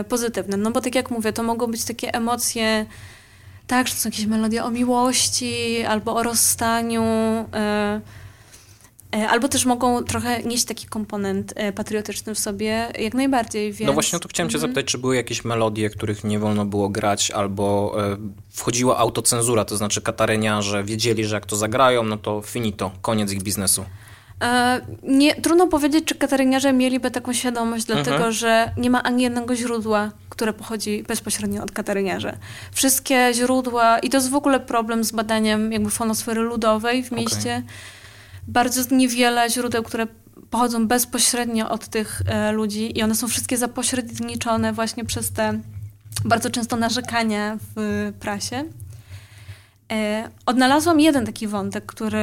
y, 0.00 0.04
pozytywne. 0.04 0.56
No 0.56 0.70
bo 0.70 0.80
tak 0.80 0.94
jak 0.94 1.10
mówię, 1.10 1.32
to 1.32 1.42
mogą 1.42 1.66
być 1.66 1.84
takie 1.84 2.14
emocje, 2.14 2.86
tak, 3.66 3.88
że 3.88 3.94
to 3.94 4.00
są 4.00 4.08
jakieś 4.08 4.26
melodie 4.26 4.64
o 4.64 4.70
miłości 4.70 5.84
albo 5.84 6.14
o 6.14 6.22
rozstaniu. 6.22 7.04
Y, 7.40 8.19
albo 9.12 9.48
też 9.48 9.66
mogą 9.66 10.04
trochę 10.04 10.42
nieść 10.42 10.64
taki 10.64 10.86
komponent 10.86 11.52
e, 11.56 11.72
patriotyczny 11.72 12.34
w 12.34 12.38
sobie, 12.38 12.88
jak 12.98 13.14
najbardziej. 13.14 13.72
Więc... 13.72 13.86
No 13.86 13.92
właśnie 13.92 14.18
to 14.18 14.28
chciałem 14.28 14.50
cię 14.50 14.56
mhm. 14.56 14.72
zapytać, 14.72 14.92
czy 14.92 14.98
były 14.98 15.16
jakieś 15.16 15.44
melodie, 15.44 15.90
których 15.90 16.24
nie 16.24 16.38
wolno 16.38 16.64
było 16.64 16.88
grać, 16.88 17.30
albo 17.30 17.94
e, 18.12 18.16
wchodziła 18.50 18.98
autocenzura, 18.98 19.64
to 19.64 19.76
znaczy 19.76 20.02
kataryniarze 20.02 20.84
wiedzieli, 20.84 21.24
że 21.24 21.34
jak 21.34 21.46
to 21.46 21.56
zagrają, 21.56 22.02
no 22.02 22.16
to 22.16 22.42
finito, 22.42 22.90
koniec 23.02 23.32
ich 23.32 23.42
biznesu. 23.42 23.84
nie, 25.02 25.34
trudno 25.34 25.66
powiedzieć, 25.66 26.04
czy 26.04 26.14
kataryniarze 26.14 26.72
mieliby 26.72 27.10
taką 27.10 27.32
świadomość, 27.32 27.84
dlatego 27.84 28.16
mhm. 28.16 28.32
że 28.32 28.70
nie 28.76 28.90
ma 28.90 29.02
ani 29.02 29.22
jednego 29.22 29.56
źródła, 29.56 30.10
które 30.28 30.52
pochodzi 30.52 31.02
bezpośrednio 31.02 31.62
od 31.62 31.70
kataryniarzy. 31.70 32.32
Wszystkie 32.72 33.30
źródła, 33.34 33.98
i 33.98 34.10
to 34.10 34.16
jest 34.16 34.30
w 34.30 34.34
ogóle 34.34 34.60
problem 34.60 35.04
z 35.04 35.12
badaniem 35.12 35.72
jakby 35.72 35.90
fonosfery 35.90 36.40
ludowej 36.40 37.02
w 37.02 37.10
mieście, 37.10 37.62
okay 37.66 37.99
bardzo 38.48 38.94
niewiele 38.94 39.50
źródeł, 39.50 39.82
które 39.82 40.06
pochodzą 40.50 40.86
bezpośrednio 40.88 41.70
od 41.70 41.88
tych 41.88 42.22
e, 42.26 42.52
ludzi 42.52 42.98
i 42.98 43.02
one 43.02 43.14
są 43.14 43.28
wszystkie 43.28 43.56
zapośredniczone 43.56 44.72
właśnie 44.72 45.04
przez 45.04 45.32
te 45.32 45.60
bardzo 46.24 46.50
często 46.50 46.76
narzekania 46.76 47.58
w 47.76 48.12
prasie. 48.20 48.64
E, 49.92 50.28
odnalazłam 50.46 51.00
jeden 51.00 51.26
taki 51.26 51.46
wątek, 51.46 51.86
który 51.86 52.22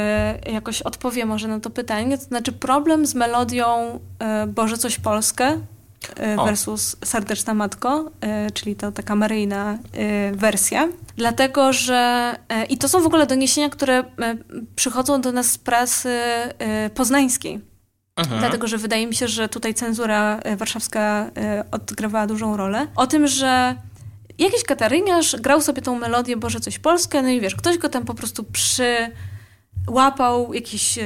jakoś 0.52 0.82
odpowie 0.82 1.26
może 1.26 1.48
na 1.48 1.60
to 1.60 1.70
pytanie, 1.70 2.18
to 2.18 2.24
znaczy 2.24 2.52
problem 2.52 3.06
z 3.06 3.16
melodią 3.16 4.00
e, 4.20 4.48
Boże 4.48 4.78
coś 4.78 5.00
Polskę 5.00 5.62
versus 6.46 6.96
Serdeczna 7.06 7.54
Matko, 7.54 8.12
czyli 8.54 8.76
to 8.76 8.92
taka 8.92 9.16
maryjna 9.16 9.78
wersja. 10.32 10.88
Dlatego, 11.18 11.74
że 11.74 12.36
i 12.70 12.78
to 12.78 12.90
są 12.90 13.02
w 13.02 13.06
ogóle 13.06 13.28
doniesienia, 13.28 13.70
które 13.70 14.04
przychodzą 14.76 15.22
do 15.22 15.32
nas 15.32 15.52
z 15.52 15.58
prasy 15.58 16.20
poznańskiej. 16.96 17.62
Mhm. 18.16 18.40
Dlatego, 18.40 18.68
że 18.68 18.78
wydaje 18.78 19.08
mi 19.08 19.16
się, 19.16 19.28
że 19.28 19.50
tutaj 19.50 19.74
cenzura 19.74 20.40
warszawska 20.58 21.32
odgrywała 21.72 22.28
dużą 22.28 22.58
rolę. 22.58 22.88
O 22.96 23.08
tym, 23.08 23.28
że 23.28 23.76
jakiś 24.38 24.64
kataryniarz 24.64 25.36
grał 25.36 25.62
sobie 25.62 25.82
tą 25.82 26.00
melodię 26.00 26.38
Boże 26.38 26.60
coś 26.60 26.80
Polskę, 26.80 27.22
no 27.22 27.30
i 27.30 27.42
wiesz, 27.42 27.56
ktoś 27.56 27.78
go 27.78 27.90
tam 27.90 28.06
po 28.06 28.14
prostu 28.14 28.44
przy 28.44 29.12
łapał 29.90 30.54
jakiś 30.54 30.98
e, 30.98 31.04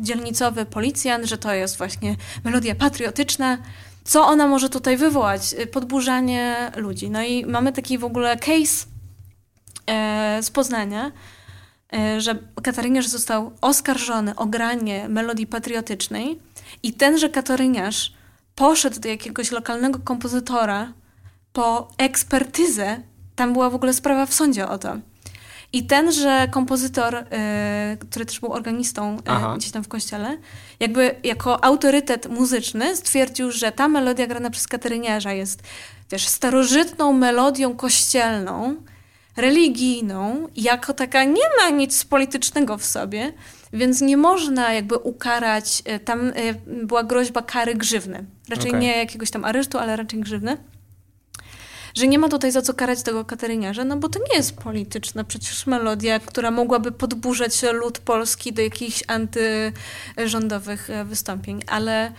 dzielnicowy 0.00 0.66
policjant, 0.66 1.24
że 1.24 1.38
to 1.38 1.54
jest 1.54 1.78
właśnie 1.78 2.16
melodia 2.44 2.74
patriotyczna. 2.74 3.58
Co 4.04 4.26
ona 4.26 4.46
może 4.46 4.70
tutaj 4.70 4.96
wywołać? 4.96 5.54
Podburzanie 5.72 6.72
ludzi. 6.76 7.10
No 7.10 7.22
i 7.22 7.46
mamy 7.46 7.72
taki 7.72 7.98
w 7.98 8.04
ogóle 8.04 8.36
case 8.36 8.86
e, 9.86 10.42
z 10.42 10.50
Poznania, 10.50 11.12
e, 11.92 12.20
że 12.20 12.38
kataryniarz 12.62 13.06
został 13.06 13.52
oskarżony 13.60 14.36
o 14.36 14.46
granie 14.46 15.08
melodii 15.08 15.46
patriotycznej 15.46 16.38
i 16.82 16.92
tenże 16.92 17.28
kataryniarz 17.28 18.12
poszedł 18.54 19.00
do 19.00 19.08
jakiegoś 19.08 19.50
lokalnego 19.50 19.98
kompozytora 19.98 20.92
po 21.52 21.88
ekspertyzę. 21.98 23.02
Tam 23.36 23.52
była 23.52 23.70
w 23.70 23.74
ogóle 23.74 23.92
sprawa 23.92 24.26
w 24.26 24.34
sądzie 24.34 24.68
o 24.68 24.78
to. 24.78 24.96
I 25.72 25.86
tenże 25.86 26.48
kompozytor, 26.50 27.14
y, 27.14 27.24
który 27.96 28.26
też 28.26 28.40
był 28.40 28.52
organistą 28.52 29.18
y, 29.18 29.56
gdzieś 29.56 29.70
tam 29.70 29.84
w 29.84 29.88
kościele, 29.88 30.38
jakby 30.80 31.14
jako 31.22 31.64
autorytet 31.64 32.28
muzyczny 32.28 32.96
stwierdził, 32.96 33.50
że 33.50 33.72
ta 33.72 33.88
melodia 33.88 34.26
grana 34.26 34.50
przez 34.50 34.68
kateryniarza 34.68 35.32
jest 35.32 35.62
też 36.08 36.26
starożytną 36.28 37.12
melodią 37.12 37.76
kościelną, 37.76 38.76
religijną, 39.36 40.48
jako 40.56 40.94
taka 40.94 41.24
nie 41.24 41.44
ma 41.60 41.70
nic 41.70 42.04
politycznego 42.04 42.78
w 42.78 42.84
sobie, 42.84 43.32
więc 43.72 44.00
nie 44.00 44.16
można 44.16 44.72
jakby 44.72 44.96
ukarać, 44.96 45.82
y, 45.96 45.98
tam 45.98 46.32
była 46.66 47.04
groźba 47.04 47.42
kary 47.42 47.74
grzywny. 47.74 48.24
Raczej 48.48 48.70
okay. 48.70 48.80
nie 48.80 48.96
jakiegoś 48.98 49.30
tam 49.30 49.44
aresztu, 49.44 49.78
ale 49.78 49.96
raczej 49.96 50.20
grzywny 50.20 50.56
że 51.94 52.08
nie 52.08 52.18
ma 52.18 52.28
tutaj 52.28 52.52
za 52.52 52.62
co 52.62 52.74
karać 52.74 53.02
tego 53.02 53.24
kateryniarza, 53.24 53.84
no 53.84 53.96
bo 53.96 54.08
to 54.08 54.18
nie 54.18 54.36
jest 54.36 54.56
polityczna 54.56 55.24
przecież 55.24 55.66
melodia, 55.66 56.20
która 56.20 56.50
mogłaby 56.50 56.92
podburzać 56.92 57.62
lud 57.62 57.98
polski 57.98 58.52
do 58.52 58.62
jakichś 58.62 59.04
antyrządowych 59.06 60.90
e, 60.90 61.04
wystąpień, 61.04 61.62
ale 61.66 62.12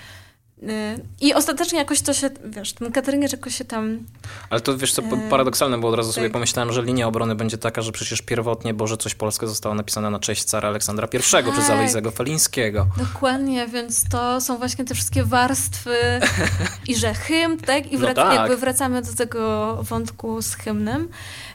I 1.22 1.34
ostatecznie 1.34 1.80
jakoś 1.80 2.02
to 2.02 2.14
się, 2.14 2.30
wiesz, 2.46 2.74
ten 2.74 3.22
jakoś 3.22 3.56
się 3.56 3.66
tam... 3.66 4.00
Ale 4.50 4.62
to 4.62 4.78
wiesz 4.78 4.94
co, 4.94 5.02
paradoksalne, 5.30 5.78
bo 5.78 5.88
od 5.88 5.96
razu 5.96 6.12
sobie 6.12 6.26
tak. 6.26 6.34
pomyślałem, 6.34 6.74
że 6.74 6.82
linia 6.82 7.08
obrony 7.08 7.36
będzie 7.36 7.58
taka, 7.58 7.82
że 7.82 7.92
przecież 7.92 8.22
pierwotnie 8.22 8.74
Boże 8.74 8.98
Coś 8.98 9.16
Polskie 9.16 9.48
zostało 9.48 9.76
napisane 9.76 10.10
na 10.10 10.20
cześć 10.20 10.44
cara 10.44 10.70
Aleksandra 10.70 11.08
I 11.08 11.52
tak. 11.52 11.60
przez 11.60 11.70
Alejzego 11.70 12.12
Felińskiego. 12.12 12.88
Dokładnie, 12.98 13.68
więc 13.68 14.10
to 14.10 14.42
są 14.42 14.58
właśnie 14.58 14.86
te 14.86 14.96
wszystkie 14.96 15.24
warstwy 15.24 15.96
i 16.88 16.96
że 16.96 17.14
hymn, 17.14 17.58
tak? 17.58 17.92
I 17.92 17.98
wrac- 17.98 18.08
no 18.08 18.14
tak. 18.14 18.36
jakby 18.36 18.58
wracamy 18.58 19.02
do 19.02 19.14
tego 19.14 19.78
wątku 19.84 20.42
z 20.42 20.56
hymnem. 20.56 21.10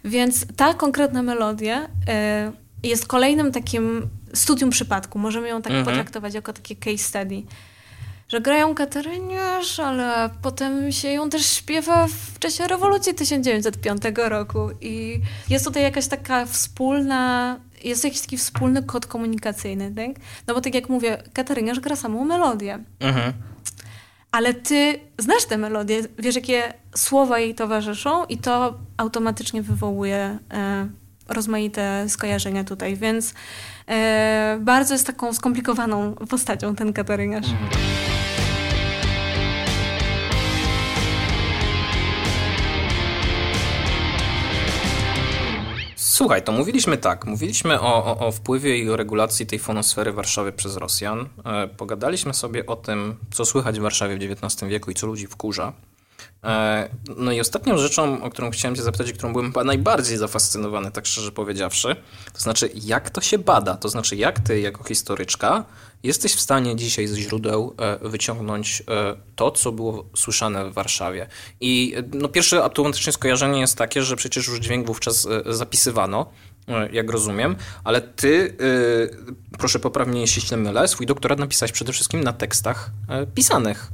Więc 0.05 0.47
ta 0.57 0.75
konkretna 0.75 1.23
melodia 1.23 1.85
y, 1.85 1.89
jest 2.83 3.07
kolejnym 3.07 3.53
takim 3.53 4.09
studium 4.35 4.71
przypadku. 4.71 5.19
Możemy 5.19 5.49
ją 5.49 5.63
tak 5.63 5.73
mhm. 5.73 5.85
potraktować 5.85 6.35
jako 6.35 6.53
takie 6.53 6.77
case 6.77 6.99
study 6.99 7.43
że 8.29 8.41
grają 8.41 8.75
Kataryniarz, 8.75 9.81
ale 9.81 10.31
potem 10.43 10.93
się 10.93 11.09
ją 11.09 11.31
też 11.31 11.47
śpiewa 11.47 12.07
w 12.07 12.39
czasie 12.39 12.67
rewolucji 12.67 13.15
1905 13.15 14.03
roku 14.17 14.71
i 14.81 15.21
jest 15.51 15.65
tutaj 15.65 15.83
jakaś 15.83 16.07
taka 16.07 16.47
wspólna, 16.47 17.57
jest 17.85 18.05
jakiś 18.05 18.21
taki 18.21 18.37
wspólny 18.37 18.83
kod 18.83 19.07
komunikacyjny, 19.07 19.95
tak? 19.95 20.25
No 20.47 20.55
bo 20.55 20.61
tak 20.61 20.75
jak 20.75 20.89
mówię, 20.89 21.23
Kataryniarz 21.33 21.81
gra 21.81 21.97
samą 21.97 22.25
melodię. 22.25 22.79
Mhm. 23.01 23.33
Ale 24.33 24.55
ty 24.55 25.01
znasz 25.19 25.45
tę 25.45 25.59
melodię, 25.59 26.03
wiesz 26.19 26.37
jakie 26.37 26.73
słowa 26.95 27.39
jej 27.39 27.55
towarzyszą 27.55 28.25
i 28.25 28.39
to 28.39 28.79
automatycznie 28.97 29.63
wywołuje 29.63 30.39
e, 30.53 30.89
rozmaite 31.29 32.09
skojarzenia 32.09 32.65
tutaj, 32.65 32.97
więc 32.97 33.35
e, 33.89 34.59
bardzo 34.61 34.95
jest 34.95 35.07
taką 35.07 35.33
skomplikowaną 35.33 36.15
postacią 36.15 36.75
ten 36.75 36.93
Kataryniarz. 36.93 37.47
Mhm. 37.47 38.08
Słuchaj, 46.19 46.43
to 46.43 46.53
mówiliśmy 46.53 46.99
tak. 46.99 47.27
Mówiliśmy 47.27 47.81
o, 47.81 48.05
o, 48.05 48.27
o, 48.27 48.33
wpływie 48.33 48.79
i 48.79 48.91
o 48.91 48.97
regulacji 48.97 49.47
tej 49.47 49.59
fonosfery 49.59 50.13
Warszawy 50.13 50.53
przez 50.53 50.77
Rosjan. 50.77 51.29
E, 51.45 51.69
pogadaliśmy 51.69 52.35
sobie 52.35 52.67
o 52.67 52.77
tym, 52.77 53.17
co 53.31 53.45
słychać 53.45 53.79
w 53.79 53.83
Warszawie 53.83 54.19
w 54.19 54.33
XIX 54.33 54.71
wieku 54.71 54.91
i 54.91 54.95
co 54.95 55.07
ludzi 55.07 55.27
wkurza. 55.27 55.73
E, 56.45 56.89
no 57.17 57.33
i 57.33 57.41
ostatnią 57.41 57.79
rzeczą, 57.79 58.23
o 58.23 58.31
którą 58.31 58.51
chciałem 58.51 58.77
cię 58.77 58.83
zapytać, 58.83 59.13
którą 59.13 59.33
byłem 59.33 59.53
najbardziej 59.65 60.17
zafascynowany, 60.17 60.91
tak 60.91 61.07
szczerze 61.07 61.33
powiedziawszy, 61.33 61.97
to 62.33 62.41
znaczy 62.41 62.71
jak 62.75 63.11
to 63.11 63.21
się 63.21 63.39
bada, 63.39 63.77
to 63.77 63.89
znaczy 63.89 64.17
jak 64.17 64.41
ty 64.41 64.61
jako 64.61 64.85
historyczka 64.85 65.65
jesteś 66.03 66.35
w 66.35 66.41
stanie 66.41 66.77
dzisiaj 66.77 67.07
ze 67.07 67.17
źródeł 67.21 67.75
e, 67.79 68.09
wyciągnąć 68.09 68.83
e, 68.89 69.17
to, 69.37 69.51
co 69.51 69.73
było 69.73 70.05
słyszane 70.17 70.71
w 70.71 70.75
Warszawie. 70.75 71.27
I 71.61 71.95
no, 72.13 72.29
pierwsze 72.29 72.65
automatycznie 72.65 73.13
skojarzenie 73.13 73.61
jest 73.61 73.79
takie, 73.79 74.03
że 74.03 74.17
przecież 74.17 74.49
już 74.49 74.59
dźwięk 74.59 74.87
wówczas 74.87 75.29
zapisywano, 75.47 76.27
jak 76.93 77.11
rozumiem, 77.11 77.57
ale 77.85 78.01
ty, 78.01 78.57
proszę 79.59 79.79
popraw 79.79 80.09
mnie, 80.09 80.21
jeśli 80.21 80.43
się 80.43 80.57
mylę, 80.57 80.89
swój 80.89 81.07
doktorat 81.07 81.39
napisałeś 81.39 81.73
przede 81.73 81.93
wszystkim 81.93 82.25
na 82.25 82.33
tekstach 82.33 82.91
pisanych, 83.35 83.89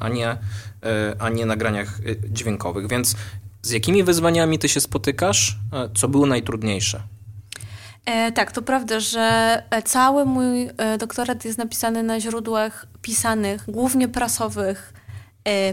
a 0.00 0.08
nie 0.08 0.38
E, 0.84 1.14
a 1.18 1.28
nie 1.28 1.46
nagraniach 1.46 1.88
e, 1.88 2.30
dźwiękowych. 2.30 2.88
Więc 2.88 3.16
z 3.62 3.70
jakimi 3.70 4.04
wyzwaniami 4.04 4.58
ty 4.58 4.68
się 4.68 4.80
spotykasz? 4.80 5.58
E, 5.72 5.88
co 5.94 6.08
było 6.08 6.26
najtrudniejsze? 6.26 7.02
E, 8.04 8.32
tak, 8.32 8.52
to 8.52 8.62
prawda, 8.62 9.00
że 9.00 9.62
cały 9.84 10.24
mój 10.24 10.70
doktorat 10.98 11.44
jest 11.44 11.58
napisany 11.58 12.02
na 12.02 12.20
źródłach 12.20 12.86
pisanych, 13.02 13.64
głównie 13.68 14.08
prasowych, 14.08 14.92
E, 14.92 15.03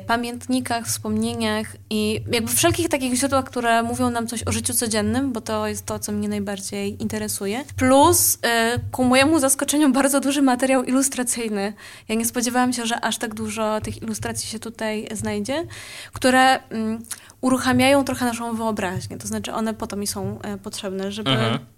pamiętnikach, 0.08 0.86
wspomnieniach 0.86 1.68
i 1.90 2.22
jakby 2.32 2.52
wszelkich 2.52 2.90
takich 2.90 3.14
źródłach, 3.14 3.46
które 3.46 3.84
mówią 3.84 4.10
nam 4.10 4.28
coś 4.28 4.48
o 4.48 4.52
życiu 4.52 4.74
codziennym, 4.74 5.34
bo 5.34 5.42
to 5.42 5.68
jest 5.68 5.86
to, 5.86 6.00
co 6.00 6.12
mnie 6.12 6.30
najbardziej 6.30 7.02
interesuje. 7.02 7.64
Plus 7.76 8.38
e, 8.42 8.80
ku 8.92 9.04
mojemu 9.04 9.40
zaskoczeniu 9.40 9.92
bardzo 9.92 10.20
duży 10.20 10.42
materiał 10.42 10.84
ilustracyjny. 10.84 11.74
Ja 12.10 12.16
nie 12.16 12.26
spodziewałam 12.26 12.74
się, 12.74 12.86
że 12.86 13.02
aż 13.02 13.18
tak 13.18 13.34
dużo 13.34 13.82
tych 13.82 14.02
ilustracji 14.02 14.50
się 14.50 14.60
tutaj 14.60 15.08
znajdzie, 15.12 15.66
które 16.14 16.60
mm, 16.70 17.04
uruchamiają 17.42 18.04
trochę 18.04 18.26
naszą 18.26 18.56
wyobraźnię. 18.56 19.18
To 19.18 19.28
znaczy 19.28 19.54
one 19.54 19.74
po 19.74 19.88
to 19.88 19.96
mi 19.96 20.08
są 20.08 20.42
e, 20.42 20.58
potrzebne, 20.58 21.12
żeby 21.12 21.32
mhm 21.32 21.71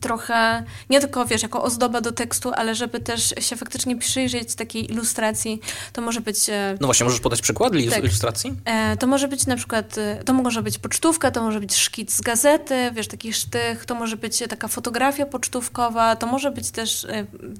trochę, 0.00 0.64
nie 0.90 1.00
tylko 1.00 1.26
wiesz, 1.26 1.42
jako 1.42 1.62
ozdoba 1.62 2.00
do 2.00 2.12
tekstu, 2.12 2.52
ale 2.52 2.74
żeby 2.74 3.00
też 3.00 3.34
się 3.40 3.56
faktycznie 3.56 3.96
przyjrzeć 3.96 4.54
takiej 4.54 4.92
ilustracji, 4.92 5.60
to 5.92 6.02
może 6.02 6.20
być... 6.20 6.48
E, 6.48 6.76
no 6.80 6.86
właśnie, 6.86 7.04
możesz 7.04 7.20
podać 7.20 7.40
przykłady 7.40 7.90
tak. 7.90 8.04
ilustracji? 8.04 8.54
E, 8.64 8.96
to 8.96 9.06
może 9.06 9.28
być 9.28 9.46
na 9.46 9.56
przykład, 9.56 9.98
e, 9.98 10.24
to 10.24 10.32
może 10.32 10.62
być 10.62 10.78
pocztówka, 10.78 11.30
to 11.30 11.42
może 11.42 11.60
być 11.60 11.76
szkic 11.76 12.12
z 12.12 12.20
gazety, 12.20 12.90
wiesz, 12.94 13.08
taki 13.08 13.32
sztych, 13.32 13.84
to 13.84 13.94
może 13.94 14.16
być 14.16 14.42
taka 14.48 14.68
fotografia 14.68 15.26
pocztówkowa, 15.26 16.16
to 16.16 16.26
może 16.26 16.50
być 16.50 16.70
też, 16.70 17.06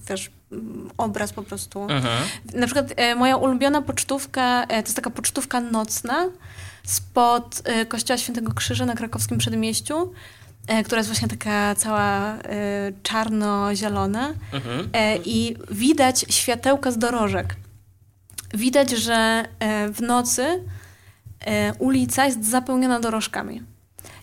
wiesz, 0.09 0.31
obraz 0.99 1.33
po 1.33 1.43
prostu. 1.43 1.83
Mhm. 1.83 2.29
Na 2.55 2.66
przykład 2.66 2.95
moja 3.16 3.37
ulubiona 3.37 3.83
pocztówka, 3.83 4.66
to 4.69 4.75
jest 4.75 4.97
taka 4.97 5.11
pocztówka 5.11 5.61
nocna 5.61 6.29
spod 6.85 7.62
Kościoła 7.89 8.19
Świętego 8.19 8.53
Krzyża 8.53 8.87
na 8.87 8.95
krakowskim 8.95 9.39
Przedmieściu. 9.39 10.12
E, 10.69 10.85
która 10.85 10.99
jest 10.99 11.09
właśnie 11.09 11.29
taka 11.29 11.75
cała 11.75 12.35
e, 12.35 12.39
czarno-zielona 13.03 14.35
mhm. 14.53 14.89
E, 14.93 15.16
i 15.16 15.57
widać 15.71 16.27
światełka 16.29 16.91
z 16.91 16.99
dorożek. 16.99 17.57
Widać, 18.55 18.91
że 18.91 19.45
w 19.93 20.01
nocy 20.01 20.64
ulica 21.79 22.27
jest 22.27 22.51
zapełniona 22.51 23.01
dorożkami. 23.01 23.62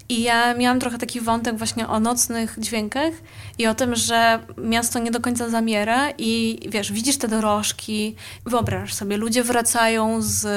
I 0.10 0.22
ja 0.22 0.54
miałam 0.54 0.80
trochę 0.80 0.98
taki 0.98 1.22
wątek 1.22 1.58
właśnie 1.58 1.88
o 1.88 2.00
nocnych 2.00 2.56
dźwiękach 2.60 3.14
i 3.58 3.68
o 3.68 3.76
tym, 3.76 3.96
że 3.96 4.40
miasto 4.58 5.00
nie 5.00 5.12
do 5.12 5.20
końca 5.20 5.50
zamiera 5.50 6.12
i 6.18 6.60
wiesz, 6.70 6.92
widzisz 6.92 7.18
te 7.18 7.28
dorożki, 7.28 8.16
wyobraź 8.46 8.94
sobie, 8.94 9.18
ludzie 9.18 9.44
wracają 9.44 10.22
z 10.22 10.48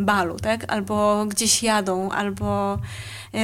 balu, 0.00 0.36
tak? 0.36 0.72
Albo 0.72 1.26
gdzieś 1.26 1.62
jadą, 1.62 2.10
albo 2.10 2.78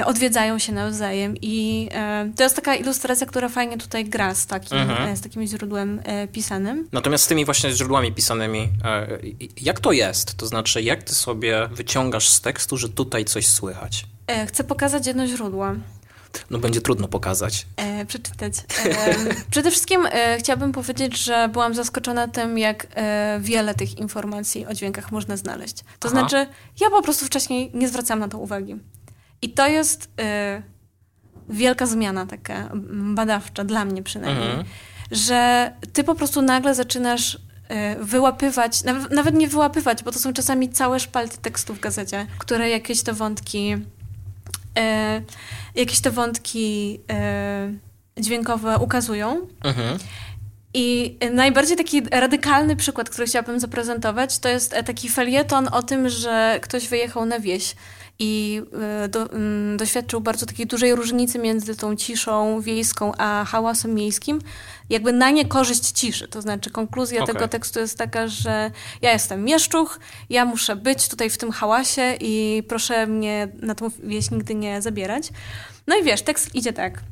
odwiedzają 0.04 0.58
się 0.58 0.72
nawzajem 0.72 1.34
i 1.42 1.88
e, 1.92 2.32
to 2.36 2.42
jest 2.42 2.56
taka 2.56 2.74
ilustracja, 2.74 3.26
która 3.26 3.48
fajnie 3.48 3.78
tutaj 3.78 4.04
gra 4.04 4.34
z 4.34 4.46
takim, 4.46 4.78
mhm. 4.78 5.08
E, 5.08 5.16
z 5.16 5.20
takim 5.20 5.46
źródłem 5.46 6.02
pisanym. 6.32 6.88
Natomiast 6.92 7.24
z 7.24 7.26
tymi 7.26 7.44
właśnie 7.44 7.72
źródłami 7.72 8.12
pisanymi, 8.12 8.68
jak 9.60 9.80
to 9.80 9.92
jest? 9.92 10.34
To 10.34 10.46
znaczy, 10.46 10.82
jak 10.82 11.02
ty 11.02 11.14
sobie 11.14 11.68
wyciągasz 11.72 12.28
z 12.28 12.40
tekstu, 12.40 12.76
że 12.76 12.88
tutaj 12.88 13.24
coś 13.24 13.48
słychać? 13.48 14.06
Chcę 14.46 14.64
pokazać 14.64 15.06
jedno 15.06 15.26
źródło. 15.26 15.74
No 16.50 16.58
będzie 16.58 16.80
trudno 16.80 17.08
pokazać. 17.08 17.66
E, 17.76 18.06
przeczytać. 18.06 18.54
E, 18.84 19.14
przede 19.50 19.70
wszystkim 19.70 20.06
e, 20.06 20.38
chciałabym 20.38 20.72
powiedzieć, 20.72 21.18
że 21.18 21.48
byłam 21.52 21.74
zaskoczona 21.74 22.28
tym, 22.28 22.58
jak 22.58 22.86
e, 22.94 23.38
wiele 23.42 23.74
tych 23.74 23.98
informacji 23.98 24.66
o 24.66 24.74
dźwiękach 24.74 25.12
można 25.12 25.36
znaleźć. 25.36 25.76
To 25.98 26.08
Aha. 26.08 26.10
znaczy, 26.10 26.46
ja 26.80 26.90
po 26.90 27.02
prostu 27.02 27.26
wcześniej 27.26 27.70
nie 27.74 27.88
zwracałam 27.88 28.20
na 28.20 28.28
to 28.28 28.38
uwagi. 28.38 28.76
I 29.42 29.50
to 29.50 29.68
jest 29.68 30.04
y, 30.04 30.62
wielka 31.48 31.86
zmiana 31.86 32.26
taka 32.26 32.68
badawcza, 32.92 33.64
dla 33.64 33.84
mnie 33.84 34.02
przynajmniej, 34.02 34.50
mhm. 34.50 34.66
że 35.10 35.72
ty 35.92 36.04
po 36.04 36.14
prostu 36.14 36.42
nagle 36.42 36.74
zaczynasz 36.74 37.34
y, 37.34 37.38
wyłapywać, 38.04 38.84
nawet, 38.84 39.12
nawet, 39.12 39.34
nie 39.34 39.48
wyłapywać, 39.48 40.02
bo 40.02 40.12
to 40.12 40.18
są 40.18 40.32
czasami 40.32 40.68
całe 40.68 41.00
szpalty 41.00 41.36
tekstu 41.42 41.74
w 41.74 41.80
gazecie, 41.80 42.26
które 42.38 42.70
jakieś 42.70 43.02
te 43.02 43.12
wątki, 43.12 43.72
y, 43.72 43.80
jakieś 45.74 46.00
te 46.00 46.10
wątki 46.10 47.00
y, 48.18 48.22
dźwiękowe 48.22 48.78
ukazują. 48.78 49.46
Mhm. 49.64 49.98
I 50.74 51.18
najbardziej 51.32 51.76
taki 51.76 52.02
radykalny 52.10 52.76
przykład, 52.76 53.10
który 53.10 53.26
chciałabym 53.26 53.60
zaprezentować, 53.60 54.38
to 54.38 54.48
jest 54.48 54.74
taki 54.86 55.08
felieton 55.08 55.68
o 55.72 55.82
tym, 55.82 56.08
że 56.08 56.58
ktoś 56.62 56.88
wyjechał 56.88 57.26
na 57.26 57.40
wieś 57.40 57.74
i 58.18 58.62
e, 59.04 59.08
do, 59.08 59.32
mm, 59.32 59.76
doświadczył 59.76 60.20
bardzo 60.20 60.46
takiej 60.46 60.66
dużej 60.66 60.94
różnicy 60.94 61.38
między 61.38 61.76
tą 61.76 61.96
ciszą 61.96 62.60
wiejską 62.60 63.12
a 63.18 63.44
hałasem 63.44 63.94
miejskim, 63.94 64.38
jakby 64.90 65.12
na 65.12 65.30
niekorzyść 65.30 65.90
ciszy. 65.90 66.28
To 66.28 66.42
znaczy 66.42 66.70
konkluzja 66.70 67.22
okay. 67.22 67.34
tego 67.34 67.48
tekstu 67.48 67.80
jest 67.80 67.98
taka, 67.98 68.28
że 68.28 68.70
ja 69.02 69.12
jestem 69.12 69.44
mieszczuch, 69.44 70.00
ja 70.30 70.44
muszę 70.44 70.76
być 70.76 71.08
tutaj 71.08 71.30
w 71.30 71.38
tym 71.38 71.50
hałasie 71.50 72.14
i 72.20 72.62
proszę 72.68 73.06
mnie 73.06 73.48
na 73.62 73.74
tą 73.74 73.90
wieś 74.02 74.30
nigdy 74.30 74.54
nie 74.54 74.82
zabierać. 74.82 75.28
No 75.86 75.96
i 75.96 76.02
wiesz, 76.02 76.22
tekst 76.22 76.54
idzie 76.54 76.72
tak. 76.72 77.02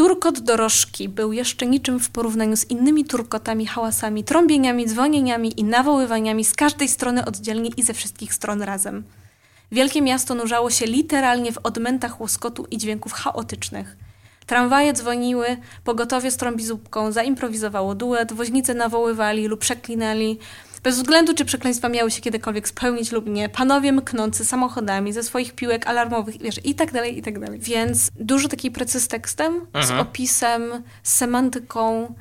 Turkot 0.00 0.38
dorożki 0.38 1.08
był 1.08 1.32
jeszcze 1.32 1.66
niczym 1.66 2.00
w 2.00 2.10
porównaniu 2.10 2.56
z 2.56 2.70
innymi 2.70 3.04
turkotami, 3.04 3.66
hałasami, 3.66 4.24
trąbieniami, 4.24 4.86
dzwonieniami 4.86 5.60
i 5.60 5.64
nawoływaniami 5.64 6.44
z 6.44 6.54
każdej 6.54 6.88
strony 6.88 7.24
oddzielnie 7.24 7.70
i 7.76 7.82
ze 7.82 7.94
wszystkich 7.94 8.34
stron 8.34 8.62
razem. 8.62 9.04
Wielkie 9.72 10.02
miasto 10.02 10.34
nurzało 10.34 10.70
się 10.70 10.86
literalnie 10.86 11.52
w 11.52 11.58
odmętach 11.62 12.20
łoskotu 12.20 12.66
i 12.70 12.78
dźwięków 12.78 13.12
chaotycznych. 13.12 13.96
Tramwaje 14.46 14.92
dzwoniły, 14.92 15.56
pogotowie 15.84 16.30
z 16.30 16.36
trąbizubką 16.36 17.12
zaimprowizowało 17.12 17.94
duet, 17.94 18.32
woźnice 18.32 18.74
nawoływali 18.74 19.46
lub 19.46 19.60
przeklinali. 19.60 20.38
Bez 20.82 20.96
względu, 20.96 21.34
czy 21.34 21.44
przekleństwa 21.44 21.88
miały 21.88 22.10
się 22.10 22.20
kiedykolwiek 22.20 22.68
spełnić 22.68 23.12
lub 23.12 23.26
nie, 23.26 23.48
panowie 23.48 23.92
mknący 23.92 24.44
samochodami 24.44 25.12
ze 25.12 25.22
swoich 25.22 25.54
piłek 25.54 25.86
alarmowych, 25.86 26.42
wiesz, 26.42 26.60
i 26.64 26.74
tak 26.74 26.92
dalej, 26.92 27.18
i 27.18 27.22
tak 27.22 27.38
dalej. 27.38 27.58
Więc 27.58 28.10
dużo 28.20 28.48
takiej 28.48 28.70
pracy 28.70 29.00
z 29.00 29.08
tekstem, 29.08 29.54
mhm. 29.54 29.86
z 29.86 29.90
opisem, 29.90 30.62
z 31.02 31.14
semantyką, 31.14 32.14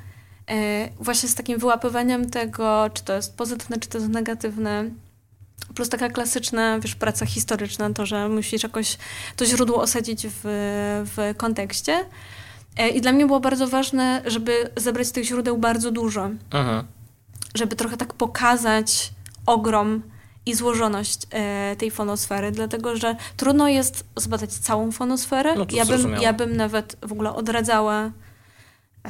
e, 0.49 0.89
właśnie 0.99 1.29
z 1.29 1.35
takim 1.35 1.59
wyłapywaniem 1.59 2.29
tego, 2.29 2.89
czy 2.93 3.03
to 3.03 3.13
jest 3.13 3.37
pozytywne, 3.37 3.77
czy 3.77 3.89
to 3.89 3.97
jest 3.97 4.09
negatywne. 4.09 4.89
Plus 5.75 5.89
taka 5.89 6.09
klasyczna, 6.09 6.79
wiesz, 6.79 6.95
praca 6.95 7.25
historyczna, 7.25 7.93
to, 7.93 8.05
że 8.05 8.29
musisz 8.29 8.63
jakoś 8.63 8.97
to 9.35 9.45
źródło 9.45 9.81
osadzić 9.81 10.27
w, 10.27 10.41
w 11.15 11.37
kontekście. 11.37 12.05
E, 12.77 12.89
I 12.89 13.01
dla 13.01 13.11
mnie 13.11 13.25
było 13.25 13.39
bardzo 13.39 13.67
ważne, 13.67 14.21
żeby 14.25 14.69
zebrać 14.75 15.11
tych 15.11 15.23
źródeł 15.23 15.57
bardzo 15.57 15.91
dużo. 15.91 16.29
Mhm 16.51 16.98
żeby 17.55 17.75
trochę 17.75 17.97
tak 17.97 18.13
pokazać 18.13 19.11
ogrom 19.45 20.01
i 20.45 20.55
złożoność 20.55 21.21
e, 21.31 21.75
tej 21.75 21.91
fonosfery, 21.91 22.51
dlatego 22.51 22.97
że 22.97 23.15
trudno 23.37 23.67
jest 23.67 24.05
zbadać 24.15 24.53
całą 24.53 24.91
fonosferę. 24.91 25.55
No 25.55 25.65
ja, 25.71 25.85
bym, 25.85 26.15
ja 26.21 26.33
bym 26.33 26.57
nawet 26.57 26.95
w 27.01 27.11
ogóle 27.11 27.33
odradzała 27.33 28.11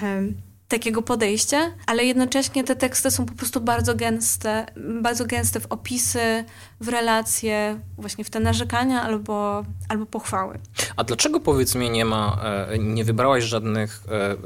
e, 0.02 0.22
takiego 0.70 1.02
podejścia, 1.02 1.72
ale 1.86 2.06
jednocześnie 2.06 2.64
te 2.64 2.76
teksty 2.76 3.12
są 3.12 3.26
po 3.26 3.34
prostu 3.34 3.62
bardzo 3.62 3.96
gęste, 3.96 4.66
bardzo 5.02 5.26
gęste 5.26 5.60
w 5.60 5.66
opisy, 5.66 6.46
w 6.82 6.88
relacje, 6.88 7.80
właśnie 7.98 8.24
w 8.24 8.30
te 8.30 8.40
narzekania 8.40 9.02
albo, 9.02 9.66
albo 9.90 10.06
pochwały. 10.06 10.60
A 10.96 11.04
dlaczego 11.04 11.40
powiedz 11.40 11.76
mi 11.76 11.90
nie 11.90 12.06
ma, 12.06 12.42
e, 12.44 12.80
nie 12.80 13.04
wybrałaś 13.04 13.44
żadnych 13.44 14.04
e, 14.08 14.32
e, 14.32 14.38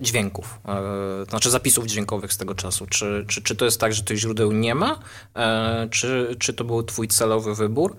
dźwięków, 0.00 0.60
to 1.24 1.30
znaczy 1.30 1.50
zapisów 1.50 1.86
dźwiękowych 1.86 2.32
z 2.32 2.36
tego 2.36 2.54
czasu? 2.54 2.86
Czy, 2.86 3.24
czy, 3.28 3.42
czy 3.42 3.56
to 3.56 3.64
jest 3.64 3.80
tak, 3.80 3.92
że 3.92 4.02
tych 4.02 4.16
źródeł 4.16 4.52
nie 4.52 4.74
ma? 4.74 4.98
Czy, 5.90 6.36
czy 6.38 6.54
to 6.54 6.64
był 6.64 6.82
twój 6.82 7.08
celowy 7.08 7.54
wybór? 7.54 7.96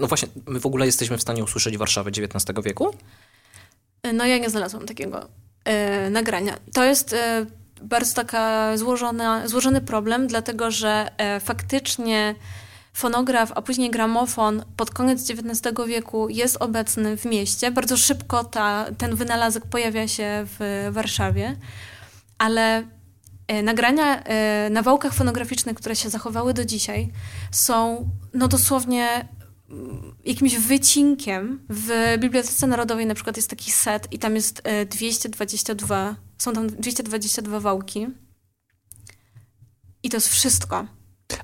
No 0.00 0.06
właśnie, 0.06 0.28
my 0.46 0.60
w 0.60 0.66
ogóle 0.66 0.86
jesteśmy 0.86 1.18
w 1.18 1.22
stanie 1.22 1.44
usłyszeć 1.44 1.78
Warszawę 1.78 2.10
XIX 2.10 2.64
wieku? 2.64 2.94
No 4.14 4.26
ja 4.26 4.38
nie 4.38 4.50
znalazłam 4.50 4.86
takiego 4.86 5.28
nagrania. 6.10 6.56
To 6.72 6.84
jest 6.84 7.12
e, 7.12 7.46
bardzo 7.82 8.14
taka 8.14 8.76
złożona, 8.76 9.48
złożony 9.48 9.80
problem, 9.80 10.26
dlatego 10.26 10.70
że 10.70 11.10
e, 11.18 11.40
faktycznie 11.40 12.34
fonograf, 12.92 13.52
a 13.54 13.62
później 13.62 13.90
gramofon 13.90 14.64
pod 14.76 14.90
koniec 14.90 15.30
XIX 15.30 15.74
wieku 15.86 16.28
jest 16.28 16.56
obecny 16.60 17.16
w 17.16 17.24
mieście. 17.24 17.70
Bardzo 17.70 17.96
szybko 17.96 18.44
ta, 18.44 18.86
ten 18.98 19.16
wynalazek 19.16 19.66
pojawia 19.66 20.08
się 20.08 20.46
w 20.58 20.88
Warszawie, 20.90 21.56
ale 22.38 22.82
e, 23.48 23.62
nagrania 23.62 24.22
e, 24.22 24.70
na 24.70 24.82
wałkach 24.82 25.14
fonograficznych, 25.14 25.76
które 25.76 25.96
się 25.96 26.10
zachowały 26.10 26.54
do 26.54 26.64
dzisiaj, 26.64 27.12
są 27.50 28.08
no 28.34 28.48
dosłownie 28.48 29.28
jakimś 30.24 30.56
wycinkiem. 30.56 31.66
W 31.68 32.16
Bibliotece 32.18 32.66
Narodowej 32.66 33.06
na 33.06 33.14
przykład 33.14 33.36
jest 33.36 33.50
taki 33.50 33.70
set 33.72 34.12
i 34.12 34.18
tam 34.18 34.34
jest 34.34 34.62
222, 34.90 36.10
e, 36.10 36.14
są 36.38 36.52
tam 36.52 36.66
222 36.66 37.60
wałki. 37.60 38.06
I 40.02 40.10
to 40.10 40.16
jest 40.16 40.28
wszystko. 40.28 40.86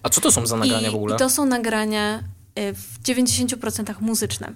A 0.02 0.08
co 0.08 0.20
to 0.20 0.32
są 0.32 0.46
za 0.46 0.56
nagrania 0.56 0.88
I, 0.88 0.92
w 0.92 0.94
ogóle? 0.94 1.14
I 1.16 1.18
to 1.18 1.30
są 1.30 1.46
nagrania 1.46 2.22
e, 2.54 2.72
w 2.72 3.02
90% 3.02 3.94
muzyczne. 4.00 4.52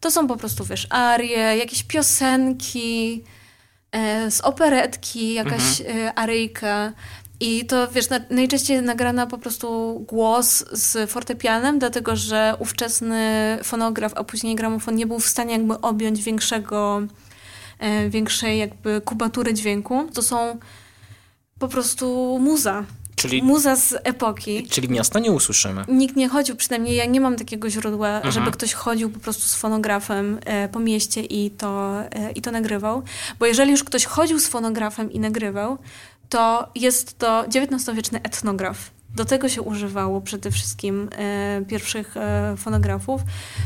To 0.00 0.10
są 0.10 0.26
po 0.28 0.36
prostu, 0.36 0.64
wiesz, 0.64 0.86
arie, 0.90 1.56
jakieś 1.56 1.82
piosenki, 1.82 3.24
e, 3.92 4.30
z 4.30 4.40
operetki, 4.40 5.34
jakaś 5.34 5.80
mhm. 5.80 6.12
aryjka. 6.16 6.92
I 7.42 7.66
to, 7.66 7.88
wiesz, 7.88 8.08
na, 8.08 8.20
najczęściej 8.30 8.82
nagrana 8.82 9.26
po 9.26 9.38
prostu 9.38 9.98
głos 10.08 10.64
z 10.72 11.10
fortepianem, 11.10 11.78
dlatego 11.78 12.16
że 12.16 12.56
ówczesny 12.58 13.58
fonograf, 13.62 14.12
a 14.16 14.24
później 14.24 14.54
gramofon 14.54 14.94
nie 14.94 15.06
był 15.06 15.18
w 15.18 15.28
stanie 15.28 15.52
jakby 15.52 15.80
objąć 15.80 16.22
większego, 16.22 17.02
e, 17.78 18.10
większej 18.10 18.58
jakby 18.58 19.00
kubatury 19.00 19.54
dźwięku. 19.54 20.08
To 20.14 20.22
są 20.22 20.58
po 21.58 21.68
prostu 21.68 22.38
muza. 22.40 22.84
Czyli, 23.16 23.42
muza 23.42 23.76
z 23.76 23.94
epoki. 24.04 24.66
Czyli 24.70 24.88
miasta 24.88 25.18
nie 25.18 25.32
usłyszymy. 25.32 25.84
Nikt 25.88 26.16
nie 26.16 26.28
chodził, 26.28 26.56
przynajmniej 26.56 26.96
ja 26.96 27.06
nie 27.06 27.20
mam 27.20 27.36
takiego 27.36 27.70
źródła, 27.70 28.08
mhm. 28.08 28.32
żeby 28.32 28.50
ktoś 28.50 28.72
chodził 28.72 29.10
po 29.10 29.20
prostu 29.20 29.42
z 29.42 29.54
fonografem 29.54 30.38
e, 30.44 30.68
po 30.68 30.80
mieście 30.80 31.20
i 31.20 31.50
to, 31.50 32.00
e, 32.02 32.32
i 32.32 32.42
to 32.42 32.50
nagrywał. 32.50 33.02
Bo 33.38 33.46
jeżeli 33.46 33.70
już 33.70 33.84
ktoś 33.84 34.04
chodził 34.04 34.38
z 34.38 34.48
fonografem 34.48 35.12
i 35.12 35.18
nagrywał, 35.18 35.78
to 36.32 36.68
jest 36.74 37.18
to 37.18 37.44
XIX-wieczny 37.44 38.22
etnograf. 38.22 38.90
Do 39.14 39.24
tego 39.24 39.48
się 39.48 39.62
używało 39.62 40.20
przede 40.20 40.50
wszystkim 40.50 41.08
e, 41.18 41.62
pierwszych 41.68 42.16
e, 42.16 42.54
fonografów, 42.56 43.20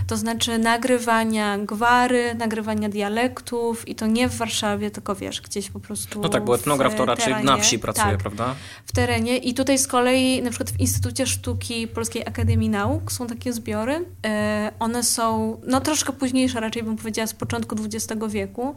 to 0.06 0.16
znaczy 0.16 0.58
nagrywania 0.58 1.58
gwary, 1.58 2.34
nagrywania 2.34 2.88
dialektów 2.88 3.88
i 3.88 3.94
to 3.94 4.06
nie 4.06 4.28
w 4.28 4.36
Warszawie, 4.36 4.90
tylko 4.90 5.14
wiesz, 5.14 5.40
gdzieś 5.40 5.70
po 5.70 5.80
prostu. 5.80 6.20
No 6.20 6.28
tak, 6.28 6.44
bo 6.44 6.54
etnograf 6.54 6.94
to 6.94 7.06
raczej 7.06 7.24
terenie. 7.24 7.44
na 7.44 7.56
wsi 7.56 7.78
pracuje, 7.78 8.06
tak, 8.06 8.18
prawda? 8.18 8.54
W 8.86 8.92
terenie. 8.92 9.36
I 9.36 9.54
tutaj 9.54 9.78
z 9.78 9.86
kolei, 9.86 10.42
na 10.42 10.50
przykład 10.50 10.70
w 10.70 10.80
Instytucie 10.80 11.26
Sztuki 11.26 11.88
Polskiej 11.88 12.26
Akademii 12.26 12.68
Nauk 12.68 13.12
są 13.12 13.26
takie 13.26 13.52
zbiory. 13.52 14.04
E, 14.26 14.72
one 14.78 15.02
są, 15.02 15.60
no 15.66 15.80
troszkę 15.80 16.12
późniejsze, 16.12 16.60
raczej 16.60 16.82
bym 16.82 16.96
powiedziała 16.96 17.26
z 17.26 17.34
początku 17.34 17.76
XX 17.84 18.24
wieku. 18.28 18.76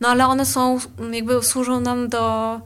No 0.00 0.08
ale 0.08 0.26
one 0.26 0.46
są, 0.46 0.78
jakby 1.12 1.42
służą 1.42 1.80
nam 1.80 2.08
do 2.08 2.60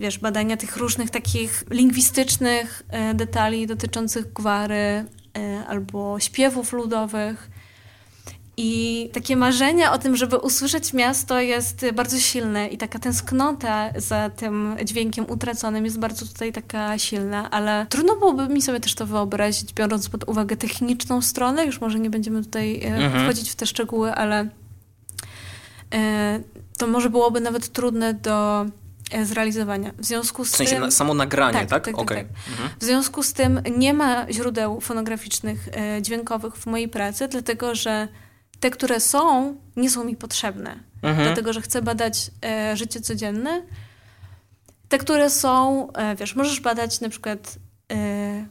wiesz, 0.00 0.18
badania 0.18 0.56
tych 0.56 0.76
różnych 0.76 1.10
takich 1.10 1.64
lingwistycznych 1.70 2.82
e, 2.88 3.14
detali 3.14 3.66
dotyczących 3.66 4.32
gwary 4.32 4.74
e, 4.74 5.04
albo 5.68 6.20
śpiewów 6.20 6.72
ludowych. 6.72 7.50
I 8.60 9.10
takie 9.12 9.36
marzenie 9.36 9.90
o 9.90 9.98
tym, 9.98 10.16
żeby 10.16 10.36
usłyszeć 10.36 10.92
miasto 10.92 11.40
jest 11.40 11.86
bardzo 11.94 12.18
silne 12.18 12.68
i 12.68 12.78
taka 12.78 12.98
tęsknota 12.98 13.90
za 13.96 14.30
tym 14.30 14.76
dźwiękiem 14.84 15.30
utraconym 15.30 15.84
jest 15.84 15.98
bardzo 15.98 16.26
tutaj 16.26 16.52
taka 16.52 16.98
silna, 16.98 17.50
ale 17.50 17.86
trudno 17.88 18.16
byłoby 18.16 18.48
mi 18.48 18.62
sobie 18.62 18.80
też 18.80 18.94
to 18.94 19.06
wyobrazić, 19.06 19.74
biorąc 19.74 20.08
pod 20.08 20.28
uwagę 20.28 20.56
techniczną 20.56 21.22
stronę, 21.22 21.66
już 21.66 21.80
może 21.80 21.98
nie 21.98 22.10
będziemy 22.10 22.44
tutaj 22.44 22.80
e, 22.82 22.86
mhm. 22.86 23.24
wchodzić 23.24 23.50
w 23.50 23.56
te 23.56 23.66
szczegóły, 23.66 24.12
ale 24.12 24.48
to 26.78 26.86
może 26.86 27.10
byłoby 27.10 27.40
nawet 27.40 27.68
trudne 27.68 28.14
do 28.14 28.66
zrealizowania. 29.22 29.92
W 29.98 30.04
związku 30.04 30.44
z 30.44 30.52
w 30.52 30.56
sensie 30.56 30.72
tym... 30.72 30.80
Na, 30.80 30.90
samo 30.90 31.14
nagranie, 31.14 31.58
tak? 31.58 31.68
tak? 31.68 31.84
tak, 31.84 31.94
tak 31.94 31.98
okay. 31.98 32.16
tak. 32.16 32.26
Mhm. 32.50 32.68
W 32.80 32.84
związku 32.84 33.22
z 33.22 33.32
tym 33.32 33.62
nie 33.76 33.94
ma 33.94 34.32
źródeł 34.32 34.80
fonograficznych, 34.80 35.68
e, 35.72 36.02
dźwiękowych 36.02 36.56
w 36.56 36.66
mojej 36.66 36.88
pracy, 36.88 37.28
dlatego 37.28 37.74
że 37.74 38.08
te, 38.60 38.70
które 38.70 39.00
są, 39.00 39.54
nie 39.76 39.90
są 39.90 40.04
mi 40.04 40.16
potrzebne. 40.16 40.78
Mhm. 41.02 41.26
Dlatego, 41.26 41.52
że 41.52 41.60
chcę 41.60 41.82
badać 41.82 42.30
e, 42.44 42.76
życie 42.76 43.00
codzienne. 43.00 43.62
Te, 44.88 44.98
które 44.98 45.30
są, 45.30 45.88
e, 45.92 46.16
wiesz, 46.16 46.36
możesz 46.36 46.60
badać 46.60 47.00
na 47.00 47.08
przykład 47.08 47.58
e, 47.92 48.46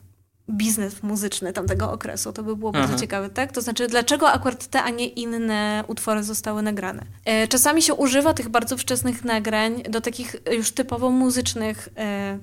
biznes 0.50 1.04
muzyczny 1.04 1.54
tamtego 1.54 1.92
okresu. 1.92 2.34
To 2.34 2.44
by 2.44 2.56
było 2.56 2.72
bardzo 2.72 2.94
mhm. 2.94 3.00
ciekawe, 3.00 3.30
tak? 3.30 3.52
To 3.52 3.62
znaczy, 3.62 3.88
dlaczego 3.88 4.32
akurat 4.32 4.68
te, 4.68 4.84
a 4.84 4.90
nie 4.90 5.08
inne 5.08 5.84
utwory 5.88 6.24
zostały 6.24 6.62
nagrane. 6.62 7.06
E, 7.26 7.48
czasami 7.48 7.82
się 7.82 7.94
używa 7.94 8.34
tych 8.34 8.50
bardzo 8.50 8.78
wczesnych 8.78 9.26
nagrań 9.26 9.84
do 9.84 10.02
takich 10.02 10.36
już 10.52 10.72
typowo 10.72 11.10
muzycznych 11.10 11.90
e, 11.98 12.38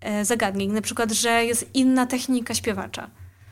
e, 0.00 0.24
zagadnień. 0.24 0.72
Na 0.72 0.82
przykład, 0.82 1.12
że 1.12 1.44
jest 1.44 1.70
inna 1.74 2.06
technika 2.06 2.54
śpiewacza. 2.54 3.10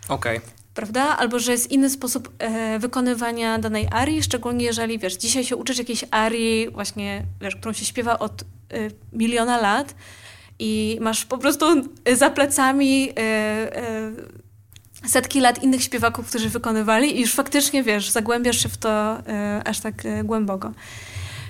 Okej. 0.09 0.39
Okay. 0.39 0.51
Prawda? 0.75 1.17
Albo, 1.17 1.39
że 1.39 1.53
jest 1.53 1.71
inny 1.71 1.91
sposób 1.91 2.33
e, 2.39 2.79
wykonywania 2.79 3.59
danej 3.59 3.89
arii, 3.91 4.23
szczególnie 4.23 4.65
jeżeli, 4.65 4.99
wiesz, 4.99 5.17
dzisiaj 5.17 5.45
się 5.45 5.57
uczysz 5.57 5.79
jakiejś 5.79 6.05
arii 6.11 6.71
właśnie, 6.71 7.23
wiesz, 7.41 7.57
którą 7.57 7.73
się 7.73 7.85
śpiewa 7.85 8.19
od 8.19 8.43
e, 8.43 8.47
miliona 9.13 9.61
lat, 9.61 9.95
i 10.59 10.99
masz 11.01 11.25
po 11.25 11.39
prostu 11.39 11.67
za 12.15 12.31
plecami 12.31 13.11
e, 13.11 13.17
e, 13.17 14.13
setki 15.09 15.41
lat 15.41 15.63
innych 15.63 15.83
śpiewaków, 15.83 16.29
którzy 16.29 16.49
wykonywali 16.49 17.17
i 17.17 17.21
już 17.21 17.35
faktycznie, 17.35 17.83
wiesz, 17.83 18.11
zagłębiasz 18.11 18.63
się 18.63 18.69
w 18.69 18.77
to 18.77 19.17
aż 19.65 19.81
tak 19.81 19.95
głęboko. 20.25 20.73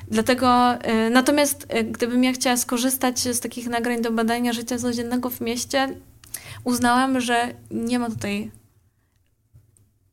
Dlatego, 0.08 0.78
natomiast 1.10 1.66
gdybym 1.90 2.24
ja 2.24 2.32
chciała 2.32 2.56
skorzystać 2.56 3.18
z 3.18 3.40
takich 3.40 3.68
nagrań 3.68 4.02
do 4.02 4.12
badania 4.12 4.52
życia 4.52 4.78
codziennego 4.78 5.30
w 5.30 5.40
mieście, 5.40 5.94
uznałam, 6.64 7.20
że 7.20 7.54
nie 7.70 7.98
ma 7.98 8.10
tutaj 8.10 8.50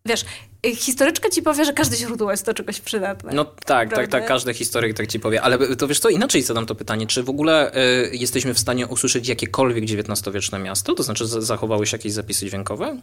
wiesz, 0.06 0.26
historyczka 0.64 1.30
ci 1.30 1.42
powie, 1.42 1.66
że 1.66 1.74
każde 1.74 1.96
źródło 1.98 2.32
jest 2.32 2.46
do 2.46 2.54
czegoś 2.54 2.82
przydatne. 2.82 3.34
No 3.34 3.46
tak, 3.46 3.56
prawda? 3.66 3.96
tak, 3.96 4.08
tak, 4.08 4.26
każdy 4.26 4.54
historyk 4.54 4.98
tak 4.98 5.08
ci 5.08 5.20
powie. 5.20 5.42
Ale 5.42 5.76
to 5.76 5.88
wiesz 5.88 6.00
co, 6.00 6.10
inaczej 6.10 6.42
zadam 6.42 6.66
to 6.66 6.76
pytanie. 6.76 7.08
Czy 7.08 7.24
w 7.24 7.30
ogóle 7.30 7.76
y, 7.76 8.16
jesteśmy 8.16 8.54
w 8.54 8.60
stanie 8.60 8.88
usłyszeć 8.88 9.28
jakiekolwiek 9.28 9.84
XIX-wieczne 9.84 10.60
miasto? 10.60 10.94
To 10.94 11.04
znaczy 11.04 11.28
zachowały 11.28 11.88
się 11.88 11.98
jakieś 11.98 12.14
zapisy 12.14 12.46
dźwiękowe? 12.46 12.98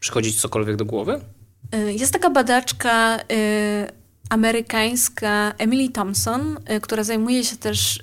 Przychodzić 0.00 0.40
cokolwiek 0.40 0.76
do 0.76 0.84
głowy? 0.84 1.20
Y, 1.74 1.92
jest 1.92 2.12
taka 2.12 2.30
badaczka 2.30 3.18
y, 3.18 3.99
amerykańska 4.30 5.52
Emily 5.58 5.88
Thompson, 5.88 6.56
y, 6.76 6.80
która 6.80 7.04
zajmuje 7.04 7.44
się 7.44 7.56
też 7.56 7.96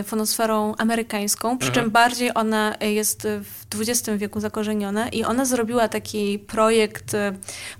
y, 0.00 0.02
fonosferą 0.04 0.74
amerykańską, 0.78 1.58
przy 1.58 1.68
Mhm. 1.68 1.84
czym 1.84 1.92
bardziej 1.92 2.30
ona 2.34 2.74
jest 2.80 3.22
w 3.44 3.80
XX 3.80 4.08
wieku 4.16 4.40
zakorzeniona 4.40 5.08
i 5.08 5.24
ona 5.24 5.44
zrobiła 5.44 5.88
taki 5.88 6.38
projekt 6.38 7.14
y, 7.14 7.18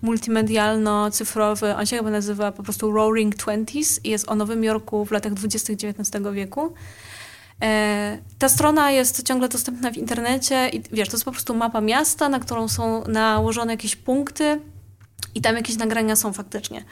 multimedialno-cyfrowy, 0.03 1.77
on 1.79 1.87
się 1.87 1.97
chyba 1.97 2.11
nazywa 2.11 2.53
po 2.53 2.63
prostu 2.63 2.93
Roaring 2.93 3.35
Twenties 3.35 4.01
i 4.05 4.11
jest 4.11 4.29
o 4.29 4.35
Nowym 4.35 4.65
Jorku 4.65 5.05
w 5.05 5.11
latach 5.11 5.35
20. 5.35 5.73
XIX 5.73 6.25
wieku. 6.33 6.75
E, 7.63 8.19
Ta 8.39 8.49
strona 8.49 8.91
jest 8.91 9.23
ciągle 9.27 9.49
dostępna 9.49 9.91
w 9.91 9.97
internecie 9.97 10.69
i 10.69 10.83
wiesz, 10.93 11.09
to 11.09 11.17
jest 11.17 11.25
po 11.25 11.31
prostu 11.33 11.55
mapa 11.55 11.81
miasta, 11.81 12.29
na 12.29 12.41
którą 12.41 12.69
są 12.69 13.05
nałożone 13.09 13.73
jakieś 13.73 13.97
punkty 13.97 14.61
i 15.35 15.41
tam 15.41 15.57
jakieś 15.57 15.77
nagrania 15.77 16.17
są 16.17 16.33
faktycznie. 16.33 16.85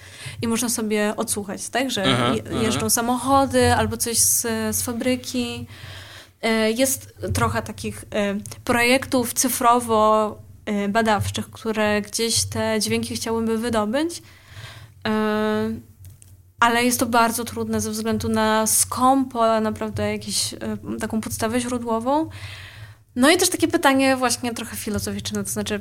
I 0.42 0.48
można 0.48 0.68
sobie 0.68 1.14
odsłuchać, 1.16 1.68
tak? 1.68 1.90
Że 1.90 2.04
je- 2.06 2.42
jeżdżą 2.62 2.90
samochody 2.90 3.74
albo 3.74 3.96
coś 3.96 4.18
z, 4.18 4.40
z 4.76 4.82
fabryki. 4.82 5.66
E, 6.42 6.70
Jest 6.70 7.14
trochę 7.34 7.62
takich 7.62 8.04
e, 8.14 8.34
projektów 8.64 9.34
cyfrowo-badawczych, 9.34 11.50
które 11.50 12.02
gdzieś 12.02 12.44
te 12.44 12.80
dźwięki 12.80 13.16
chciałyby 13.16 13.58
wydobyć. 13.58 14.22
E, 15.08 15.12
Ale 16.60 16.84
jest 16.84 17.00
to 17.00 17.06
bardzo 17.06 17.44
trudne 17.44 17.80
ze 17.80 17.90
względu 17.90 18.28
na 18.28 18.66
skąpo, 18.66 19.60
naprawdę 19.60 20.12
jakąś 20.12 20.54
e, 20.54 20.58
taką 21.00 21.20
podstawę 21.20 21.60
źródłową. 21.60 22.28
No 23.16 23.30
i 23.30 23.36
też 23.36 23.48
takie 23.48 23.68
pytanie 23.68 24.16
właśnie 24.16 24.54
trochę 24.54 24.76
filozoficzne, 24.76 25.44
to 25.44 25.50
znaczy, 25.50 25.80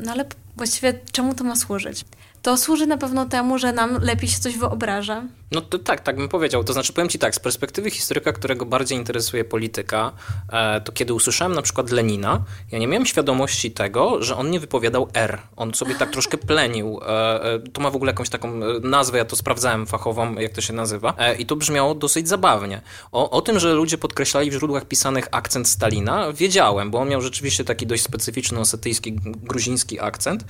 no 0.00 0.12
ale 0.12 0.24
właściwie 0.56 0.94
czemu 1.12 1.34
to 1.34 1.44
ma 1.44 1.56
służyć? 1.56 2.04
To 2.42 2.56
służy 2.56 2.86
na 2.86 2.96
pewno 2.96 3.26
temu, 3.26 3.58
że 3.58 3.72
nam 3.72 3.98
lepiej 4.02 4.28
się 4.28 4.38
coś 4.40 4.58
wyobraża. 4.58 5.22
No 5.52 5.60
to 5.60 5.78
tak, 5.78 6.00
tak 6.00 6.16
bym 6.16 6.28
powiedział. 6.28 6.64
To 6.64 6.72
znaczy 6.72 6.92
powiem 6.92 7.08
ci 7.08 7.18
tak, 7.18 7.34
z 7.34 7.38
perspektywy 7.38 7.90
historyka, 7.90 8.32
którego 8.32 8.66
bardziej 8.66 8.98
interesuje 8.98 9.44
polityka, 9.44 10.12
e, 10.52 10.80
to 10.80 10.92
kiedy 10.92 11.14
usłyszałem 11.14 11.52
na 11.54 11.62
przykład 11.62 11.90
Lenina, 11.90 12.44
ja 12.72 12.78
nie 12.78 12.88
miałem 12.88 13.06
świadomości 13.06 13.70
tego, 13.70 14.22
że 14.22 14.36
on 14.36 14.50
nie 14.50 14.60
wypowiadał 14.60 15.08
R. 15.14 15.38
On 15.56 15.74
sobie 15.74 15.94
tak 15.94 16.10
troszkę 16.10 16.38
plenił. 16.48 17.00
E, 17.02 17.44
e, 17.44 17.58
to 17.58 17.80
ma 17.80 17.90
w 17.90 17.96
ogóle 17.96 18.10
jakąś 18.10 18.28
taką 18.28 18.60
nazwę, 18.82 19.18
ja 19.18 19.24
to 19.24 19.36
sprawdzałem 19.36 19.86
fachową, 19.86 20.34
jak 20.34 20.52
to 20.52 20.60
się 20.60 20.72
nazywa. 20.72 21.14
I 21.38 21.46
to 21.46 21.56
brzmiało 21.56 21.94
dosyć 21.94 22.28
zabawnie. 22.28 22.80
O, 23.12 23.30
o 23.30 23.40
tym, 23.40 23.58
że 23.58 23.74
ludzie 23.74 23.98
podkreślali 23.98 24.50
w 24.50 24.54
źródłach 24.54 24.84
pisanych 24.84 25.28
akcent 25.30 25.68
Stalina, 25.68 26.32
wiedziałem, 26.32 26.90
bo 26.90 26.98
on 26.98 27.08
miał 27.08 27.20
rzeczywiście 27.20 27.64
taki 27.64 27.86
dość 27.86 28.02
specyficzny 28.02 28.60
osetyjski, 28.60 29.12
gruziński 29.42 30.00
akcent. 30.00 30.44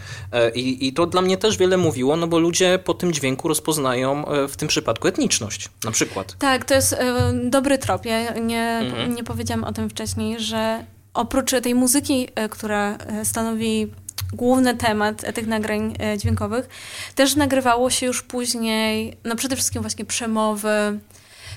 I, 0.55 0.88
I 0.88 0.92
to 0.92 1.07
dla 1.07 1.22
mnie 1.22 1.36
też 1.36 1.57
wiele 1.57 1.76
mówiło, 1.76 2.16
no 2.16 2.26
bo 2.26 2.38
ludzie 2.38 2.78
po 2.84 2.94
tym 2.94 3.12
dźwięku 3.12 3.48
rozpoznają 3.48 4.24
w 4.48 4.57
tym 4.57 4.68
przypadku 4.68 4.91
etniczność, 5.09 5.68
na 5.84 5.90
przykład. 5.90 6.36
Tak, 6.38 6.64
to 6.64 6.74
jest 6.74 6.93
e, 6.93 7.32
dobry 7.45 7.78
trop. 7.78 8.05
Ja 8.07 8.32
nie, 8.38 8.78
Mhm. 8.82 9.14
nie 9.14 9.24
powiedziałam 9.24 9.64
o 9.64 9.72
tym 9.72 9.90
wcześniej, 9.90 10.40
że 10.40 10.84
oprócz 11.14 11.51
tej 11.62 11.74
muzyki, 11.74 12.28
e, 12.34 12.49
która 12.49 12.97
e, 12.97 13.24
stanowi 13.24 13.93
główny 14.32 14.76
temat 14.76 15.34
tych 15.34 15.47
nagrań 15.47 15.95
dźwiękowych, 16.18 16.68
też 17.14 17.36
nagrywało 17.36 17.90
się 17.90 18.07
już 18.07 18.22
później, 18.22 19.16
no 19.24 19.36
przede 19.36 19.57
wszystkim 19.57 19.82
właśnie 19.82 20.05
przemowy, 20.05 20.99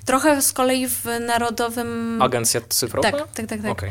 trochę 0.05 0.41
z 0.41 0.53
kolei 0.53 0.87
w 0.87 1.05
Narodowym... 1.27 2.21
Agencja 2.21 2.61
cyfrowa? 2.69 3.11
Tak, 3.11 3.31
tak, 3.31 3.45
tak. 3.47 3.61
tak. 3.61 3.83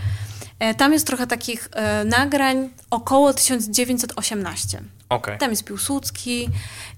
E, 0.58 0.74
Tam 0.74 0.92
jest 0.92 1.06
trochę 1.06 1.26
takich 1.26 1.68
nagrań 2.04 2.68
około 2.90 3.32
1918. 3.34 4.82
Okej. 5.14 5.38
Tam 5.38 5.50
jest 5.50 5.64
Piłsudski 5.64 6.48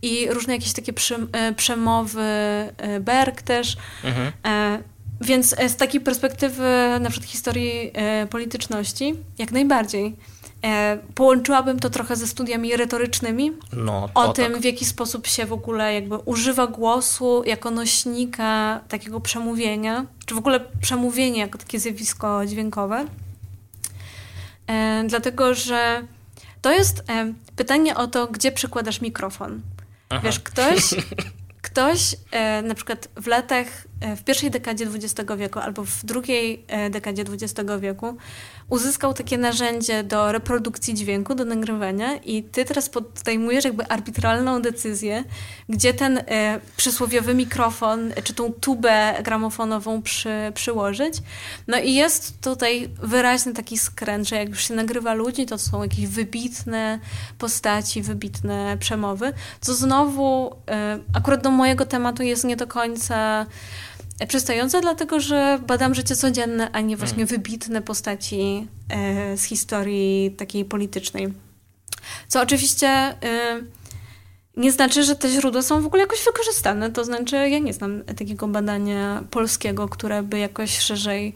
i 0.03 0.29
różne 0.31 0.55
jakieś 0.55 0.73
takie 0.73 0.93
e, 1.33 1.53
przemowy, 1.53 2.23
e, 2.23 3.01
Berg 3.01 3.43
też. 3.43 3.77
Mhm. 4.05 4.33
E, 4.47 4.83
Więc 5.21 5.57
z 5.69 5.77
takiej 5.77 6.01
perspektywy 6.01 6.65
na 7.01 7.11
przykład 7.11 7.31
historii 7.31 7.93
polityczności, 8.31 9.15
jak 9.39 9.53
najbardziej. 9.53 10.17
Połączyłabym 11.15 11.79
to 11.79 11.91
trochę 11.91 12.17
ze 12.17 12.27
studiami 12.27 12.77
retorycznymi, 12.77 13.53
No, 13.73 14.09
o 14.15 14.33
tym, 14.33 14.53
tak. 14.53 14.61
w 14.61 14.65
jaki 14.65 14.85
sposób 14.85 15.27
się 15.27 15.47
w 15.47 15.53
ogóle 15.53 15.95
jakby 15.95 16.17
używa 16.17 16.67
głosu 16.67 17.43
jako 17.47 17.71
nośnika 17.71 18.81
takiego 18.89 19.21
przemówienia, 19.21 20.07
czy 20.27 20.35
w 20.35 20.39
ogóle 20.39 20.61
przemówienie 20.81 21.41
jako 21.41 21.59
takie 21.59 21.81
zjawisko 21.81 22.47
dźwiękowe. 22.47 23.07
Dlatego, 25.09 25.55
że 25.55 26.03
to 26.63 26.73
jest 26.73 27.05
e, 27.11 27.33
pytanie 27.57 27.97
o 27.97 28.07
to, 28.07 28.27
gdzie 28.27 28.53
przykładasz 28.53 29.01
mikrofon. 29.01 29.61
Aha. 30.09 30.21
Wiesz, 30.25 30.41
ktoś, 30.41 30.95
ktoś 31.63 32.17
e, 32.31 32.63
na 32.63 32.75
przykład 32.75 33.09
w 33.17 33.27
latach, 33.27 33.67
w 34.17 34.25
pierwszej 34.25 34.51
dekadzie 34.51 34.87
XX 34.87 35.31
wieku 35.37 35.59
albo 35.59 35.85
w 35.85 36.05
drugiej 36.05 36.65
e, 36.69 36.91
dekadzie 36.91 37.23
XX 37.23 37.71
wieku 37.81 38.17
uzyskał 38.69 39.15
takie 39.15 39.39
narzędzie 39.39 40.05
do 40.05 40.33
reprodukcji 40.33 40.95
dźwięku, 40.95 41.35
do 41.35 41.45
nagrywania 41.45 42.17
i 42.17 42.43
ty 42.43 42.65
teraz 42.65 42.89
podejmujesz 42.89 43.65
jakby 43.65 43.87
arbitralną 43.87 44.63
decyzję, 44.63 45.25
gdzie 45.69 45.95
ten 45.95 46.19
e, 46.19 46.61
przysłowiowy 46.77 47.35
mikrofon, 47.35 48.13
e, 48.13 48.23
czy 48.23 48.35
tą 48.35 48.53
tubę 48.53 49.15
gramofonową 49.23 50.03
przy, 50.03 50.53
przyłożyć. 50.55 51.15
No 51.67 51.79
i 51.79 51.95
jest 51.95 52.41
tutaj 52.41 52.89
wyraźny 53.03 53.53
taki 53.53 53.79
skręt, 53.79 54.29
że 54.29 54.37
jak 54.37 54.49
już 54.49 54.69
się 54.69 54.75
nagrywa 54.75 55.15
ludzi, 55.15 55.47
to 55.47 55.59
są 55.59 55.83
jakieś 55.83 56.07
wybitne 56.07 56.99
postaci, 57.39 58.03
wybitne 58.03 58.77
przemowy, 58.81 59.33
co 59.61 59.75
znowu 59.75 60.57
e, 60.71 60.99
akurat 61.15 61.43
do 61.43 61.51
mojego 61.51 61.87
tematu 61.87 62.23
jest 62.23 62.45
nie 62.45 62.57
do 62.57 62.67
końca 62.67 63.47
przystające, 64.29 64.81
dlatego 64.81 65.21
że 65.21 65.59
badam 65.67 65.95
życie 65.95 66.17
codzienne, 66.17 66.71
a 66.73 66.81
nie 66.81 66.97
właśnie 66.97 67.27
wybitne 67.27 67.83
postaci 67.83 68.69
e, 68.89 69.37
z 69.37 69.45
historii 69.45 70.31
takiej 70.39 70.65
politycznej. 70.65 71.33
Co 72.29 72.41
oczywiście 72.41 72.89
e, 72.89 73.61
nie 74.57 74.73
znaczy, 74.73 75.03
że 75.03 75.17
te 75.17 75.29
źródła 75.29 75.63
są 75.63 75.83
w 75.83 75.87
ogóle 75.87 76.03
jakoś 76.03 76.25
wykorzystane. 76.25 76.91
To 76.91 77.05
znaczy, 77.05 77.37
ja 77.37 77.59
nie 77.59 77.73
znam 77.73 78.05
takiego 78.05 78.49
badania 78.49 79.25
polskiego, 79.31 79.89
które 79.89 80.23
by 80.23 80.39
jakoś 80.39 80.79
szerzej 80.79 81.35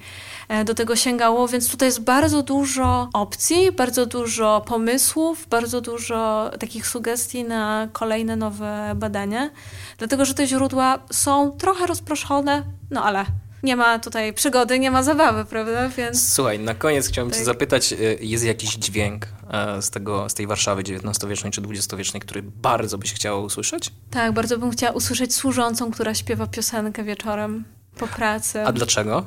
do 0.64 0.74
tego 0.74 0.96
sięgało, 0.96 1.48
więc 1.48 1.70
tutaj 1.70 1.88
jest 1.88 2.00
bardzo 2.00 2.42
dużo 2.42 3.08
opcji, 3.12 3.72
bardzo 3.72 4.06
dużo 4.06 4.64
pomysłów, 4.66 5.46
bardzo 5.50 5.80
dużo 5.80 6.50
takich 6.60 6.86
sugestii 6.86 7.44
na 7.44 7.88
kolejne 7.92 8.36
nowe 8.36 8.92
badania, 8.96 9.50
dlatego 9.98 10.24
że 10.24 10.34
te 10.34 10.46
źródła 10.46 10.98
są 11.12 11.50
trochę 11.50 11.86
rozproszone, 11.86 12.62
no 12.90 13.04
ale 13.04 13.24
nie 13.62 13.76
ma 13.76 13.98
tutaj 13.98 14.32
przygody, 14.32 14.78
nie 14.78 14.90
ma 14.90 15.02
zabawy, 15.02 15.44
prawda? 15.44 15.88
Więc 15.88 16.32
Słuchaj, 16.32 16.58
na 16.58 16.74
koniec 16.74 17.08
chciałem 17.08 17.30
cię 17.30 17.36
Tak. 17.36 17.44
zapytać, 17.44 17.92
y, 17.92 18.18
jest 18.20 18.44
jakiś 18.44 18.74
dźwięk 18.74 19.26
e, 19.50 19.82
z, 19.82 19.90
tego, 19.90 20.28
z 20.28 20.34
tej 20.34 20.46
Warszawy 20.46 20.82
XIX-wiecznej 20.82 21.52
czy 21.52 21.60
XX-wiecznej, 21.60 22.20
który 22.20 22.42
bardzo 22.42 22.98
byś 22.98 23.12
chciała 23.14 23.40
usłyszeć? 23.40 23.92
tak, 24.10 24.32
bardzo 24.32 24.58
bym 24.58 24.70
chciała 24.70 24.92
usłyszeć 24.92 25.34
służącą, 25.34 25.90
która 25.90 26.14
śpiewa 26.14 26.46
piosenkę 26.46 27.04
wieczorem 27.04 27.64
po 27.98 28.06
pracy. 28.08 28.62
A 28.66 28.72
dlaczego? 28.72 29.24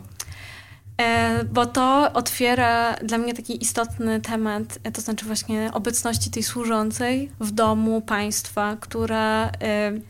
E, 0.97 1.43
Bo 1.43 1.65
to 1.65 2.13
otwiera 2.13 2.95
dla 3.03 3.17
mnie 3.17 3.33
taki 3.33 3.63
istotny 3.63 4.21
temat, 4.21 4.79
e, 4.83 4.91
to 4.91 5.01
znaczy 5.01 5.25
właśnie 5.25 5.69
obecności 5.73 6.31
tej 6.31 6.43
służącej 6.43 7.31
w 7.39 7.51
domu 7.51 8.01
państwa, 8.01 8.77
która 8.79 9.45
e, 9.45 9.51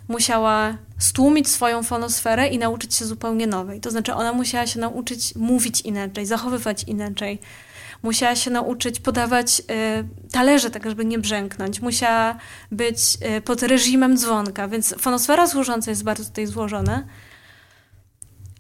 musiała 0.08 0.78
stłumić 1.00 1.50
swoją 1.50 1.84
fonosferę 1.84 2.48
i 2.48 2.58
nauczyć 2.58 2.96
się 2.96 3.06
zupełnie 3.06 3.48
nowej. 3.48 3.80
To 3.80 3.92
znaczy 3.92 4.14
ona 4.14 4.34
musiała 4.34 4.68
się 4.68 4.80
nauczyć 4.80 5.36
mówić 5.36 5.82
inaczej, 5.82 6.26
zachowywać 6.26 6.84
inaczej. 6.84 7.40
Musiała 8.04 8.36
się 8.36 8.52
nauczyć 8.52 9.00
podawać 9.00 9.62
talerze 10.32 10.70
tak, 10.70 10.90
żeby 10.90 11.06
nie 11.06 11.20
brzęknąć. 11.20 11.82
Musiała 11.82 12.36
być 12.72 13.18
pod 13.46 13.64
reżimem 13.64 14.18
dzwonka, 14.18 14.68
więc 14.68 14.96
fonosfera 15.00 15.48
służąca 15.48 15.92
jest 15.92 16.04
bardzo 16.04 16.26
tutaj 16.26 16.48
złożona. 16.48 17.04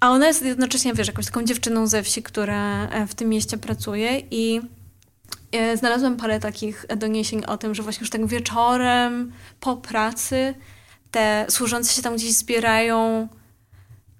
A 0.03 0.09
ona 0.09 0.27
jest 0.27 0.41
jednocześnie, 0.41 0.93
wiesz, 0.93 1.07
jakąś 1.07 1.25
taką 1.25 1.43
dziewczyną 1.43 1.87
ze 1.87 2.03
wsi, 2.03 2.23
która 2.23 2.87
e, 2.89 3.07
w 3.07 3.15
tym 3.15 3.29
mieście 3.29 3.57
pracuje 3.57 4.21
i 4.31 4.61
e, 5.51 5.77
znalazłam 5.77 6.17
parę 6.17 6.39
takich 6.39 6.85
doniesień 6.97 7.45
o 7.45 7.57
tym, 7.57 7.75
że 7.75 7.83
właśnie 7.83 8.01
już 8.01 8.09
tak 8.09 8.25
wieczorem 8.25 9.31
po 9.59 9.77
pracy 9.77 10.53
te 11.11 11.45
służące 11.49 11.93
się 11.93 12.01
tam 12.01 12.15
gdzieś 12.15 12.33
zbierają 12.33 13.27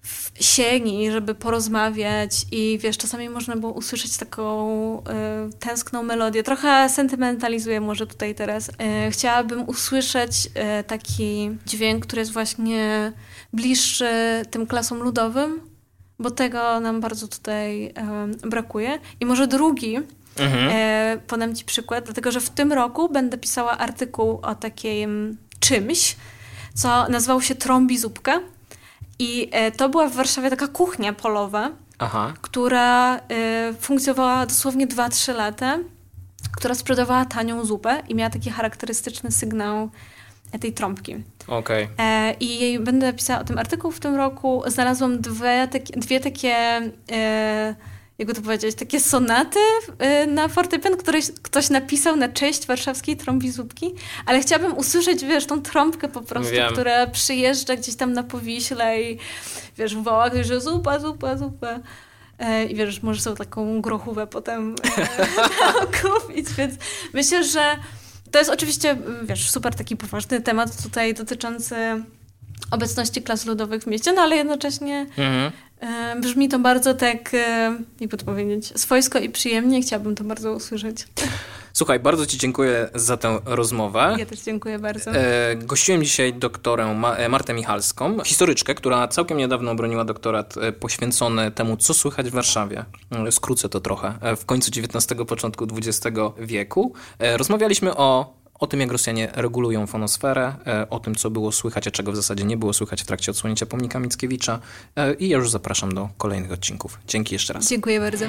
w 0.01 0.31
sieni, 0.39 1.11
żeby 1.11 1.35
porozmawiać 1.35 2.45
i 2.51 2.79
wiesz, 2.81 2.97
czasami 2.97 3.29
można 3.29 3.55
było 3.55 3.71
usłyszeć 3.71 4.17
taką 4.17 5.03
e, 5.03 5.49
tęskną 5.59 6.03
melodię. 6.03 6.43
Trochę 6.43 6.89
sentymentalizuję 6.89 7.81
może 7.81 8.07
tutaj 8.07 8.35
teraz. 8.35 8.71
E, 8.77 9.11
chciałabym 9.11 9.69
usłyszeć 9.69 10.49
e, 10.55 10.83
taki 10.83 11.57
dźwięk, 11.65 12.05
który 12.05 12.19
jest 12.19 12.33
właśnie 12.33 13.13
bliższy 13.53 14.41
tym 14.51 14.67
klasom 14.67 14.97
ludowym, 15.03 15.72
bo 16.19 16.31
tego 16.31 16.79
nam 16.79 17.01
bardzo 17.01 17.27
tutaj 17.27 17.93
brakuje. 18.47 18.99
I 19.19 19.25
może 19.25 19.47
drugi, 19.47 19.97
Mhm. 20.39 20.69
e, 20.71 21.17
podam 21.27 21.55
Ci 21.55 21.65
przykład, 21.65 22.05
dlatego 22.05 22.31
że 22.31 22.41
w 22.41 22.49
tym 22.49 22.73
roku 22.73 23.09
będę 23.09 23.37
pisała 23.37 23.77
artykuł 23.77 24.39
o 24.43 24.55
takim 24.55 25.37
czymś, 25.59 26.15
co 26.73 27.07
nazywało 27.09 27.41
się 27.41 27.55
Trąbi 27.55 27.97
Zupka. 27.97 28.39
I 29.19 29.49
e, 29.51 29.71
to 29.71 29.89
była 29.89 30.07
w 30.09 30.15
Warszawie 30.15 30.49
taka 30.49 30.67
kuchnia 30.67 31.13
polowa, 31.13 31.71
Aha. 31.99 32.33
która 32.41 33.17
e, 33.17 33.19
funkcjonowała 33.79 34.45
dosłownie 34.45 34.87
2-3 34.87 35.35
lata, 35.35 35.77
która 36.57 36.75
sprzedawała 36.75 37.25
tanią 37.25 37.65
zupę 37.65 38.03
i 38.09 38.15
miała 38.15 38.29
taki 38.29 38.49
charakterystyczny 38.49 39.31
sygnał 39.31 39.89
tej 40.61 40.73
trąbki. 40.73 41.23
Okej. 41.47 41.87
E, 41.99 42.35
I 42.39 42.79
będę 42.79 43.13
pisała 43.13 43.39
o 43.39 43.43
tym 43.43 43.57
artykuł 43.57 43.91
w 43.91 43.99
tym 43.99 44.15
roku. 44.15 44.63
Znalazłam 44.67 45.21
dwie, 45.21 45.67
takie, 45.71 45.99
dwie 45.99 46.19
takie 46.19 46.55
e, 47.11 47.75
jakby 48.17 48.33
to 48.33 48.41
powiedzieć, 48.41 48.75
takie 48.75 48.99
sonaty 48.99 49.59
e, 49.99 50.27
na 50.27 50.47
fortepian, 50.47 50.97
które 50.97 51.19
ktoś 51.41 51.69
napisał 51.69 52.15
na 52.15 52.29
cześć 52.29 52.67
warszawskiej 52.67 53.17
trąbi 53.17 53.51
zupki, 53.51 53.93
ale 54.25 54.39
chciałabym 54.39 54.77
usłyszeć, 54.77 55.25
wiesz, 55.25 55.45
tą 55.45 55.61
trąbkę 55.61 56.07
po 56.07 56.21
prostu, 56.21 56.53
Wiem. 56.53 56.73
która 56.73 57.07
przyjeżdża 57.07 57.75
gdzieś 57.75 57.95
tam 57.95 58.13
na 58.13 58.23
Powiśle 58.23 59.01
i 59.01 59.17
wiesz, 59.77 59.95
woła 59.95 60.29
ktoś, 60.29 60.43
że 60.43 60.61
zupa, 60.61 60.99
zupa, 60.99 61.37
zupa. 61.37 61.79
E, 62.39 62.65
I 62.65 62.75
wiesz, 62.75 63.03
możesz 63.03 63.21
sobie 63.21 63.37
taką 63.37 63.81
grochówę 63.81 64.27
potem 64.27 64.75
kupić, 66.01 66.53
więc 66.57 66.75
myślę, 67.13 67.43
że 67.43 67.77
to 68.33 68.39
jest 68.39 68.51
oczywiście, 68.51 68.97
wiesz, 69.23 69.49
super 69.49 69.75
taki 69.75 69.97
poważny 69.97 70.41
temat 70.41 70.83
tutaj 70.83 71.13
dotyczący 71.13 71.75
obecności 72.71 73.21
klas 73.21 73.45
ludowych 73.45 73.83
w 73.83 73.87
mieście, 73.87 74.13
no 74.13 74.21
ale 74.21 74.35
jednocześnie 74.35 75.05
Mhm. 75.17 75.51
e, 75.79 76.19
brzmi 76.21 76.49
to 76.49 76.59
bardzo 76.59 76.93
tak, 76.93 77.33
e, 77.33 77.77
jakby 77.99 78.17
to 78.17 78.25
powiedzieć, 78.25 78.79
swojsko 78.81 79.19
i 79.19 79.29
przyjemnie. 79.29 79.81
Chciałabym 79.81 80.15
to 80.15 80.23
bardzo 80.23 80.53
usłyszeć. 80.53 80.97
Słuchaj, 81.75 81.99
bardzo 81.99 82.25
Ci 82.25 82.37
dziękuję 82.37 82.89
za 82.95 83.17
tę 83.17 83.39
rozmowę. 83.45 84.15
Ja 84.19 84.25
też 84.25 84.39
dziękuję 84.41 84.79
bardzo. 84.79 85.11
E, 85.11 85.55
gościłem 85.55 86.03
dzisiaj 86.03 86.33
doktorę 86.33 86.93
Ma- 86.95 87.15
e, 87.15 87.29
Martę 87.29 87.53
Michalską, 87.53 88.23
historyczkę, 88.23 88.75
która 88.75 89.07
całkiem 89.07 89.37
niedawno 89.37 89.71
obroniła 89.71 90.05
doktorat 90.05 90.57
e, 90.57 90.71
poświęcony 90.71 91.51
temu, 91.51 91.77
co 91.77 91.93
słychać 91.93 92.29
w 92.29 92.33
Warszawie. 92.33 92.85
E, 93.27 93.31
Skrócę 93.31 93.69
to 93.69 93.79
trochę. 93.79 94.13
W 94.37 94.45
końcu 94.45 94.71
XIX, 94.79 95.07
początku 95.27 95.67
XX 95.77 96.17
wieku. 96.39 96.93
E, 97.19 97.37
Rozmawialiśmy 97.37 97.95
o, 97.97 98.33
o 98.59 98.67
tym, 98.67 98.79
jak 98.79 98.91
Rosjanie 98.91 99.29
regulują 99.35 99.87
fonosferę, 99.87 100.53
o 100.89 100.99
tym, 100.99 101.15
co 101.15 101.29
było 101.29 101.51
słychać, 101.51 101.87
a 101.87 101.91
czego 101.91 102.11
w 102.11 102.15
zasadzie 102.15 102.43
nie 102.43 102.57
było 102.57 102.73
słychać 102.73 103.01
w 103.03 103.05
trakcie 103.05 103.31
odsłonięcia 103.31 103.65
pomnika 103.65 103.99
Mickiewicza. 103.99 104.59
I 105.19 105.29
ja 105.29 105.37
już 105.37 105.49
zapraszam 105.49 105.93
do 105.93 106.09
kolejnych 106.17 106.51
odcinków. 106.51 106.99
Dzięki 107.07 107.35
jeszcze 107.35 107.53
raz. 107.53 107.69
Dziękuję 107.69 107.99
bardzo. 107.99 108.25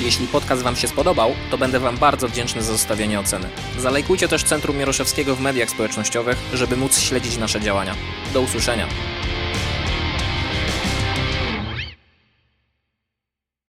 Jeśli 0.00 0.26
podcast 0.26 0.62
Wam 0.62 0.76
się 0.76 0.88
spodobał, 0.88 1.34
to 1.50 1.58
będę 1.58 1.80
Wam 1.80 1.98
bardzo 1.98 2.28
wdzięczny 2.28 2.62
za 2.62 2.72
zostawienie 2.72 3.20
oceny. 3.20 3.48
Zalajkujcie 3.78 4.28
też 4.28 4.44
Centrum 4.44 4.76
Mieroszewskiego 4.76 5.36
w 5.36 5.40
mediach 5.40 5.70
społecznościowych, 5.70 6.38
żeby 6.54 6.76
móc 6.76 6.98
śledzić 6.98 7.36
nasze 7.36 7.60
działania. 7.60 7.94
Do 8.32 8.40
usłyszenia. 8.40 8.86